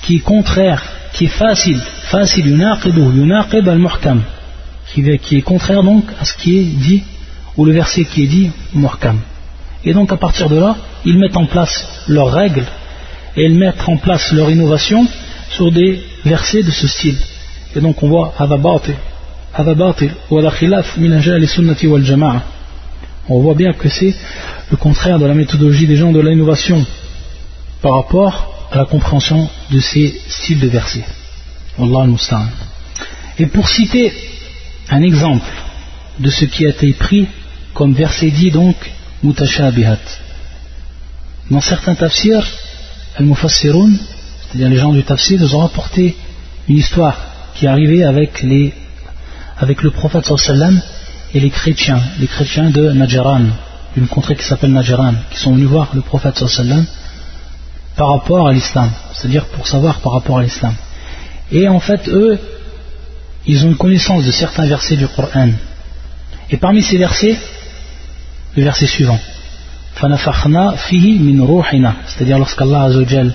qui 0.02 0.18
est 0.18 0.20
contraire, 0.20 0.82
qui 1.14 1.26
est 1.26 1.28
facile, 1.28 1.80
facile, 2.04 2.48
yunaqibu, 2.48 3.02
yunaqib 3.02 3.68
al-muhkam, 3.68 4.24
qui 4.94 5.02
est 5.38 5.42
contraire 5.42 5.84
donc 5.84 6.06
à 6.20 6.26
ce 6.26 6.34
qui 6.34 6.58
est 6.58 6.64
dit, 6.64 7.04
ou 7.60 7.66
le 7.66 7.74
verset 7.74 8.06
qui 8.06 8.24
est 8.24 8.28
dit, 8.28 8.52
muhkam. 8.74 9.20
Et 9.84 9.92
donc 9.94 10.14
à 10.14 10.18
partir 10.18 10.48
de 10.48 10.58
là, 10.58 10.78
ils 11.04 11.20
mettent 11.20 11.36
en 11.36 11.46
place 11.46 11.76
leurs 12.08 12.32
règles 12.32 12.66
et 13.36 13.44
ils 13.44 13.58
mettent 13.60 13.84
en 13.86 13.98
place 13.98 14.32
leur 14.32 14.50
innovation 14.50 15.06
sur 15.52 15.70
des 15.70 16.02
versets 16.24 16.64
de 16.64 16.72
ce 16.72 16.88
style. 16.88 17.18
Et 17.76 17.82
donc 17.82 18.02
on 18.02 18.08
voit 18.08 18.34
on 23.28 23.42
voit 23.42 23.56
bien 23.56 23.74
que 23.74 23.90
c'est 23.90 24.16
le 24.72 24.78
contraire 24.78 25.20
de 25.20 25.26
la 25.26 25.34
méthodologie 25.34 25.86
des 25.86 25.98
gens 25.98 26.14
de 26.14 26.22
l'innovation 26.22 26.86
par 27.82 27.96
rapport 27.96 28.70
à 28.72 28.78
la 28.78 28.86
compréhension 28.86 29.50
de 29.70 29.80
ces 29.82 30.16
styles 30.30 30.62
de 30.62 30.70
versets. 30.70 31.04
Et 33.38 33.46
pour 33.48 33.68
citer 33.68 34.14
un 34.90 35.02
exemple 35.02 35.52
de 36.20 36.30
ce 36.30 36.46
qui 36.46 36.66
a 36.66 36.70
été 36.70 36.94
pris 36.94 37.28
comme 37.80 37.94
verset 37.94 38.30
dit 38.32 38.52
donc 38.52 38.76
mutashabihat. 39.24 40.04
Dans 41.50 41.62
certains 41.62 41.96
tafsirs, 41.96 42.46
al-mufassirun, 43.18 43.94
c'est-à-dire 44.42 44.68
les 44.68 44.76
gens 44.76 44.92
du 44.92 45.02
tafsir, 45.02 45.42
ils 45.42 45.56
ont 45.56 45.60
rapporté 45.60 46.18
une 46.68 46.76
histoire 46.76 47.16
qui 47.56 47.64
est 47.64 47.70
arrivée 47.70 48.04
avec, 48.04 48.42
les, 48.42 48.74
avec 49.58 49.82
le 49.82 49.92
prophète 49.92 50.26
sallam 50.26 50.82
et 51.34 51.40
les 51.40 51.50
chrétiens, 51.50 52.02
les 52.20 52.28
chrétiens 52.28 52.70
de 52.70 52.92
Najran, 52.92 53.46
d'une 53.96 54.08
contrée 54.08 54.36
qui 54.36 54.44
s'appelle 54.44 54.74
Najran, 54.74 55.14
qui 55.32 55.38
sont 55.38 55.54
venus 55.54 55.70
voir 55.70 55.88
le 55.94 56.02
prophète 56.02 56.38
sallam 56.50 56.86
par 57.96 58.10
rapport 58.10 58.46
à 58.46 58.52
l'islam, 58.52 58.92
c'est-à-dire 59.14 59.46
pour 59.46 59.66
savoir 59.66 60.02
par 60.02 60.12
rapport 60.12 60.40
à 60.40 60.44
l'islam. 60.44 60.74
Et 61.50 61.70
en 61.70 61.80
fait, 61.80 62.10
eux, 62.10 62.38
ils 63.46 63.64
ont 63.64 63.70
une 63.70 63.78
connaissance 63.78 64.26
de 64.26 64.32
certains 64.32 64.66
versets 64.66 64.98
du 64.98 65.08
Coran. 65.08 65.52
Et 66.52 66.58
parmi 66.58 66.84
ces 66.84 66.98
versets, 66.98 67.38
le 68.56 68.64
verset 68.64 68.88
suivant. 68.88 69.20
C'est-à-dire 72.06 72.38
lorsqu'Allah 72.38 72.84
Azzawajal 72.84 73.34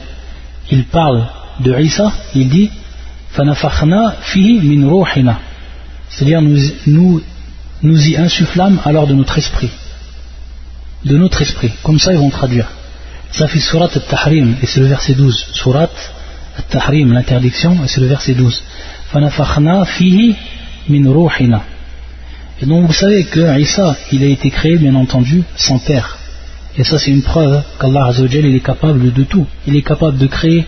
il 0.71 0.85
parle 0.85 1.27
de 1.61 1.79
Isa, 1.79 2.12
il 2.35 2.49
dit 2.49 2.71
C'est-à-dire 6.09 6.41
nous, 6.43 7.21
y 7.83 8.17
insufflâmes 8.17 8.81
alors 8.85 9.07
de 9.07 9.15
notre 9.15 9.37
esprit. 9.39 9.71
De 11.05 11.17
notre 11.19 11.43
esprit. 11.43 11.73
Comme 11.83 11.99
ça 11.99 12.12
ils 12.12 12.19
vont 12.19 12.31
traduire. 12.31 12.69
Ça 13.31 13.47
fait 13.49 13.61
surat 13.61 13.91
al-tahrim 13.95 14.57
et 14.62 14.67
c'est 14.67 14.81
le 14.81 14.87
verset 14.87 15.15
12. 15.15 15.49
Surat 15.53 15.91
al-tahrim, 16.57 17.12
l'interdiction, 17.12 17.85
et 17.85 17.89
c'est 17.89 18.01
le 18.01 18.07
verset 18.07 18.35
12. 18.35 18.62
fihi 19.87 20.37
min 20.89 21.11
ruhina. 21.11 21.62
Et 22.61 22.67
donc 22.67 22.87
vous 22.87 22.93
savez 22.93 23.25
que 23.25 23.59
Isa, 23.59 23.97
il 24.13 24.23
a 24.23 24.27
été 24.27 24.51
créé 24.51 24.77
bien 24.77 24.95
entendu 24.95 25.43
sans 25.57 25.79
père. 25.79 26.19
Et 26.77 26.85
ça 26.85 26.99
c'est 26.99 27.11
une 27.11 27.23
preuve 27.23 27.63
qu'Allah 27.81 28.13
il 28.19 28.55
est 28.55 28.61
capable 28.61 29.13
de 29.13 29.25
tout. 29.25 29.47
Il 29.67 29.77
est 29.77 29.83
capable 29.83 30.19
de 30.19 30.27
créer 30.27 30.65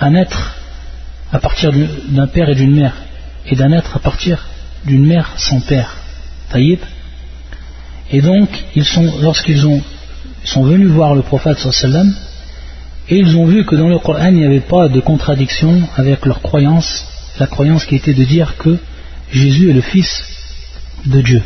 un 0.00 0.14
être 0.14 0.56
à 1.32 1.38
partir 1.38 1.72
d'un 2.08 2.26
père 2.26 2.48
et 2.50 2.54
d'une 2.54 2.74
mère. 2.74 2.94
Et 3.46 3.56
d'un 3.56 3.72
être 3.72 3.96
à 3.96 4.00
partir 4.00 4.46
d'une 4.84 5.06
mère 5.06 5.32
sans 5.36 5.60
père. 5.60 5.96
Taïb. 6.50 6.80
Et 8.12 8.20
donc, 8.20 8.48
lorsqu'ils 9.22 9.66
ont, 9.66 9.80
sont 10.44 10.64
venus 10.64 10.88
voir 10.88 11.14
le 11.14 11.22
prophète 11.22 11.58
sallam, 11.58 12.12
et 13.08 13.18
ils 13.18 13.36
ont 13.36 13.46
vu 13.46 13.64
que 13.64 13.76
dans 13.76 13.88
le 13.88 13.98
Coran 13.98 14.26
il 14.26 14.34
n'y 14.34 14.46
avait 14.46 14.60
pas 14.60 14.88
de 14.88 15.00
contradiction 15.00 15.82
avec 15.96 16.26
leur 16.26 16.42
croyance, 16.42 17.06
la 17.38 17.46
croyance 17.46 17.84
qui 17.86 17.96
était 17.96 18.14
de 18.14 18.24
dire 18.24 18.56
que 18.58 18.78
Jésus 19.32 19.70
est 19.70 19.74
le 19.74 19.80
fils 19.80 20.39
de 21.06 21.20
Dieu. 21.20 21.42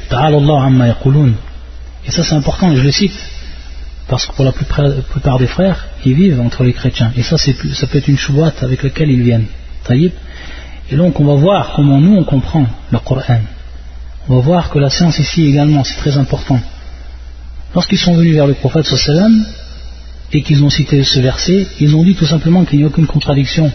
Et 2.07 2.11
ça 2.11 2.25
c'est 2.25 2.35
important, 2.35 2.75
je 2.75 2.83
le 2.83 2.91
cite, 2.91 3.19
parce 4.09 4.27
que 4.27 4.35
pour 4.35 4.45
la 4.45 4.53
plupart 4.53 5.39
des 5.39 5.47
frères, 5.47 5.87
ils 6.05 6.15
vivent 6.15 6.41
entre 6.41 6.65
les 6.65 6.73
chrétiens. 6.73 7.13
Et 7.17 7.23
ça, 7.23 7.37
ça 7.39 7.87
peut 7.87 7.99
être 7.99 8.09
une 8.09 8.19
chouette 8.19 8.63
avec 8.63 8.83
laquelle 8.83 9.11
ils 9.11 9.23
viennent. 9.23 9.47
Et 10.91 10.97
donc 10.97 11.21
on 11.21 11.25
va 11.25 11.35
voir 11.35 11.73
comment 11.75 12.01
nous 12.01 12.17
on 12.17 12.25
comprend 12.25 12.67
le 12.91 12.99
Coran. 12.99 13.41
On 14.29 14.37
va 14.37 14.41
voir 14.41 14.71
que 14.71 14.79
la 14.79 14.91
science 14.91 15.19
ici 15.19 15.47
également, 15.47 15.85
c'est 15.85 15.97
très 15.97 16.17
important. 16.17 16.59
Lorsqu'ils 17.75 17.99
sont 17.99 18.15
venus 18.15 18.35
vers 18.35 18.47
le 18.47 18.55
prophète 18.55 18.87
et 20.33 20.43
qu'ils 20.43 20.65
ont 20.65 20.71
cité 20.71 21.03
ce 21.05 21.21
verset, 21.21 21.67
ils 21.81 21.95
ont 21.95 22.05
dit 22.05 22.15
tout 22.15 22.27
simplement 22.27 22.65
qu'il 22.65 22.79
n'y 22.79 22.85
a 22.85 22.89
aucune 22.89 23.07
contradiction. 23.07 23.71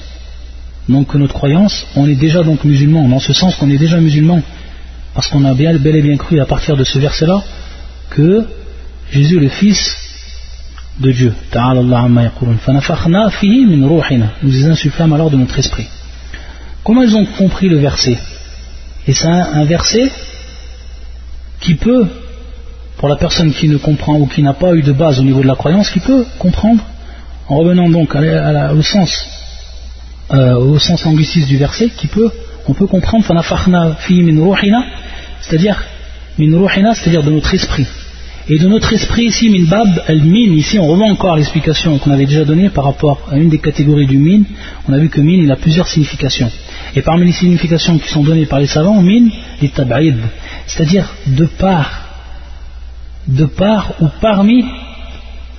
Donc 0.88 1.14
notre 1.14 1.34
croyance, 1.34 1.86
on 1.96 2.08
est 2.08 2.16
déjà 2.16 2.44
donc 2.44 2.64
musulman, 2.64 3.08
dans 3.08 3.20
ce 3.20 3.34
sens 3.34 3.56
qu'on 3.56 3.70
est 3.70 3.78
déjà 3.78 3.98
musulman 3.98 4.42
parce 5.14 5.28
qu'on 5.28 5.46
a 5.46 5.54
bien, 5.54 5.76
bel 5.78 5.96
et 5.96 6.02
bien 6.02 6.18
cru 6.18 6.40
à 6.40 6.46
partir 6.46 6.78
de 6.78 6.84
ce 6.84 7.00
verset-là 7.00 7.42
que 8.10 8.46
Jésus 9.12 9.38
est 9.38 9.42
le 9.42 9.50
Fils 9.50 9.96
de 11.00 11.12
Dieu. 11.12 11.34
Nous 14.44 14.52
les 14.52 14.66
insufflâmes 14.66 15.14
alors 15.14 15.30
de 15.30 15.38
notre 15.38 15.58
esprit. 15.58 15.88
Comment 16.84 17.02
ils 17.04 17.16
ont 17.16 17.26
compris 17.26 17.70
le 17.70 17.78
verset? 17.78 18.18
Et 19.08 19.14
c'est 19.14 19.28
un, 19.28 19.64
verset 19.66 20.12
qui 21.62 21.76
peut, 21.76 22.08
pour 22.98 23.10
la 23.10 23.16
personne 23.16 23.52
qui 23.52 23.68
ne 23.68 23.78
comprend 23.78 24.16
ou 24.16 24.28
qui 24.28 24.44
n'a 24.44 24.54
pas 24.54 24.74
eu 24.76 24.82
de 24.84 24.92
base 24.92 25.20
au 25.20 25.24
niveau 25.24 25.42
de 25.42 25.48
la 25.48 25.56
croyance, 25.56 25.90
qui 25.90 26.00
peut 26.00 26.26
comprendre, 26.38 26.84
en 27.48 27.56
revenant 27.56 27.90
donc 27.90 28.16
au 28.16 28.82
sens 28.82 29.26
euh, 30.32 30.54
au 30.54 30.78
sens 30.78 31.08
du 31.48 31.58
verset, 31.58 31.90
qui 31.90 32.06
peut, 32.06 32.32
on 32.70 32.74
peut 32.76 32.86
comprendre 32.86 33.26
c'est-à-dire 35.42 35.84
c'est-à-dire 36.94 37.24
de 37.24 37.32
notre 37.32 37.54
esprit. 37.56 37.88
Et 38.48 38.60
de 38.60 38.68
notre 38.68 38.94
esprit 38.94 39.26
ici, 39.26 39.50
min 39.50 39.66
bab, 39.66 39.88
ici 40.54 40.78
on 40.78 40.86
revoit 40.86 41.08
encore 41.08 41.36
l'explication 41.36 41.98
qu'on 41.98 42.12
avait 42.12 42.28
déjà 42.28 42.46
donnée 42.46 42.70
par 42.70 42.84
rapport 42.84 43.28
à 43.32 43.38
une 43.38 43.50
des 43.50 43.58
catégories 43.58 44.06
du 44.06 44.20
min. 44.20 44.44
On 44.88 44.94
a 44.94 45.00
vu 45.00 45.10
que 45.10 45.20
min, 45.20 45.42
il 45.44 45.52
a 45.52 45.56
plusieurs 45.56 45.88
significations. 45.88 46.52
Et 46.96 47.02
parmi 47.02 47.26
les 47.26 47.32
significations 47.32 47.98
qui 47.98 48.08
sont 48.08 48.24
données 48.24 48.46
par 48.46 48.60
les 48.60 48.68
savants, 48.68 49.02
min, 49.02 49.30
est 49.64 49.74
tab'id, 49.74 50.18
c'est-à-dire 50.68 51.12
de 51.26 51.46
part, 51.46 51.90
de 53.28 53.46
ou 54.00 54.08
parmi 54.22 54.64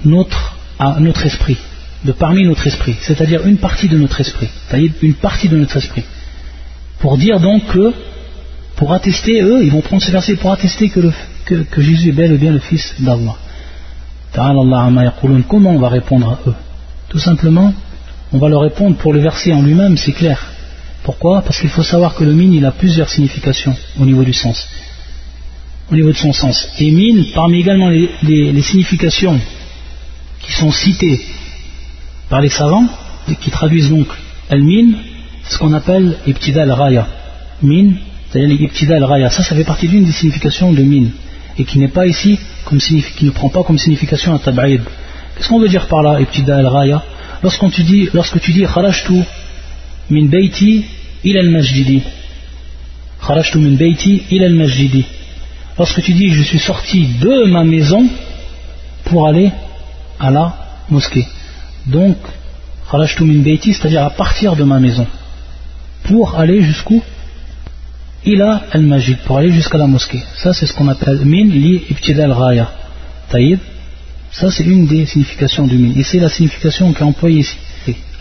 notre, 0.04 0.56
notre 1.00 1.26
esprit, 1.26 1.58
de 2.04 2.12
parmi 2.12 2.44
notre 2.44 2.68
esprit, 2.68 2.94
c'est-à-dire 3.00 3.44
une 3.46 3.58
partie 3.58 3.88
de 3.88 3.98
notre 3.98 4.20
esprit, 4.20 4.48
une 5.02 5.14
partie 5.14 5.48
de 5.48 5.56
notre 5.56 5.76
esprit. 5.76 6.04
Pour 7.00 7.16
dire 7.16 7.40
donc 7.40 7.66
que 7.66 7.92
pour 8.76 8.92
attester, 8.92 9.42
eux, 9.42 9.62
ils 9.62 9.70
vont 9.70 9.80
prendre 9.80 10.02
ce 10.02 10.10
verset 10.10 10.36
pour 10.36 10.52
attester 10.52 10.88
que, 10.88 11.10
Jésus 11.78 12.10
est 12.10 12.12
bel 12.12 12.32
et 12.32 12.38
bien 12.38 12.52
le 12.52 12.60
Fils 12.60 12.94
d'Allah. 13.00 13.36
Comment 14.32 15.70
on 15.70 15.78
va 15.78 15.88
répondre 15.88 16.28
à 16.30 16.48
eux? 16.48 16.54
Tout 17.08 17.18
simplement, 17.18 17.74
on 18.32 18.38
va 18.38 18.48
leur 18.48 18.60
répondre 18.62 18.96
pour 18.96 19.12
le 19.12 19.20
verset 19.20 19.52
en 19.52 19.62
lui-même, 19.62 19.96
c'est 19.96 20.12
clair. 20.12 20.46
Pourquoi? 21.02 21.42
Parce 21.42 21.58
qu'il 21.60 21.70
faut 21.70 21.82
savoir 21.82 22.14
que 22.14 22.24
le 22.24 22.32
mine, 22.32 22.52
il 22.52 22.64
a 22.64 22.70
plusieurs 22.70 23.08
significations 23.08 23.74
au 23.98 24.04
niveau 24.04 24.22
du 24.22 24.32
sens, 24.32 24.68
au 25.90 25.94
niveau 25.94 26.12
de 26.12 26.16
son 26.16 26.32
sens. 26.32 26.68
Et 26.78 26.90
mine, 26.90 27.26
parmi 27.34 27.60
également 27.60 27.88
les, 27.88 28.62
significations 28.62 29.40
qui 30.40 30.52
sont 30.52 30.70
citées 30.70 31.20
par 32.28 32.40
les 32.40 32.50
savants, 32.50 32.86
qui 33.40 33.50
traduisent 33.50 33.90
donc 33.90 34.08
al-min, 34.48 34.92
ce 35.50 35.58
qu'on 35.58 35.72
appelle 35.72 36.16
ibtida 36.26 36.62
al-raya. 36.62 37.06
Min, 37.62 37.94
c'est-à-dire 38.30 38.96
al-raya, 38.96 39.30
ça, 39.30 39.42
ça 39.42 39.56
fait 39.56 39.64
partie 39.64 39.88
d'une 39.88 40.04
des 40.04 40.12
significations 40.12 40.72
de 40.72 40.82
mine, 40.82 41.10
et 41.58 41.64
qui 41.64 41.78
n'est 41.80 41.88
pas 41.88 42.06
ici, 42.06 42.38
comme 42.64 42.78
qui 42.78 43.24
ne 43.24 43.30
prend 43.30 43.48
pas 43.48 43.64
comme 43.64 43.76
signification 43.76 44.32
un 44.32 44.38
tab'id. 44.38 44.80
Qu'est-ce 45.36 45.48
qu'on 45.48 45.58
veut 45.58 45.68
dire 45.68 45.86
par 45.88 46.02
là, 46.02 46.20
ibtida 46.20 46.56
al-raya 46.56 47.02
Lorsque 47.42 47.68
tu 47.72 47.82
dis, 47.82 48.08
lorsque 48.14 48.40
tu 48.40 48.52
dis, 48.52 48.64
kharajtu 48.64 49.22
min 50.10 50.26
bayti 50.26 50.84
ila 51.24 51.40
al-masjidi, 51.40 52.02
kharajtu 53.20 53.58
min 53.58 53.72
bayti 53.72 54.22
lorsque 55.76 56.02
tu 56.02 56.12
dis, 56.12 56.30
je 56.30 56.42
suis 56.42 56.60
sorti 56.60 57.06
de 57.20 57.50
ma 57.50 57.64
maison 57.64 58.06
pour 59.04 59.26
aller 59.26 59.50
à 60.20 60.30
la 60.30 60.54
mosquée. 60.90 61.26
Donc, 61.86 62.16
min 62.92 63.42
c'est-à-dire 63.44 64.04
à 64.04 64.10
partir 64.10 64.54
de 64.54 64.62
ma 64.64 64.78
maison, 64.78 65.06
pour 66.10 66.34
aller 66.34 66.60
jusqu'où? 66.60 67.00
Ila 68.26 68.62
al-majid, 68.72 69.18
pour 69.24 69.38
aller 69.38 69.52
jusqu'à 69.52 69.78
la 69.78 69.86
mosquée. 69.86 70.22
Ça, 70.42 70.52
c'est 70.52 70.66
ce 70.66 70.74
qu'on 70.74 70.88
appelle 70.88 71.20
min 71.24 71.48
li 71.64 71.84
ibtida 71.88 72.24
al-raya. 72.24 72.66
Taïd. 73.30 73.60
Ça, 74.32 74.50
c'est 74.50 74.64
une 74.64 74.86
des 74.86 75.06
significations 75.06 75.66
du 75.68 75.78
min. 75.78 75.92
Et 75.96 76.02
c'est 76.02 76.18
la 76.18 76.28
signification 76.28 76.92
est 76.92 77.02
employée 77.02 77.40
ici. 77.46 77.56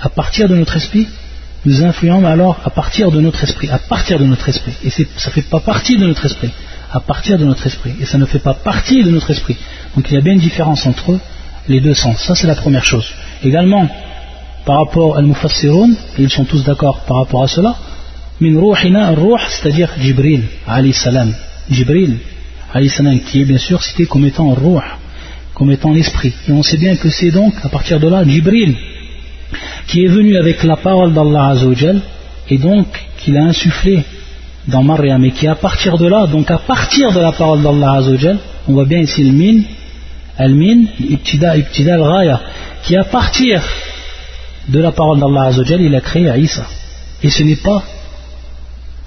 à 0.08 0.10
partir 0.10 0.48
de 0.48 0.56
notre 0.56 0.78
esprit, 0.78 1.08
nous 1.66 1.84
influons 1.84 2.26
alors 2.26 2.60
à 2.64 2.70
partir 2.70 3.12
de 3.12 3.20
notre 3.20 3.44
esprit. 3.44 3.70
À 3.70 3.80
partir 3.80 4.20
de 4.20 4.26
notre 4.26 4.48
esprit. 4.48 4.76
Et 4.84 4.92
ça 4.92 5.30
ne 5.30 5.34
fait 5.38 5.50
pas 5.56 5.60
partie 5.60 5.98
de 5.98 6.06
notre 6.06 6.26
esprit. 6.26 6.52
À 6.92 7.00
partir 7.00 7.40
de 7.40 7.46
notre 7.46 7.66
esprit. 7.66 7.96
Et 8.00 8.06
ça 8.06 8.20
ne 8.20 8.26
fait 8.26 8.44
pas 8.50 8.54
partie 8.54 9.04
de 9.04 9.10
notre 9.10 9.32
esprit. 9.32 9.58
Donc 9.96 10.06
il 10.10 10.14
y 10.14 10.18
a 10.18 10.22
bien 10.22 10.34
une 10.34 10.46
différence 10.50 10.86
entre 10.86 11.20
les 11.68 11.82
deux 11.82 11.96
sens. 11.96 12.18
Ça, 12.28 12.36
c'est 12.36 12.48
la 12.48 12.56
première 12.64 12.86
chose. 12.86 13.08
Également, 13.44 13.90
par 14.66 14.78
rapport 14.78 15.18
à 15.18 15.22
Mufassirun, 15.22 15.92
ils 16.18 16.30
sont 16.30 16.46
tous 16.46 16.64
d'accord 16.64 17.02
par 17.08 17.18
rapport 17.18 17.44
à 17.44 17.48
cela, 17.48 17.76
min 18.40 18.60
ruhina 18.60 19.12
ruh, 19.12 19.40
c'est-à-dire 19.50 19.90
Jibril, 20.00 20.44
alayhi 20.68 20.94
salam. 20.94 21.34
Jibril, 21.70 22.18
alayhi 22.74 22.90
salam, 22.90 23.20
qui 23.20 23.42
est 23.42 23.46
bien 23.46 23.58
sûr 23.58 23.82
cité 23.82 24.06
comme 24.06 24.26
étant 24.26 24.54
ruh, 24.54 24.82
comme 25.54 25.72
étant 25.72 25.92
l'esprit. 25.92 26.34
Et 26.48 26.52
on 26.52 26.64
sait 26.64 26.78
bien 26.78 26.96
que 26.96 27.10
c'est 27.10 27.32
donc, 27.32 27.54
à 27.64 27.70
partir 27.70 28.00
de 28.00 28.08
là, 28.08 28.24
Jibril, 28.24 28.76
qui 29.88 30.04
est 30.04 30.08
venu 30.08 30.38
avec 30.38 30.64
la 30.64 30.78
parole 30.78 31.14
d'Allah 31.14 31.48
Azzawajal, 31.50 32.02
et 32.50 32.58
donc 32.58 32.88
qu'il 33.18 33.38
a 33.38 33.44
insufflé 33.44 34.04
dans 34.68 34.84
Maryam, 34.84 35.24
et 35.26 35.32
qui 35.32 35.48
à 35.48 35.56
partir 35.56 35.98
de 35.98 36.08
là, 36.08 36.28
donc 36.28 36.52
à 36.52 36.60
partir 36.60 37.12
de 37.12 37.20
la 37.20 37.32
parole 37.32 37.62
d'Allah 37.62 37.94
Azzawajal, 37.94 38.38
on 38.68 38.74
voit 38.74 38.86
bien 38.86 39.00
ici 39.00 39.24
le 39.24 39.32
min, 39.32 39.62
al-min, 40.38 40.86
ibtida, 41.00 41.58
ibtida 41.58 41.96
al-raya, 41.96 42.40
qui 42.84 42.96
à 42.96 43.04
partir 43.04 43.62
de 44.70 44.80
la 44.80 44.92
parole 44.92 45.20
d'Allah 45.20 45.46
Azzawajal, 45.46 45.82
il 45.82 45.96
a 45.96 46.02
créé 46.02 46.32
Isa. 46.38 46.66
Et 47.24 47.30
ce 47.30 47.44
n'est 47.44 47.56
pas 47.56 47.84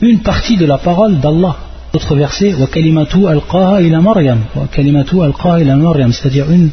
une 0.01 0.21
partie 0.21 0.57
de 0.57 0.67
la 0.67 0.79
parole 0.79 1.21
d'Allah. 1.21 1.57
Autre 1.95 2.17
verset, 2.17 2.55
wa 2.55 2.67
kalimatu 2.67 3.29
alqaha 3.29 3.81
ila 3.83 4.01
Maryam, 4.01 4.41
wa 4.55 4.67
kalimatu 4.67 5.23
alqaha 5.23 5.61
ila 5.61 5.77
Maryam, 5.77 6.13
c'est-à-dire 6.13 6.51
une, 6.51 6.71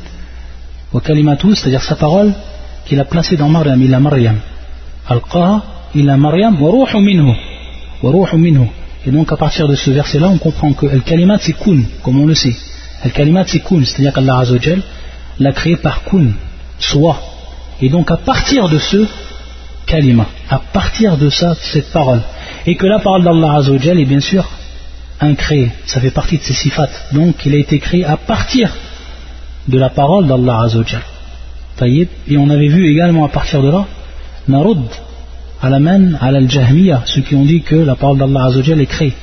wa 0.93 1.01
kalimatu, 1.01 1.55
c'est-à-dire 1.55 1.83
sa 1.83 1.95
parole 1.95 2.33
qu'il 2.85 2.99
a 2.99 3.05
placée 3.05 3.35
dans 3.35 3.49
Maryam, 3.49 3.81
ila 3.81 3.99
Maryam. 3.99 4.37
Alqaha 5.07 5.61
ila 5.93 6.17
Maryam, 6.17 6.61
wa 6.61 6.71
ruhu 6.71 7.01
minhu, 7.01 7.33
wa 8.01 8.11
ruhu 8.11 8.37
minhu. 8.37 8.67
Et 9.05 9.11
donc 9.11 9.31
à 9.31 9.37
partir 9.37 9.67
de 9.67 9.75
ce 9.75 9.91
verset-là, 9.91 10.29
on 10.29 10.37
comprend 10.37 10.73
que 10.73 10.87
al-kalimat 10.87 11.37
c'est 11.39 11.53
kun, 11.53 11.81
comme 12.01 12.21
on 12.21 12.25
le 12.25 12.35
sait. 12.35 12.55
Al-kalimat 13.03 13.43
c'est 13.45 13.59
kun, 13.59 13.83
c'est-à-dire 13.83 14.13
qu'Allah 14.13 14.39
Azzawajal 14.39 14.81
l'a 15.39 15.51
créé 15.51 15.75
par 15.75 16.03
kun, 16.05 16.31
soit. 16.79 17.17
Et 17.81 17.89
donc 17.89 18.11
à 18.11 18.17
partir 18.17 18.69
de 18.69 18.77
ce 18.77 19.07
kalima, 19.85 20.27
à 20.49 20.59
partir 20.59 21.17
de 21.17 21.29
ça, 21.29 21.55
cette 21.55 21.91
parole, 21.91 22.21
et 22.65 22.75
que 22.75 22.85
la 22.85 22.99
parole 22.99 23.23
d'Allah 23.23 23.55
Azzawajal 23.57 23.99
est 23.99 24.05
bien 24.05 24.19
sûr 24.19 24.47
incréée, 25.19 25.71
ça 25.85 25.99
fait 25.99 26.11
partie 26.11 26.37
de 26.37 26.43
ses 26.43 26.53
sifat, 26.53 26.89
donc 27.13 27.45
il 27.45 27.53
a 27.55 27.57
été 27.57 27.79
créé 27.79 28.05
à 28.05 28.17
partir 28.17 28.75
de 29.67 29.77
la 29.77 29.89
parole 29.89 30.27
d'Allah 30.27 30.63
Azzawajal. 30.63 31.01
Et 32.27 32.37
on 32.37 32.49
avait 32.49 32.67
vu 32.67 32.91
également 32.91 33.25
à 33.25 33.29
partir 33.29 33.61
de 33.61 33.69
là, 33.69 33.85
Narud, 34.47 34.83
Alaman, 35.61 36.17
Al-Jahmiya, 36.19 37.03
ceux 37.05 37.21
qui 37.21 37.35
ont 37.35 37.45
dit 37.45 37.61
que 37.61 37.75
la 37.75 37.95
parole 37.95 38.17
d'Allah 38.17 38.45
Azzawajal 38.47 38.81
est 38.81 38.85
créée. 38.85 39.13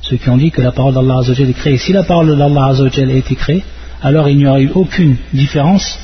Ceux 0.00 0.16
qui 0.16 0.28
ont 0.30 0.36
dit 0.36 0.50
que 0.50 0.62
la 0.62 0.72
parole 0.72 0.94
d'Allah 0.94 1.18
Azzawajal 1.18 1.50
est 1.50 1.54
créée. 1.54 1.78
Si 1.78 1.92
la 1.92 2.02
parole 2.02 2.36
d'Allah 2.36 2.66
Azzawajal 2.66 3.10
a 3.10 3.14
été 3.14 3.34
créée, 3.34 3.62
alors 4.02 4.28
il 4.28 4.38
n'y 4.38 4.46
aurait 4.46 4.62
eu 4.62 4.70
aucune 4.74 5.16
différence 5.32 5.98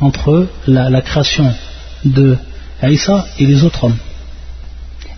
entre 0.00 0.48
la, 0.66 1.00
création 1.02 1.52
de 2.04 2.36
Isa 2.82 3.26
et 3.38 3.46
les 3.46 3.64
autres 3.64 3.84
hommes. 3.84 3.96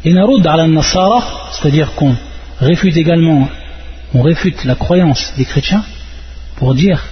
Et 0.04 0.12
Narud 0.12 0.46
al-Nasara, 0.46 1.50
c'est-à-dire 1.52 1.94
qu'on 1.94 2.14
réfute 2.60 2.96
également, 2.96 3.48
on 4.14 4.22
réfute 4.22 4.64
la 4.64 4.74
croyance 4.74 5.32
des 5.36 5.44
chrétiens 5.44 5.84
pour 6.56 6.74
dire 6.74 7.04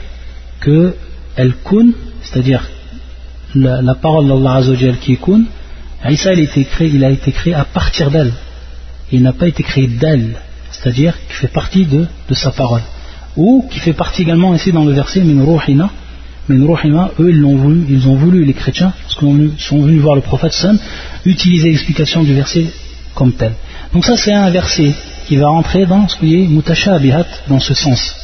que 0.60 0.94
El 1.36 1.54
Kun, 1.64 1.88
c'est-à-dire 2.22 2.68
la, 3.54 3.94
parole 3.94 4.28
d'Allah 4.28 4.56
Azzawajal 4.56 4.98
qui 4.98 5.14
est 5.14 5.16
Kun, 5.16 5.44
Isa 6.08 6.32
il 6.34 7.04
a 7.04 7.10
été 7.10 7.32
créé, 7.32 7.54
à 7.54 7.64
partir 7.64 8.10
d'elle. 8.10 8.32
Il 9.10 9.22
n'a 9.22 9.32
pas 9.32 9.48
été 9.48 9.62
créé 9.62 9.86
d'elle, 9.86 10.36
c'est-à-dire 10.70 11.14
qui 11.28 11.34
fait 11.34 11.48
partie 11.48 11.86
de, 11.86 12.06
de, 12.28 12.34
sa 12.34 12.50
parole. 12.50 12.82
Ou 13.36 13.66
qui 13.70 13.78
fait 13.78 13.92
partie 13.92 14.22
également 14.22 14.54
ici 14.54 14.70
dans 14.72 14.84
le 14.84 14.92
verset 14.92 15.20
Min 15.20 15.44
Ruhina, 15.44 15.90
mais 16.48 16.56
eux, 16.56 17.30
ils 17.30 17.40
l'ont 17.40 17.56
voulu, 17.56 17.84
ils 17.88 18.08
ont 18.08 18.16
voulu, 18.16 18.44
les 18.44 18.52
chrétiens, 18.52 18.92
parce 19.02 19.14
qu'ils 19.16 19.52
sont 19.58 19.82
venus 19.82 20.00
voir 20.00 20.14
le 20.14 20.20
prophète 20.20 20.52
Sam, 20.52 20.78
utiliser 21.24 21.70
l'explication 21.70 22.22
du 22.22 22.34
verset 22.34 22.66
comme 23.14 23.32
tel. 23.32 23.52
Donc 23.92 24.04
ça, 24.04 24.16
c'est 24.16 24.32
un 24.32 24.50
verset 24.50 24.92
qui 25.26 25.36
va 25.36 25.48
rentrer 25.48 25.86
dans 25.86 26.06
ce 26.08 26.16
qui 26.16 26.34
est 26.34 26.46
mutashabihat, 26.46 27.26
dans 27.48 27.60
ce 27.60 27.74
sens. 27.74 28.14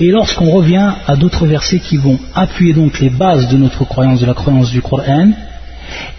Et 0.00 0.10
lorsqu'on 0.10 0.50
revient 0.50 0.92
à 1.06 1.16
d'autres 1.16 1.46
versets 1.46 1.78
qui 1.78 1.96
vont 1.96 2.18
appuyer 2.34 2.74
donc 2.74 3.00
les 3.00 3.10
bases 3.10 3.48
de 3.48 3.56
notre 3.56 3.84
croyance, 3.84 4.20
de 4.20 4.26
la 4.26 4.34
croyance 4.34 4.70
du 4.70 4.82
Coran, 4.82 5.30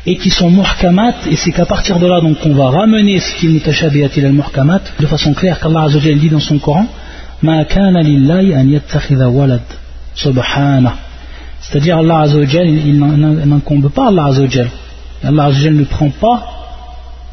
et 0.05 0.17
qui 0.17 0.31
sont 0.31 0.49
muhkamat, 0.49 1.13
et 1.29 1.35
c'est 1.35 1.51
qu'à 1.51 1.65
partir 1.65 1.99
de 1.99 2.07
là, 2.07 2.19
donc, 2.19 2.37
on 2.43 2.55
va 2.55 2.69
ramener 2.69 3.19
ce 3.19 3.35
qui 3.35 3.45
est 3.45 3.49
mutashabihat 3.49 4.09
il 4.17 4.25
al-muhkamat, 4.25 4.81
de 4.99 5.05
façon 5.05 5.33
claire 5.33 5.59
qu'Allah 5.59 5.87
dit 5.87 6.29
dans 6.29 6.39
son 6.39 6.57
Coran, 6.57 6.87
ma 7.43 7.63
kana 7.65 8.01
lillahi 8.01 8.55
an 8.55 9.29
walad. 9.29 9.61
C'est-à-dire 11.61 11.97
Allah 11.97 12.21
Azzawajal, 12.21 12.67
il 12.67 12.99
n'incombe 12.99 13.89
pas 13.89 14.07
Allah 14.07 14.25
Azzawajal. 14.25 14.69
Allah 15.23 15.45
Azzawajal 15.45 15.75
ne 15.75 15.83
prend 15.83 16.09
pas 16.09 16.43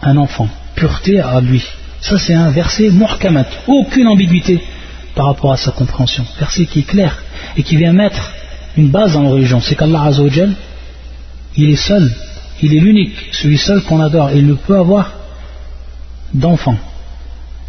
un 0.03 0.17
enfant. 0.17 0.49
Pureté 0.75 1.21
à 1.21 1.41
lui. 1.41 1.63
Ça 2.01 2.19
c'est 2.19 2.35
un 2.35 2.51
verset 2.51 2.91
muhkamat. 2.91 3.47
Aucune 3.67 4.09
ambiguïté 4.09 4.61
par 5.15 5.27
rapport 5.27 5.53
à 5.53 5.57
sa 5.57 5.71
compréhension. 5.71 6.25
Verset 6.39 6.67
qui 6.67 6.81
est 6.81 6.87
clair 6.87 7.23
et 7.57 7.63
qui 7.63 7.77
vient 7.77 7.93
mettre 7.93 8.33
une 8.77 8.89
base 8.89 9.15
dans 9.15 9.23
la 9.23 9.31
religion. 9.31 9.61
C'est 9.61 9.75
qu'Allah 9.75 10.03
Azzawajal, 10.03 10.53
il 11.57 11.71
est 11.71 11.77
seul. 11.77 12.13
Il 12.63 12.75
est 12.75 12.81
l'unique, 12.81 13.17
celui 13.33 13.59
seul 13.59 13.83
qu'on 13.83 14.01
adore. 14.01 14.31
Il 14.35 14.47
ne 14.47 14.55
peut 14.55 14.77
avoir 14.77 15.13
d'enfant. 16.33 16.77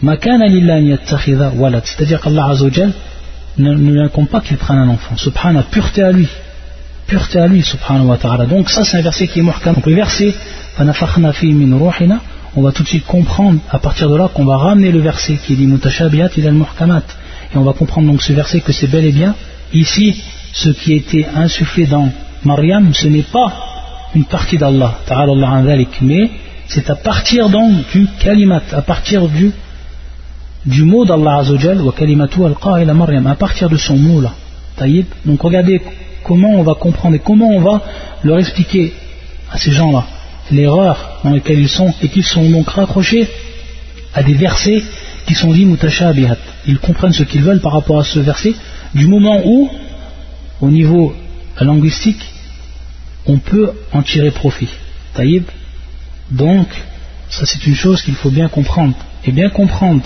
C'est-à-dire 0.04 2.22
qu'Allah 2.22 2.46
Azzawajal, 2.46 2.94
ne, 3.58 3.74
ne 3.74 4.08
pas 4.08 4.42
qu'il 4.42 4.58
prenne 4.58 4.80
un 4.80 4.90
enfant. 4.90 5.18
Subhana, 5.18 5.64
pureté 5.64 6.04
à 6.04 6.12
lui. 6.12 6.28
Pureté 7.08 7.40
à 7.40 7.48
lui, 7.48 7.62
subhanahu 7.64 8.08
wa 8.08 8.18
ta'ala. 8.18 8.46
Donc 8.46 8.70
ça 8.70 8.84
c'est 8.84 8.98
un 8.98 9.02
verset 9.02 9.28
qui 9.28 9.40
est 9.40 9.44
muhkam. 9.44 9.76
Donc 9.76 9.86
le 9.86 9.96
verset, 9.96 10.34
on 10.80 12.62
va 12.62 12.72
tout 12.72 12.84
de 12.84 12.88
suite 12.88 13.06
comprendre 13.06 13.60
à 13.70 13.80
partir 13.80 14.10
de 14.10 14.16
là 14.16 14.30
qu'on 14.34 14.46
va 14.46 14.58
ramener 14.58 14.92
le 14.92 15.00
verset 15.00 15.36
qui 15.36 15.56
dit 15.56 15.68
mutashabiyat 15.68 16.30
il 16.38 16.48
al 16.48 16.54
muhkamat. 16.54 17.04
Et 17.54 17.58
on 17.58 17.64
va 17.64 17.74
comprendre 17.74 18.08
donc 18.08 18.22
ce 18.22 18.34
verset 18.34 18.60
que 18.60 18.72
c'est 18.72 18.88
bel 18.88 19.06
et 19.06 19.12
bien 19.12 19.36
ici 19.74 20.22
ce 20.54 20.70
qui 20.70 20.94
été 20.94 21.26
insufflé 21.26 21.86
dans 21.86 22.10
Maryam, 22.44 22.94
ce 22.94 23.08
n'est 23.08 23.24
pas 23.24 23.54
une 24.16 24.26
partie 24.26 24.58
d'Allah, 24.58 25.00
mais 26.02 26.32
c'est 26.68 26.90
à 26.90 26.96
partir 26.96 27.50
donc 27.50 27.90
du 27.92 28.08
kalimat, 28.20 28.62
à 28.72 28.82
partir 28.82 29.28
du 29.28 29.52
du 30.66 30.84
mot 30.84 31.06
d'Allah 31.06 31.40
Azzawajal, 31.40 31.82
wa 31.82 31.94
kalimatu 31.94 32.44
al 32.44 32.94
Maryam, 32.94 33.28
à 33.28 33.36
partir 33.36 33.70
de 33.70 33.78
son 33.78 33.98
mot 33.98 34.22
là. 34.22 34.34
Donc 35.26 35.42
regardez 35.42 35.82
comment 36.24 36.52
on 36.52 36.64
va 36.64 36.76
comprendre 36.76 37.16
et 37.16 37.20
comment 37.20 37.50
on 37.50 37.62
va 37.62 37.82
leur 38.24 38.40
expliquer 38.40 38.94
à 39.52 39.58
ces 39.58 39.72
gens-là 39.72 40.06
l'erreur 40.52 41.20
dans 41.24 41.32
laquelle 41.32 41.60
ils 41.60 41.70
sont 41.70 41.94
et 42.02 42.10
qu'ils 42.10 42.24
sont 42.24 42.50
donc 42.50 42.70
raccrochés 42.70 43.28
à 44.14 44.24
des 44.24 44.34
versets 44.34 44.84
qui 45.26 45.36
sont 45.36 45.52
dits 45.52 45.66
mutashabihat. 45.66 46.38
Ils 46.68 46.80
comprennent 46.80 47.14
ce 47.14 47.24
qu'ils 47.24 47.44
veulent 47.44 47.62
par 47.62 47.74
rapport 47.74 48.00
à 48.00 48.04
ce 48.04 48.20
verset 48.20 48.54
du 48.94 49.08
moment 49.08 49.42
où, 49.44 49.70
au 50.62 50.70
niveau 50.70 51.14
linguistique, 51.60 52.24
on 53.26 53.38
peut 53.38 53.72
en 53.92 54.02
tirer 54.02 54.32
profit. 54.32 54.70
Taïb. 55.14 55.44
Donc, 56.32 56.68
ça 57.30 57.46
c'est 57.46 57.66
une 57.68 57.76
chose 57.76 58.02
qu'il 58.02 58.16
faut 58.16 58.30
bien 58.30 58.48
comprendre. 58.48 58.96
Et 59.26 59.32
bien 59.32 59.50
comprendre 59.50 60.04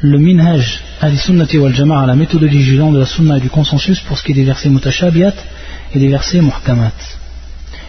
le 0.00 0.18
minhaj 0.18 0.80
al-sunnati 1.00 1.58
wal 1.58 1.74
jama'a, 1.74 2.06
la 2.06 2.14
méthodologie 2.14 2.62
jugeant 2.62 2.92
de 2.92 3.00
la 3.00 3.06
sunna 3.06 3.38
et 3.38 3.40
du 3.40 3.50
consensus 3.50 4.00
pour 4.00 4.16
ce 4.16 4.22
qui 4.22 4.32
est 4.32 4.34
des 4.34 4.44
versets 4.44 4.68
mutashabiyat 4.68 5.34
et 5.94 5.98
des 5.98 6.08
versets 6.08 6.40
muhkamat. 6.40 6.92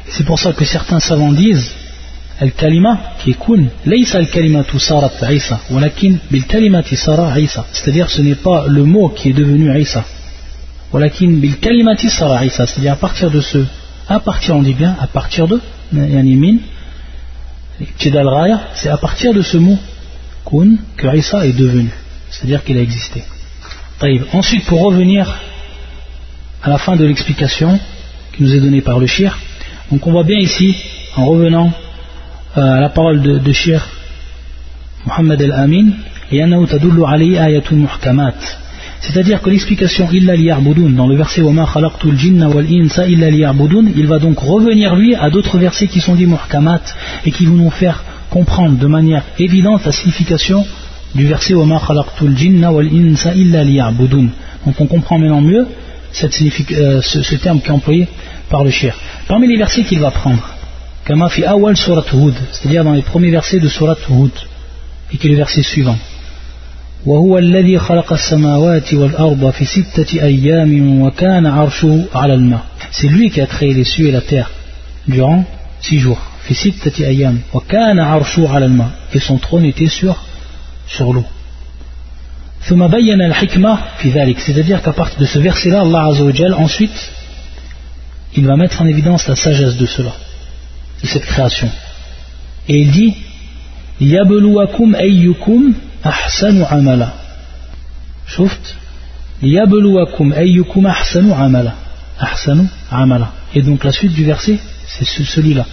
C'est 0.07 0.26
pour 0.26 0.39
ça 0.39 0.53
que 0.53 0.66
certains 0.66 0.99
savants 0.99 1.32
disent 1.32 1.72
al-kalima 2.39 2.97
qui 3.20 3.32
est 3.32 3.39
kun, 3.39 3.66
laysa 3.86 4.18
al-kalimatu 4.18 4.80
sarat 4.80 5.12
Isa, 5.32 5.60
walakin 5.70 6.18
bil 6.32 6.45
kalimati 6.45 6.95
sara 6.95 7.39
Isa. 7.39 7.66
C'est-à-dire 7.72 8.10
ce 8.10 8.22
n'est 8.22 8.36
pas 8.36 8.66
le 8.68 8.84
mot 8.84 9.10
qui 9.10 9.30
est 9.30 9.34
devenu 9.34 9.80
Isa. 9.80 10.03
Walakin 10.91 11.34
bil 11.34 11.57
kalimati 11.57 12.10
sara 12.10 12.43
Isa. 12.43 12.66
C'est-à-dire 12.66 12.93
à 12.93 12.95
partir 12.95 13.30
de 13.30 13.41
ce, 13.41 13.60
à 14.07 14.20
partir 14.20 14.55
on 14.55 14.64
dit 14.64 14.74
bien, 14.74 14.95
à 14.99 15.05
partir 15.05 15.47
de, 15.47 15.62
yani 15.93 16.36
min, 16.36 16.57
c'est 18.74 18.89
à 18.89 18.97
partir 18.97 19.34
de 19.34 19.41
ce 19.41 19.57
mot 19.57 19.78
kun 20.45 20.77
que 20.97 21.15
Isa 21.15 21.45
est 21.45 21.57
devenu, 21.57 21.89
c'est-à-dire 22.29 22.63
qu'il 22.63 22.77
a 22.77 22.81
existé. 22.81 23.23
Ensuite, 24.33 24.65
pour 24.65 24.81
revenir 24.81 25.39
à 26.63 26.69
la 26.69 26.77
fin 26.77 26.95
de 26.95 27.05
l'explication 27.05 27.79
qui 28.33 28.43
nous 28.43 28.53
est 28.53 28.59
donnée 28.59 28.81
par 28.81 28.99
le 28.99 29.07
shir, 29.07 29.37
on 29.91 29.97
voit 29.97 30.23
bien 30.23 30.37
ici, 30.37 30.75
en 31.15 31.25
revenant 31.25 31.71
euh, 32.57 32.61
à 32.61 32.79
la 32.79 32.89
parole 32.89 33.21
de, 33.21 33.51
shir 33.51 33.85
Muhammad 35.05 35.41
al-Amin, 35.41 35.91
C'est-à-dire 39.01 39.41
que 39.41 39.49
l'explication 39.49 40.09
illa 40.11 40.35
liya'budun 40.35 40.89
dans 40.91 41.07
le 41.07 41.15
verset 41.15 41.41
ma 41.41 41.65
khalaqtul 41.65 42.17
jinna 42.17 42.49
wal 42.49 42.65
insa 42.71 43.07
illa 43.07 43.29
liya'budun, 43.29 43.91
il 43.95 44.07
va 44.07 44.19
donc 44.19 44.39
revenir 44.39 44.95
lui 44.95 45.15
à 45.15 45.29
d'autres 45.29 45.57
versets 45.57 45.87
qui 45.87 45.99
sont 45.99 46.15
dits 46.15 46.25
muhkamat 46.25 46.81
et 47.25 47.31
qui 47.31 47.45
vont 47.45 47.55
nous 47.55 47.71
faire 47.71 48.03
comprendre 48.30 48.77
de 48.77 48.88
manière 48.88 49.23
évidente 49.38 49.86
la 49.86 49.91
signification 49.91 50.65
du 51.15 51.27
verset 51.27 51.53
Donc 54.65 54.82
on 54.82 54.86
comprend 54.86 55.17
maintenant 55.17 55.41
mieux 55.41 55.67
cette, 56.11 56.39
euh, 56.71 57.01
ce, 57.01 57.36
terme 57.36 57.61
qui 57.61 57.67
est 57.67 57.71
employé 57.71 58.07
par 58.49 58.63
le 58.63 58.69
shir. 58.69 58.95
Parmi 59.27 59.47
les 59.47 59.57
versets 59.57 59.84
qu'il 59.84 59.99
va 59.99 60.11
prendre, 60.11 60.43
c'est-à-dire 62.51 62.84
dans 62.84 62.93
les 62.93 63.01
premiers 63.01 63.32
versets 63.32 63.59
de 63.59 63.67
Surat 63.67 63.97
Hud, 64.09 64.32
et 65.11 65.17
qui 65.17 65.27
est 65.27 65.32
le 65.32 65.38
verset 65.38 65.63
suivant. 65.63 65.97
C'est 72.91 73.07
lui 73.07 73.30
qui 73.30 73.41
a 73.41 73.45
créé 73.47 73.73
les 73.73 73.86
cieux 73.86 74.07
et 74.07 74.11
la 74.11 74.21
terre 74.21 74.51
durant 75.07 75.45
six 75.80 75.99
jours 75.99 76.28
et 79.13 79.19
son 79.19 79.37
trône 79.37 79.65
était 79.65 79.87
sur, 79.87 80.17
sur 80.87 81.13
l'eau 81.13 81.25
c'est-à-dire 82.61 84.81
qu'à 84.81 84.93
partir 84.93 85.19
de 85.19 85.25
ce 85.25 85.39
verset-là, 85.39 85.81
Allah 85.81 86.07
Azzawajal, 86.07 86.53
ensuite, 86.53 87.11
il 88.35 88.45
va 88.45 88.57
mettre 88.57 88.81
en 88.81 88.85
évidence 88.85 89.27
la 89.27 89.35
sagesse 89.35 89.77
de 89.77 89.85
cela, 89.85 90.11
de 91.01 91.07
cette 91.07 91.25
création. 91.25 91.69
Et 92.67 92.79
il 92.79 92.91
dit 92.91 93.15
Liyabluwakum 93.99 94.95
ayyukum 94.95 95.73
ahsanu 96.03 96.63
amala. 96.69 97.13
Chouft 98.27 98.75
Liyabluwakum 99.41 100.33
ayyukum 100.33 100.85
ahsanu 100.85 101.33
amala. 101.33 101.75
Ahsanu 102.19 102.67
amala. 102.91 103.31
Et 103.55 103.61
donc 103.61 103.83
la 103.83 103.91
suite 103.91 104.13
du 104.13 104.25
verset, 104.25 104.59
c'est 104.87 105.05
celui-là. 105.05 105.65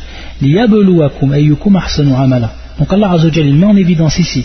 Donc 2.78 2.92
Allah 2.92 3.10
Azzawajal, 3.12 3.46
il 3.46 3.56
met 3.56 3.66
en 3.66 3.76
évidence 3.76 4.18
ici 4.18 4.44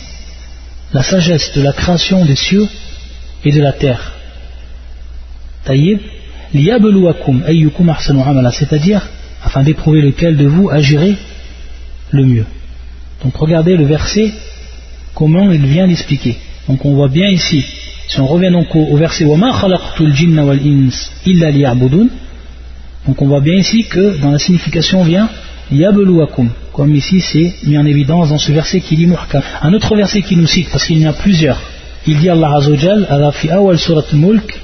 la 0.94 1.04
sagesse 1.04 1.54
de 1.56 1.62
la 1.62 1.72
création 1.74 2.26
des 2.26 2.36
cieux 2.36 2.68
et 3.46 3.52
de 3.52 3.62
la 3.62 3.74
terre. 3.74 4.14
C'est-à-dire, 8.52 9.08
afin 9.44 9.64
d'éprouver 9.64 10.02
lequel 10.02 10.38
de 10.38 10.46
vous 10.48 10.70
agirait 10.70 11.16
le 12.12 12.26
mieux. 12.26 12.46
Donc 13.24 13.36
regardez 13.36 13.78
le 13.78 13.86
verset, 13.86 14.34
comment 15.14 15.52
il 15.52 15.66
vient 15.66 15.88
d'expliquer. 15.88 16.38
Donc 16.68 16.84
on 16.86 16.94
voit 16.96 17.08
bien 17.08 17.30
ici, 17.30 17.64
si 18.08 18.20
on 18.20 18.28
revient 18.28 18.52
donc 18.52 18.76
au, 18.76 18.98
verset 18.98 19.26
Donc 23.08 23.22
on 23.22 23.28
voit 23.28 23.40
bien 23.42 23.56
ici 23.56 23.86
que 23.86 24.18
dans 24.20 24.32
la 24.32 24.40
signification 24.40 25.04
vient 25.04 25.30
يَبْلُوَكُمْ 25.73 26.49
comme 26.77 26.95
ici 26.95 27.23
c'est 27.23 27.55
mis 27.67 27.79
en 27.79 27.87
évidence 27.87 28.29
dans 28.29 28.39
ce 28.39 28.53
verset 28.53 28.81
qui 28.81 28.97
dit 28.97 29.07
muhkam. 29.07 29.43
Un 29.63 29.73
autre 29.73 29.97
verset 29.97 30.21
qui 30.21 30.37
nous 30.37 30.47
cite, 30.47 30.69
parce 30.71 30.85
qu'il 30.85 30.99
y 30.99 31.07
en 31.07 31.11
a 31.11 31.15
plusieurs, 31.15 31.59
il 32.07 32.19
dit 32.19 32.29
Allah 32.29 32.51
Azzawajal, 32.55 33.31
في 33.33 33.55
أول 33.55 33.79
سورة 33.79 34.05
الملك 34.13 34.61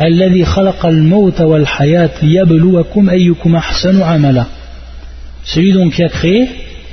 الذي 0.00 0.44
خلق 0.44 0.86
الموت 0.86 1.40
والحياة 1.40 2.10
ليبلوكم 2.22 3.10
أيكم 3.10 3.56
أحسن 3.56 4.02
عملا 4.02 4.44
celui 5.44 5.72
donc 5.72 5.92
qui 5.94 6.02
a 6.02 6.08
créé 6.08 6.48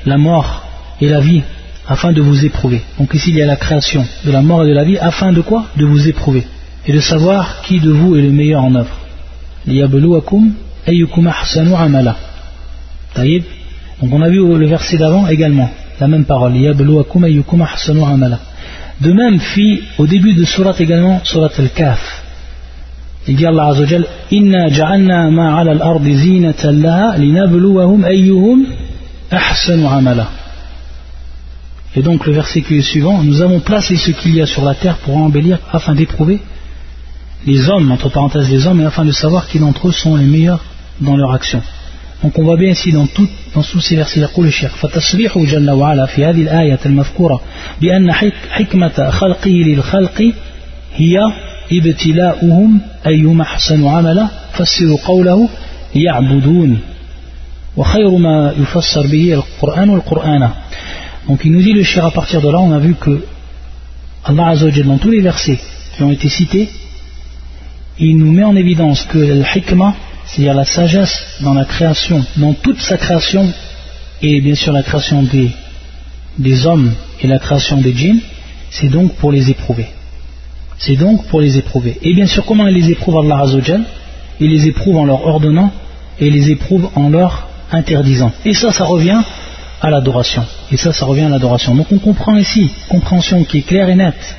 la 0.05 0.17
mort 0.17 0.65
et 1.01 1.09
la 1.09 1.19
vie 1.19 1.41
afin 1.88 2.13
de 2.13 2.21
vous 2.21 2.45
éprouver. 2.45 2.82
Donc 2.99 3.13
ici 3.13 3.32
il 3.32 3.38
y 3.38 3.41
a 3.41 3.45
la 3.45 3.55
création 3.57 4.05
de 4.26 4.32
la 4.32 4.41
mort 4.41 4.63
et 4.63 4.69
de 4.69 4.74
la 4.74 4.84
vie 4.86 4.97
afin 4.97 5.34
de 5.34 5.41
quoi 5.41 5.65
De 5.76 5.86
vous 5.86 6.07
éprouver 6.07 6.43
et 6.88 6.93
de 6.93 6.99
savoir 6.99 7.61
qui 7.63 7.80
de 7.80 7.91
vous 7.91 8.15
est 8.15 8.21
le 8.21 8.32
meilleur 8.32 8.63
en 8.63 8.76
œuvre. 8.76 8.95
amala. 13.14 13.42
Donc 14.00 14.12
on 14.12 14.22
a 14.22 14.28
vu 14.28 14.38
le 14.56 14.66
verset 14.66 14.96
d'avant 14.96 15.26
également, 15.28 15.70
la 16.00 16.09
même 16.09 16.24
parole. 16.24 16.52
De 19.00 19.12
même, 19.12 19.38
fit 19.38 19.82
au 19.98 20.06
début 20.06 20.34
de 20.34 20.44
surat 20.44 20.74
également, 20.78 21.20
surat 21.24 21.50
al-Kaf. 21.56 22.24
Il 23.26 23.36
dit 23.36 23.46
Allah 23.46 23.66
Azzawajal, 23.66 24.06
Inna 24.30 24.68
ja'alna 24.68 25.30
ma'ala 25.30 25.72
al-ardi 25.72 26.16
zinatan 26.16 26.72
laha 26.72 27.18
linabluwahum 27.18 28.04
ayyuhum 28.04 28.66
ahsanu 29.30 29.86
amala. 29.86 30.28
Et 31.94 32.02
donc 32.02 32.26
le 32.26 32.32
verset 32.32 32.62
qui 32.62 32.78
est 32.78 32.82
suivant, 32.82 33.22
nous 33.22 33.40
avons 33.42 33.61
placé 33.61 33.96
ce 33.96 34.11
qu'il 34.12 34.34
y 34.34 34.40
a 34.40 34.46
sur 34.46 34.64
la 34.64 34.74
terre 34.74 34.96
pour 34.98 35.16
embellir 35.16 35.59
afin 35.72 35.94
d'éprouver 35.94 36.40
les 37.46 37.68
hommes, 37.68 37.90
entre 37.92 38.09
parenthèses 38.09 38.50
les 38.50 38.66
hommes, 38.66 38.80
et 38.80 38.84
afin 38.84 39.04
de 39.04 39.12
savoir 39.12 39.46
qui 39.48 39.59
d'entre 39.59 39.88
eux 39.88 39.92
sont 39.92 40.16
les 40.16 40.24
meilleurs 40.24 40.64
dans 41.00 41.16
leur 41.16 41.32
action. 41.32 41.62
Donc 42.22 42.38
on 42.38 42.42
voit 42.42 42.56
bien 42.56 42.70
ici 42.70 42.92
dans, 42.92 43.06
tout, 43.06 43.28
dans 43.54 43.62
tous 43.62 43.80
ces 43.80 43.96
versets 43.96 44.20
يقول 44.20 44.46
الشيخ 44.46 44.76
فتصريحه 44.76 45.44
جل 45.44 45.70
وعلا 45.70 46.06
في 46.06 46.24
هذه 46.24 46.42
الآية 46.42 46.78
المذكورة 46.86 47.40
بأن 47.80 48.12
حكمة 48.50 49.10
خلقه 49.10 49.50
للخلق 49.50 50.32
هي 50.94 51.18
ابتلاؤهم 51.72 52.80
أيهم 53.06 53.40
أحسن 53.40 53.86
عملا 53.86 54.28
فسروا 54.52 54.98
قوله 55.04 55.48
يعبدون 55.94 56.78
وخير 57.76 58.10
ما 58.10 58.54
يفسر 58.58 59.06
به 59.06 59.34
القرآن 59.34 59.90
والقرآن 59.90 60.50
donc 61.28 61.44
il 61.44 61.52
nous 61.52 61.60
dit 61.60 61.74
le 61.74 61.82
shir 61.82 62.06
à 62.06 62.10
partir 62.10 62.40
de 62.40 62.48
là, 62.48 62.58
on 62.58 62.72
a 62.72 62.78
vu 62.78 62.94
que 62.94 63.22
Allah 64.24 64.48
Azzawajal, 64.48 64.86
dans 64.86 64.96
tous 64.96 65.10
les 65.10 65.20
versets 65.20 65.60
qui 65.94 66.02
ont 66.02 66.10
été 66.10 66.30
cités, 66.30 66.70
il 67.98 68.16
nous 68.16 68.32
met 68.32 68.44
en 68.44 68.56
évidence 68.56 69.02
que 69.02 69.18
le 69.18 69.44
hikmah, 69.54 69.94
c'est-à-dire 70.29 70.55
la 70.55 70.64
sagesse 70.64 71.24
dans 71.41 71.55
la 71.55 71.64
création, 71.64 72.24
dans 72.37 72.53
toute 72.53 72.81
sa 72.81 72.97
création, 72.97 73.51
et 74.22 74.41
bien 74.41 74.55
sûr 74.55 74.72
la 74.72 74.83
création 74.83 75.22
des, 75.22 76.66
hommes 76.66 76.93
et 77.20 77.26
la 77.26 77.39
création 77.39 77.79
des 77.79 77.95
djinns, 77.95 78.20
c'est 78.70 78.89
donc 78.89 79.14
pour 79.14 79.33
les 79.33 79.51
éprouver. 79.51 79.87
C'est 80.79 80.97
donc 80.97 81.26
pour 81.26 81.41
les 81.41 81.57
éprouver. 81.57 81.99
Et 82.03 82.14
bien 82.14 82.26
sûr, 82.26 82.45
comment 82.45 82.66
il 82.68 82.74
les 82.74 82.91
éprouve 82.91 83.18
Allah 83.18 83.41
Azzawajal 83.41 83.83
Il 84.39 84.51
les 84.51 84.66
éprouve 84.66 84.97
en 84.97 85.05
leur 85.05 85.26
ordonnant 85.26 85.72
et 86.20 86.31
les 86.31 86.51
éprouve 86.51 86.91
en 86.95 87.09
leur 87.09 87.49
interdisant. 87.72 88.33
Et 88.45 88.55
ça, 88.55 88.70
ça 88.72 88.85
revient 88.85 89.20
à 89.81 89.91
l'adoration. 89.91 90.45
Et 90.70 90.76
ça, 90.76 90.93
ça 90.93 91.07
revient 91.07 91.22
à 91.22 91.29
l'adoration. 91.29 91.74
Donc 91.74 91.91
on 91.91 91.99
comprend 91.99 92.37
ici, 92.37 92.70
compréhension 92.89 93.45
qui 93.45 93.59
est 93.59 93.62
claire 93.62 93.89
et 93.89 93.95
nette, 93.95 94.37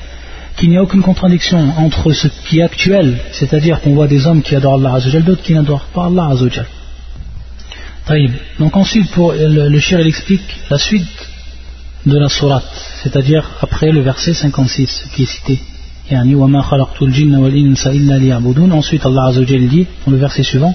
qu'il 0.60 0.68
n'y 0.68 0.76
a 0.76 0.82
aucune 0.82 1.00
contradiction 1.00 1.58
entre 1.78 2.12
ce 2.12 2.28
qui 2.28 2.58
est 2.58 2.62
actuel, 2.62 3.16
c'est-à-dire 3.32 3.80
qu'on 3.80 3.94
voit 3.94 4.06
des 4.06 4.26
hommes 4.26 4.42
qui 4.42 4.54
adorent 4.54 4.74
Allah 4.74 4.92
Azzawajal, 4.96 5.24
d'autres 5.24 5.42
qui 5.42 5.54
n'adorent 5.54 5.86
pas 5.94 6.04
Allah 6.04 6.26
Azzawajal. 6.32 6.66
Donc 8.58 8.76
ensuite, 8.76 9.16
le, 9.16 9.68
le 9.70 10.00
il 10.00 10.06
explique 10.06 10.42
la 10.68 10.78
suite 10.78 11.28
de 12.04 12.18
la 12.18 12.28
sourate, 12.28 12.70
c'est-à-dire 13.02 13.48
après 13.62 13.90
le 13.90 14.00
verset 14.00 14.34
56 14.34 15.08
qui 15.14 15.22
est 15.22 15.26
cité. 15.26 15.58
Ensuite, 18.80 19.06
Allah 19.06 19.24
Azzawajal 19.28 19.68
dit, 19.68 19.86
dans 20.04 20.12
le 20.12 20.18
verset 20.18 20.42
suivant, 20.42 20.74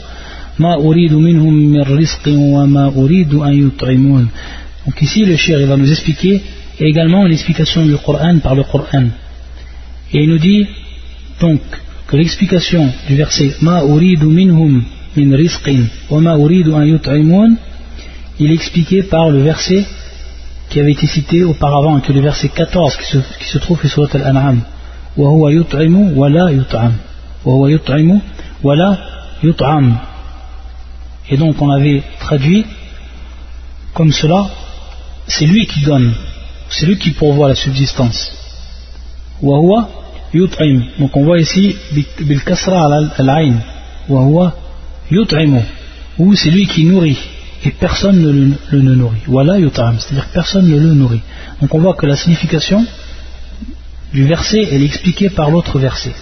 donc 4.86 5.02
ici 5.02 5.26
le 5.26 5.36
cher 5.36 5.68
va 5.68 5.78
nous 5.78 5.92
expliquer 5.92 6.42
également 6.80 7.26
l'explication 7.26 7.86
du 7.86 7.98
Coran 7.98 8.40
par 8.40 8.56
le 8.56 8.64
Coran. 8.64 9.10
Et 10.14 10.24
il 10.24 10.30
nous 10.30 10.38
dit 10.38 10.68
donc 11.40 11.62
que 12.08 12.16
l'explication 12.18 12.92
du 13.08 13.16
verset 13.16 13.56
Ma 13.62 13.84
uridu 13.84 14.28
minhum 14.28 14.84
min 15.16 15.36
rizqin 15.36 15.86
wa 16.10 16.22
ma 16.22 16.38
uridu 16.38 16.74
an 16.74 16.84
il 18.38 18.52
est 18.52 18.54
expliqué 18.54 19.04
par 19.04 19.30
le 19.30 19.42
verset 19.42 19.86
qui 20.70 20.80
avait 20.80 20.92
été 20.92 21.08
cité 21.08 21.44
auparavant, 21.44 22.00
que 22.02 22.12
le 22.12 22.22
verset 22.22 22.50
14 22.50 22.98
qui 22.98 23.06
se, 23.06 23.18
qui 23.40 23.60
trouve 23.60 23.86
sur 23.88 24.14
Al-An'am. 24.14 24.62
Wa 25.16 25.30
huwa 25.30 25.52
wa 26.16 26.30
la 26.30 26.52
yut'am. 26.52 26.94
Wa. 28.64 28.98
Et 31.30 31.38
donc 31.38 31.62
on 31.62 31.70
avait 31.70 32.04
traduit 32.20 32.66
comme 33.94 34.12
cela, 34.12 34.50
c'est 35.28 35.46
lui 35.46 35.66
qui 35.66 35.86
donne, 35.86 36.14
c'est 36.70 36.86
lui 36.86 36.98
qui 36.98 37.12
pourvoit 37.12 37.48
la 37.48 37.56
subsistance. 37.56 38.36
Wahwa 39.43 39.89
yut'im. 40.33 40.83
Donc 40.99 41.17
on 41.17 41.25
voit 41.25 41.39
ici 41.39 41.77
bil 42.21 42.43
kasra 42.43 42.87
al-ain. 43.19 43.55
Wahwa 44.09 44.55
yut'imu. 45.11 45.61
Ou 46.19 46.35
c'est 46.35 46.51
lui 46.51 46.67
qui 46.67 46.85
nourrit 46.85 47.19
et 47.65 47.71
personne 47.71 48.21
ne 48.21 48.33
le, 48.71 48.95
nourrit. 48.95 49.23
Wala 49.29 49.59
yut'am, 49.59 49.99
c'est-à-dire 49.99 50.29
personne 50.33 50.69
ne 50.69 50.79
le 50.79 50.95
nourrit. 50.95 51.23
Donc 51.61 51.75
on 51.75 51.81
voit 51.81 51.95
que 51.95 52.07
la 52.07 52.17
signification 52.17 52.85
du 54.13 54.25
verset 54.25 54.69
elle 54.71 54.83
est 54.83 54.87
expliquée 54.87 55.31
par 55.31 55.51
l'autre 55.51 55.79
verset. 55.79 56.15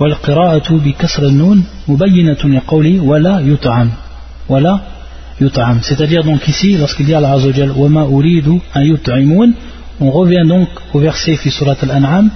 والقراءة 0.00 0.72
بكسر 0.72 1.26
النون 1.26 1.64
مبينة 1.88 2.38
لقوله 2.44 3.00
ولا 3.00 3.40
يطعم 3.40 3.90
voilà 4.48 4.80
yut'am. 5.40 5.80
C'est-à-dire 5.82 6.24
donc 6.24 6.46
ici, 6.48 6.76
lorsqu'il 6.76 7.06
dit 7.06 7.14
à 7.14 7.18
Allah 7.18 7.36
Wama 7.76 8.06
uridu 8.10 8.60
an 8.74 8.80
yut'imun, 8.80 9.52
on 9.99 10.11
revient 10.11 10.43
donc 10.45 10.67
au 10.93 10.99
verset 10.99 11.35
fi 11.37 11.51
surat 11.51 11.77
al-an'am, 11.81 12.29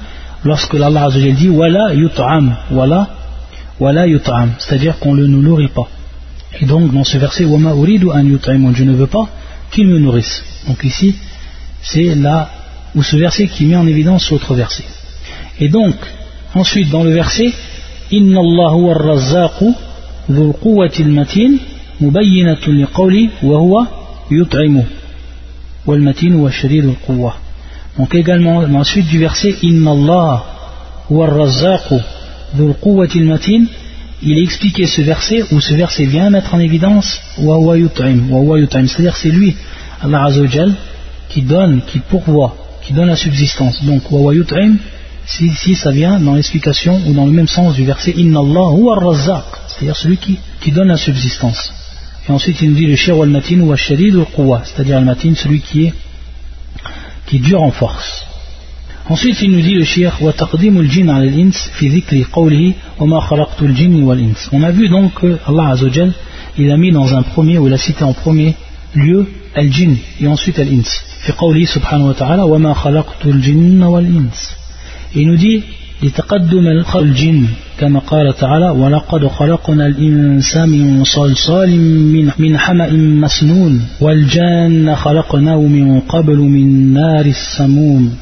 lorsque 0.43 0.75
Allah 0.75 1.05
Azzawajal 1.05 1.35
dit 1.35 1.49
Wala 1.49 1.93
yut'am, 1.93 2.55
wala, 2.71 3.09
wala 3.79 4.07
yut'am, 4.07 4.51
c'est-à-dire 4.59 4.99
qu'on 4.99 5.13
ne 5.13 5.21
le 5.21 5.27
nourrit 5.27 5.67
pas. 5.67 5.87
Et 6.61 6.65
donc 6.65 6.93
dans 6.93 7.03
ce 7.03 7.17
verset, 7.17 7.45
Wama 7.45 7.75
uridu 7.75 8.09
an 8.11 8.23
yut'amun, 8.25 8.73
je 8.73 8.83
ne 8.83 8.93
veux 8.93 9.07
pas 9.07 9.27
qu'il 9.71 9.87
me 9.87 9.99
nourrisse. 9.99 10.43
Donc 10.67 10.83
ici, 10.83 11.15
c'est 11.81 12.15
là 12.15 12.49
où 12.95 13.03
ce 13.03 13.15
verset 13.17 13.47
qui 13.47 13.65
met 13.65 13.75
en 13.75 13.87
évidence 13.87 14.31
l'autre 14.31 14.55
verset. 14.55 14.85
Et 15.59 15.69
donc, 15.69 15.95
ensuite 16.55 16.89
dans 16.89 17.03
le 17.03 17.11
verset, 17.11 17.51
Inna 18.11 18.39
Allah 18.39 18.71
huwa 18.73 18.93
razzaqu 18.95 19.65
dhul 20.29 20.53
quwwati 20.53 21.03
al-matin 21.03 21.57
mubayyinatun 21.99 22.71
liqawli 22.71 23.29
wa 23.43 23.59
huwa 23.59 23.87
yut'imu 24.31 24.83
wal. 25.85 26.01
Donc 27.99 28.15
également 28.15 28.61
la 28.61 28.83
suite 28.85 29.07
du 29.07 29.19
verset 29.19 29.55
Inna 29.61 29.91
Allah 29.91 30.45
il 34.21 34.37
a 34.37 34.41
expliqué 34.41 34.85
ce 34.85 35.01
verset 35.01 35.43
où 35.51 35.59
ce 35.59 35.73
verset 35.73 36.05
vient 36.05 36.29
mettre 36.29 36.53
en 36.53 36.59
évidence 36.59 37.19
c'est-à-dire 37.37 39.17
c'est 39.17 39.31
lui 39.31 39.55
Allah 40.01 40.23
Azzawajal 40.27 40.75
qui 41.27 41.41
donne 41.41 41.81
qui 41.85 41.99
pourvoit 41.99 42.55
qui 42.81 42.93
donne 42.93 43.09
la 43.09 43.17
subsistance. 43.17 43.83
Donc 43.83 44.03
si, 45.25 45.49
si 45.49 45.75
ça 45.75 45.91
vient 45.91 46.21
dans 46.21 46.35
l'explication 46.35 47.01
ou 47.05 47.13
dans 47.13 47.25
le 47.25 47.33
même 47.33 47.49
sens 47.49 47.75
du 47.75 47.83
verset 47.83 48.11
Inna 48.15 48.39
Allah 48.39 49.03
c'est-à-dire 49.67 49.97
celui 49.97 50.17
qui, 50.17 50.39
qui 50.61 50.71
donne 50.71 50.87
la 50.87 50.97
subsistance. 50.97 51.73
Et 52.27 52.31
ensuite 52.31 52.61
il 52.61 52.69
nous 52.69 52.77
dit 52.77 52.87
le 52.87 52.95
shir 52.95 53.17
wal 53.17 53.29
matin 53.29 53.59
wa 53.59 53.75
shadid 53.75 54.15
al 54.15 54.25
quwwa 54.33 54.61
c'est-à-dire 54.63 54.97
al 54.97 55.05
matin 55.05 55.33
celui 55.35 55.59
qui 55.59 55.87
est 55.87 55.93
qui 57.29 57.39
dure 57.39 57.61
en 57.61 57.71
force. 57.71 58.25
Ensuite 59.07 59.41
il 59.41 59.51
nous 59.51 59.61
dit 59.61 59.73
le 59.73 59.85
shir 59.85 60.19
on 60.21 60.29
a 64.63 64.71
vu 64.71 64.89
donc 64.89 65.13
que 65.13 65.37
Allah 65.47 65.69
Azzawajal 65.69 66.13
il 66.57 66.71
a 66.71 66.77
mis 66.77 66.91
dans 66.91 67.13
un 67.15 67.23
premier 67.23 67.57
ou 67.57 67.67
il 67.67 67.73
a 67.73 67.77
cité 67.77 68.03
en 68.03 68.13
premier 68.13 68.55
lieu 68.93 69.27
al 69.55 69.71
jinn 69.71 69.97
et 70.21 70.27
ensuite 70.27 70.59
al 70.59 70.67
ins 70.67 70.91
fi 71.21 71.31
qawlihi 71.33 71.65
subhanahu 71.65 72.09
wa 72.09 72.13
ta'ala 72.13 72.45
wa 72.45 72.59
ma 72.59 72.73
khalaqtul 72.75 73.41
jinn 73.41 73.81
wal 73.83 74.05
ins 74.05 74.55
et 75.15 75.21
il 75.21 75.27
nous 75.27 75.37
dit 75.37 75.63
لتقدم 76.02 76.84
الجن 76.96 77.46
كما 77.78 78.00
قال 78.00 78.36
تعالى 78.36 78.70
ولقد 78.70 79.26
خلقنا 79.26 79.86
الإنسان 79.86 80.68
من 80.68 81.04
صلصال 81.04 81.80
من, 82.14 82.32
من 82.38 82.58
حمأ 82.58 82.90
مسنون 82.92 83.86
والجان 84.00 84.96
خلقناه 84.96 85.60
من 85.60 86.00
قبل 86.00 86.36
من 86.36 86.92
نار 86.92 87.26
السموم 87.26 88.12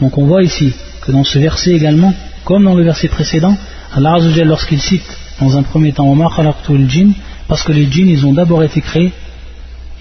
Donc 0.00 0.16
on 0.16 0.24
voit 0.24 0.42
ici 0.42 0.72
que 1.02 1.12
dans 1.12 1.24
ce 1.24 1.38
verset 1.38 1.72
également, 1.72 2.14
comme 2.44 2.64
dans 2.64 2.74
le 2.74 2.84
verset 2.84 3.08
précédent, 3.08 3.54
Allah 3.94 4.14
Azzawajal 4.14 4.48
lorsqu'il 4.48 4.80
cite 4.80 5.10
dans 5.40 5.58
un 5.58 5.62
premier 5.62 5.92
temps 5.92 6.08
Omar 6.08 6.34
khalaqtul 6.34 6.88
jinn, 6.88 7.12
parce 7.48 7.62
que 7.62 7.72
les 7.72 7.86
djinns 7.90 8.08
ils 8.08 8.24
ont 8.24 8.32
d'abord 8.32 8.62
été 8.62 8.80
créés 8.80 9.12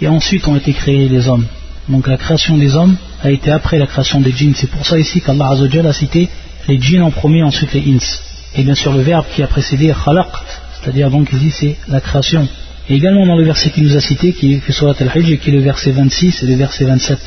et 0.01 0.07
ensuite 0.07 0.47
ont 0.47 0.55
été 0.55 0.71
créés 0.71 1.09
les 1.09 1.27
hommes. 1.27 1.45
Donc 1.89 2.07
la 2.07 2.15
création 2.15 2.55
des 2.57 2.75
hommes 2.75 2.95
a 3.23 3.29
été 3.29 3.51
après 3.51 3.77
la 3.77 3.87
création 3.87 4.21
des 4.21 4.31
djinns. 4.31 4.53
C'est 4.55 4.69
pour 4.69 4.85
ça 4.85 4.97
ici 4.97 5.19
qu'Allah 5.19 5.49
Azzawajal 5.49 5.87
a 5.87 5.93
cité 5.93 6.29
les 6.68 6.80
djinns 6.80 7.02
en 7.02 7.10
premier, 7.10 7.42
ensuite 7.42 7.72
les 7.74 7.80
ins. 7.80 8.20
Et 8.56 8.62
bien 8.62 8.74
sûr 8.74 8.92
le 8.92 9.00
verbe 9.00 9.26
qui 9.34 9.42
a 9.42 9.46
précédé 9.46 9.92
khalaqt, 10.04 10.46
c'est-à-dire 10.80 11.10
donc 11.10 11.32
ici 11.32 11.50
c'est 11.50 11.76
la 11.88 12.00
création. 12.00 12.46
Et 12.88 12.96
également 12.96 13.26
dans 13.26 13.36
le 13.36 13.44
verset 13.44 13.70
qu'il 13.70 13.84
nous 13.84 13.96
a 13.96 14.00
cité, 14.00 14.32
qui 14.32 14.54
est 14.54 14.72
surat 14.72 14.94
al-Hijj, 14.98 15.38
qui 15.40 15.50
est 15.50 15.52
le 15.52 15.60
verset 15.60 15.92
26 15.92 16.42
et 16.42 16.46
le 16.46 16.54
verset 16.54 16.84
27. 16.84 17.18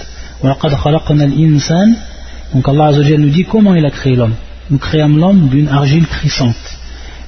Donc 2.54 2.68
Allah 2.68 2.86
Azzawajal 2.86 3.20
nous 3.20 3.30
dit 3.30 3.44
comment 3.44 3.74
il 3.74 3.86
a 3.86 3.90
créé 3.90 4.16
l'homme. 4.16 4.36
Nous 4.70 4.78
créons 4.78 5.08
l'homme 5.08 5.50
d'une 5.50 5.68
argile 5.68 6.06
crissante. 6.06 6.56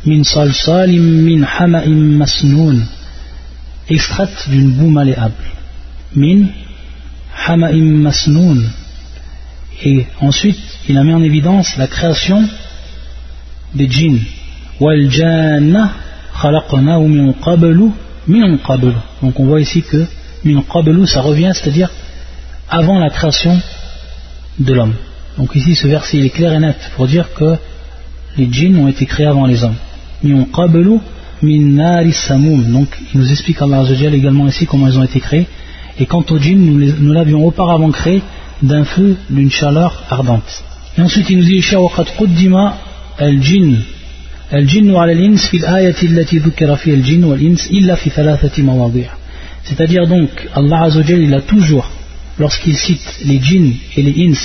Min 0.05 0.23
salsalim 0.23 1.23
min 1.23 1.43
hama'im 1.43 2.17
masnoun. 2.17 2.85
Extraite 3.89 4.47
d'une 4.47 4.71
boue 4.71 4.89
malléable. 4.89 5.33
Min 6.15 6.47
hama'im 7.47 8.01
masnoun. 8.03 8.69
Et 9.83 10.05
ensuite, 10.21 10.59
il 10.89 10.97
a 10.97 11.03
mis 11.03 11.13
en 11.13 11.21
évidence 11.21 11.77
la 11.77 11.85
création 11.85 12.43
des 13.75 13.87
djinns. 13.87 14.19
Donc 19.21 19.39
on 19.39 19.45
voit 19.45 19.61
ici 19.61 19.83
que 19.83 20.07
ça 21.05 21.21
revient, 21.21 21.51
c'est-à-dire 21.53 21.91
avant 22.69 22.97
la 22.97 23.11
création 23.11 23.61
de 24.57 24.73
l'homme. 24.73 24.95
Donc 25.37 25.55
ici 25.55 25.75
ce 25.75 25.87
verset 25.87 26.17
est 26.17 26.29
clair 26.31 26.53
et 26.53 26.59
net 26.59 26.91
pour 26.95 27.05
dire 27.05 27.31
que 27.35 27.55
les 28.37 28.51
djinns 28.51 28.77
ont 28.77 28.87
été 28.87 29.05
créés 29.05 29.27
avant 29.27 29.45
les 29.45 29.63
hommes. 29.63 29.75
Donc 30.23 30.57
il 31.43 33.19
nous 33.19 33.31
explique 33.31 33.61
Allah 33.61 33.83
également 33.91 34.47
ici 34.47 34.65
comment 34.65 34.87
ils 34.87 34.97
ont 34.97 35.03
été 35.03 35.19
créés. 35.19 35.45
Et 35.99 36.07
quant 36.07 36.25
aux 36.31 36.39
djinns, 36.39 36.95
nous 36.99 37.13
l'avions 37.13 37.45
auparavant 37.45 37.91
créé 37.91 38.23
d'un 38.63 38.85
feu, 38.85 39.17
d'une 39.29 39.51
chaleur 39.51 40.03
ardente. 40.09 40.63
Et 40.96 41.00
ensuite 41.00 41.30
il 41.30 41.38
nous 41.38 41.44
dit 41.44 41.74
وقد 41.74 42.08
قدم 42.08 42.70
الجن 43.20 43.78
الجن 44.54 44.96
على 44.96 45.12
الإنس 45.12 45.46
في 45.46 45.56
الآية 45.56 45.96
التي 46.02 46.38
ذكر 46.38 46.76
فيها 46.76 46.94
الجن 46.94 47.24
والإنس 47.24 47.66
إلا 47.70 47.94
في 47.94 48.10
ثلاثة 48.10 48.62
مواضيع 48.62 49.10
c'est-à-dire 49.64 50.06
donc 50.06 50.28
Allah 50.54 50.82
Azzawajal 50.82 51.20
il 51.22 51.34
a 51.34 51.40
toujours 51.40 51.90
lorsqu'il 52.38 52.76
cite 52.76 53.20
les 53.24 53.40
djinns 53.40 53.72
et 53.96 54.02
les 54.02 54.26
ins 54.26 54.38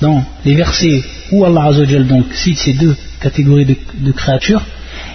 dans 0.00 0.24
les 0.44 0.54
versets 0.54 1.02
où 1.32 1.44
Allah 1.44 1.64
Azzawajal 1.64 2.06
donc 2.06 2.26
cite 2.32 2.58
ces 2.58 2.74
deux 2.74 2.96
catégories 3.20 3.66
de, 3.66 3.76
de, 3.98 4.12
créatures 4.12 4.62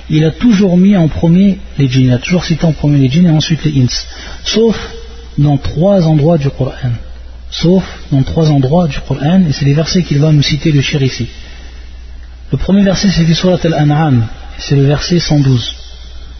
il 0.09 0.23
a 0.25 0.31
toujours 0.31 0.77
mis 0.77 0.97
en 0.97 1.07
premier 1.07 1.57
les 1.79 1.87
djinns 1.87 2.07
il 2.09 2.11
a 2.11 2.17
toujours 2.17 2.43
cité 2.43 2.65
en 2.65 2.73
premier 2.73 2.99
les 2.99 3.09
djinns 3.09 3.27
et 3.27 3.37
ensuite 3.41 3.63
les 3.63 3.81
ins 3.81 3.87
sauf 4.43 4.77
dans 5.37 5.57
trois 5.57 6.05
endroits 6.05 6.37
du 6.37 6.49
Coran 6.49 6.93
sauf 7.51 7.83
dans 8.11 8.23
trois 8.23 8.49
endroits 8.49 8.87
du 8.87 8.99
Coran, 9.07 9.41
et 9.47 9.51
c'est 9.51 9.65
les 9.65 9.73
versets 9.73 10.03
qu'il 10.03 10.19
va 10.19 10.31
nous 10.31 10.41
citer 10.41 10.71
le 10.71 10.81
shir 10.81 11.01
ici. 11.01 11.27
Le 12.51 12.57
premier 12.57 12.83
verset 12.83 13.09
c'est 13.09 13.25
du 13.25 13.35
Surat 13.35 13.59
Al-An'am, 13.63 14.25
c'est 14.57 14.75
le 14.75 14.85
verset 14.85 15.19
112. 15.19 15.75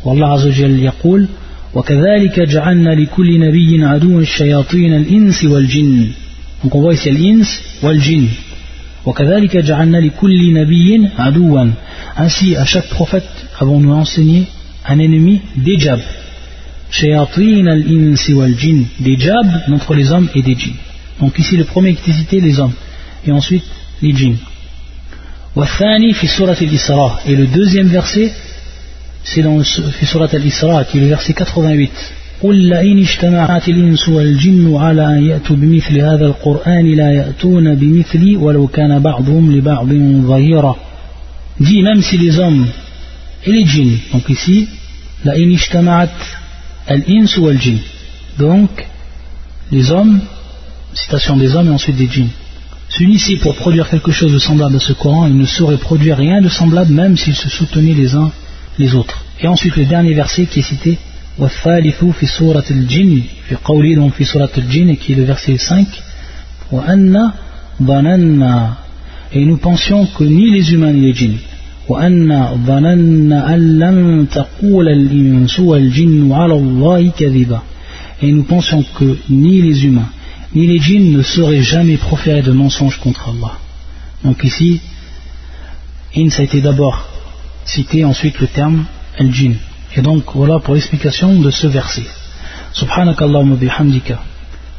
Wallah 0.04 0.34
Azzawajal 0.34 0.80
yaqul 0.80 1.28
وكذلك 1.76 2.40
جعلنا 2.40 2.90
لكل 2.90 3.40
نبي 3.40 3.86
عدوا 3.86 4.22
الشياطين 4.22 4.96
الإنس 4.96 5.44
والجن 5.44 6.08
Donc 6.64 6.74
on 6.76 6.82
voit 6.82 6.94
ici 6.94 7.12
l'ins 7.12 7.46
والجن 7.84 8.28
وكذلك 9.06 9.58
جعلنا 9.58 9.98
لكل 9.98 10.54
نبي 10.54 11.10
عدوا 11.20 11.72
Ainsi 12.18 12.56
à 12.56 12.64
chaque 12.66 12.88
prophète 12.88 13.28
avons-nous 13.60 13.92
enseigné 13.92 14.46
un 14.88 15.00
ennemi 15.00 15.42
des 15.58 15.78
djabs 15.78 16.00
شياطين 16.92 17.68
الإنس 17.68 18.30
والجن 18.30 18.86
des 19.02 19.18
djabs 19.18 19.68
d'entre 19.68 19.96
les 19.96 20.12
hommes 20.12 20.30
et 20.34 20.42
des 20.42 20.56
djinns 20.56 20.80
Donc 21.20 21.38
ici 21.40 21.58
le 21.58 21.64
premier 21.64 21.96
qui 21.96 22.12
est 22.12 22.14
cité, 22.14 22.40
les 22.42 22.60
hommes. 22.60 22.74
Et 23.26 23.32
ensuite 23.32 23.64
les 24.02 24.14
djinns. 24.14 24.38
Et 25.58 27.36
le 27.36 27.48
deuxième 27.48 27.88
verset, 27.88 28.32
c'est 29.24 29.42
dans 29.42 29.64
Surat 29.64 30.28
al-Isra, 30.34 30.84
qui 30.84 30.98
est 30.98 31.02
le 31.02 31.08
verset 31.08 31.34
88. 31.34 31.92
قل 32.44 32.70
لئن 32.70 33.00
اجتمعت 33.00 33.70
الإنس 33.70 34.10
والجن 34.10 34.76
على 34.76 35.18
أن 35.18 35.28
يأتوا 35.30 35.56
بمثل 35.56 35.98
هذا 35.98 36.26
القرآن 36.26 36.96
لا 36.96 37.12
يأتون 37.12 37.76
بمثلي 37.76 38.36
ولو 38.36 38.68
كان 38.68 39.00
بعضهم 39.00 39.52
لبعض 39.52 39.88
ظهيرا 40.28 40.76
dit 41.60 41.82
même 41.84 42.02
si 42.02 42.18
les 42.18 42.38
hommes 42.40 42.68
et 43.46 43.52
les 43.52 43.66
djinns 43.66 43.98
donc 44.14 44.30
ici 44.30 44.68
لئن 45.26 45.54
اجتمعت 45.54 46.10
الإنس 46.92 47.40
والجن 47.40 47.78
donc 48.40 48.70
les 49.72 49.92
hommes 49.92 50.20
citation 50.95 51.37
des 51.37 51.55
hommes 51.55 51.69
et 51.69 51.71
ensuite 51.71 51.97
des 51.97 52.09
djinns, 52.09 52.31
s'unissent 52.89 53.39
pour 53.41 53.55
produire 53.55 53.89
quelque 53.89 54.11
chose 54.11 54.33
de 54.33 54.39
semblable 54.39 54.77
à 54.77 54.81
ce 54.81 54.93
Coran, 54.93 55.27
ils 55.27 55.37
ne 55.37 55.47
sauraient 55.47 55.77
produire 55.77 56.17
rien 56.17 56.41
de 56.41 56.49
semblable 56.49 56.93
même 56.93 57.17
s'ils 57.17 57.37
se 57.37 57.49
soutenaient 57.49 57.95
les 57.95 58.15
uns 58.15 58.31
les 58.79 58.95
autres. 58.95 59.25
Et 59.41 59.47
ensuite 59.47 59.77
le 59.77 59.85
dernier 59.85 60.15
verset 60.15 60.47
qui 60.47 60.61
est 60.61 60.63
cité, 60.63 60.99
fi 61.39 62.27
surat 62.27 62.63
al-jinn, 62.69 63.23
fi 63.47 63.57
fi 64.17 64.25
surat 64.25 64.49
al-jinn, 64.57 64.97
qui 64.97 65.13
est 65.13 65.17
le 65.17 65.25
verset 65.25 65.57
5, 65.59 65.87
wa 66.73 66.85
anna 66.87 67.35
et 69.33 69.45
nous 69.45 69.57
pensions 69.57 70.07
que 70.07 70.25
ni 70.25 70.51
les 70.51 70.73
humains 70.73 70.93
ni 70.93 71.01
les 71.01 71.15
djinns, 71.15 71.39
wa 71.89 72.01
anna 72.01 72.53
bananna 72.57 73.47
allam 73.47 74.27
taqul 74.27 74.89
al-insu 74.89 75.73
al-jinn 75.73 76.31
et 78.23 78.33
nous 78.33 78.43
pensions 78.43 78.85
que 78.99 79.17
ni 79.31 79.63
les 79.63 79.85
humains 79.85 80.11
ni 80.55 80.67
les 80.67 80.81
djinns 80.81 81.13
ne 81.13 81.23
sauraient 81.23 81.63
jamais 81.63 81.97
proférer 81.97 82.43
de 82.43 82.53
mensonges 82.53 82.99
contre 82.99 83.29
Allah. 83.29 83.59
Donc 84.25 84.43
ici, 84.45 84.81
ins 86.17 86.29
a 86.39 86.43
été 86.43 86.61
d'abord 86.61 87.07
cité, 87.65 88.05
ensuite 88.05 88.39
le 88.41 88.49
terme 88.49 88.85
al-jinn. 89.19 89.57
Et 89.97 90.03
donc 90.03 90.25
voilà 90.35 90.59
pour 90.59 90.75
l'explication 90.75 91.41
de 91.41 91.51
ce 91.51 91.67
verset. 91.67 92.07
Subhanakallahumma 92.73 93.57
bihamdika. 93.57 94.19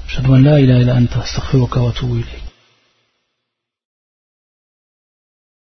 Shadwan 0.08 0.44
la 0.44 0.60
ilaha 0.60 0.80
illa 0.82 0.96
anta 0.96 1.22
astaghfiruka 1.22 1.82
wa. 1.82 1.94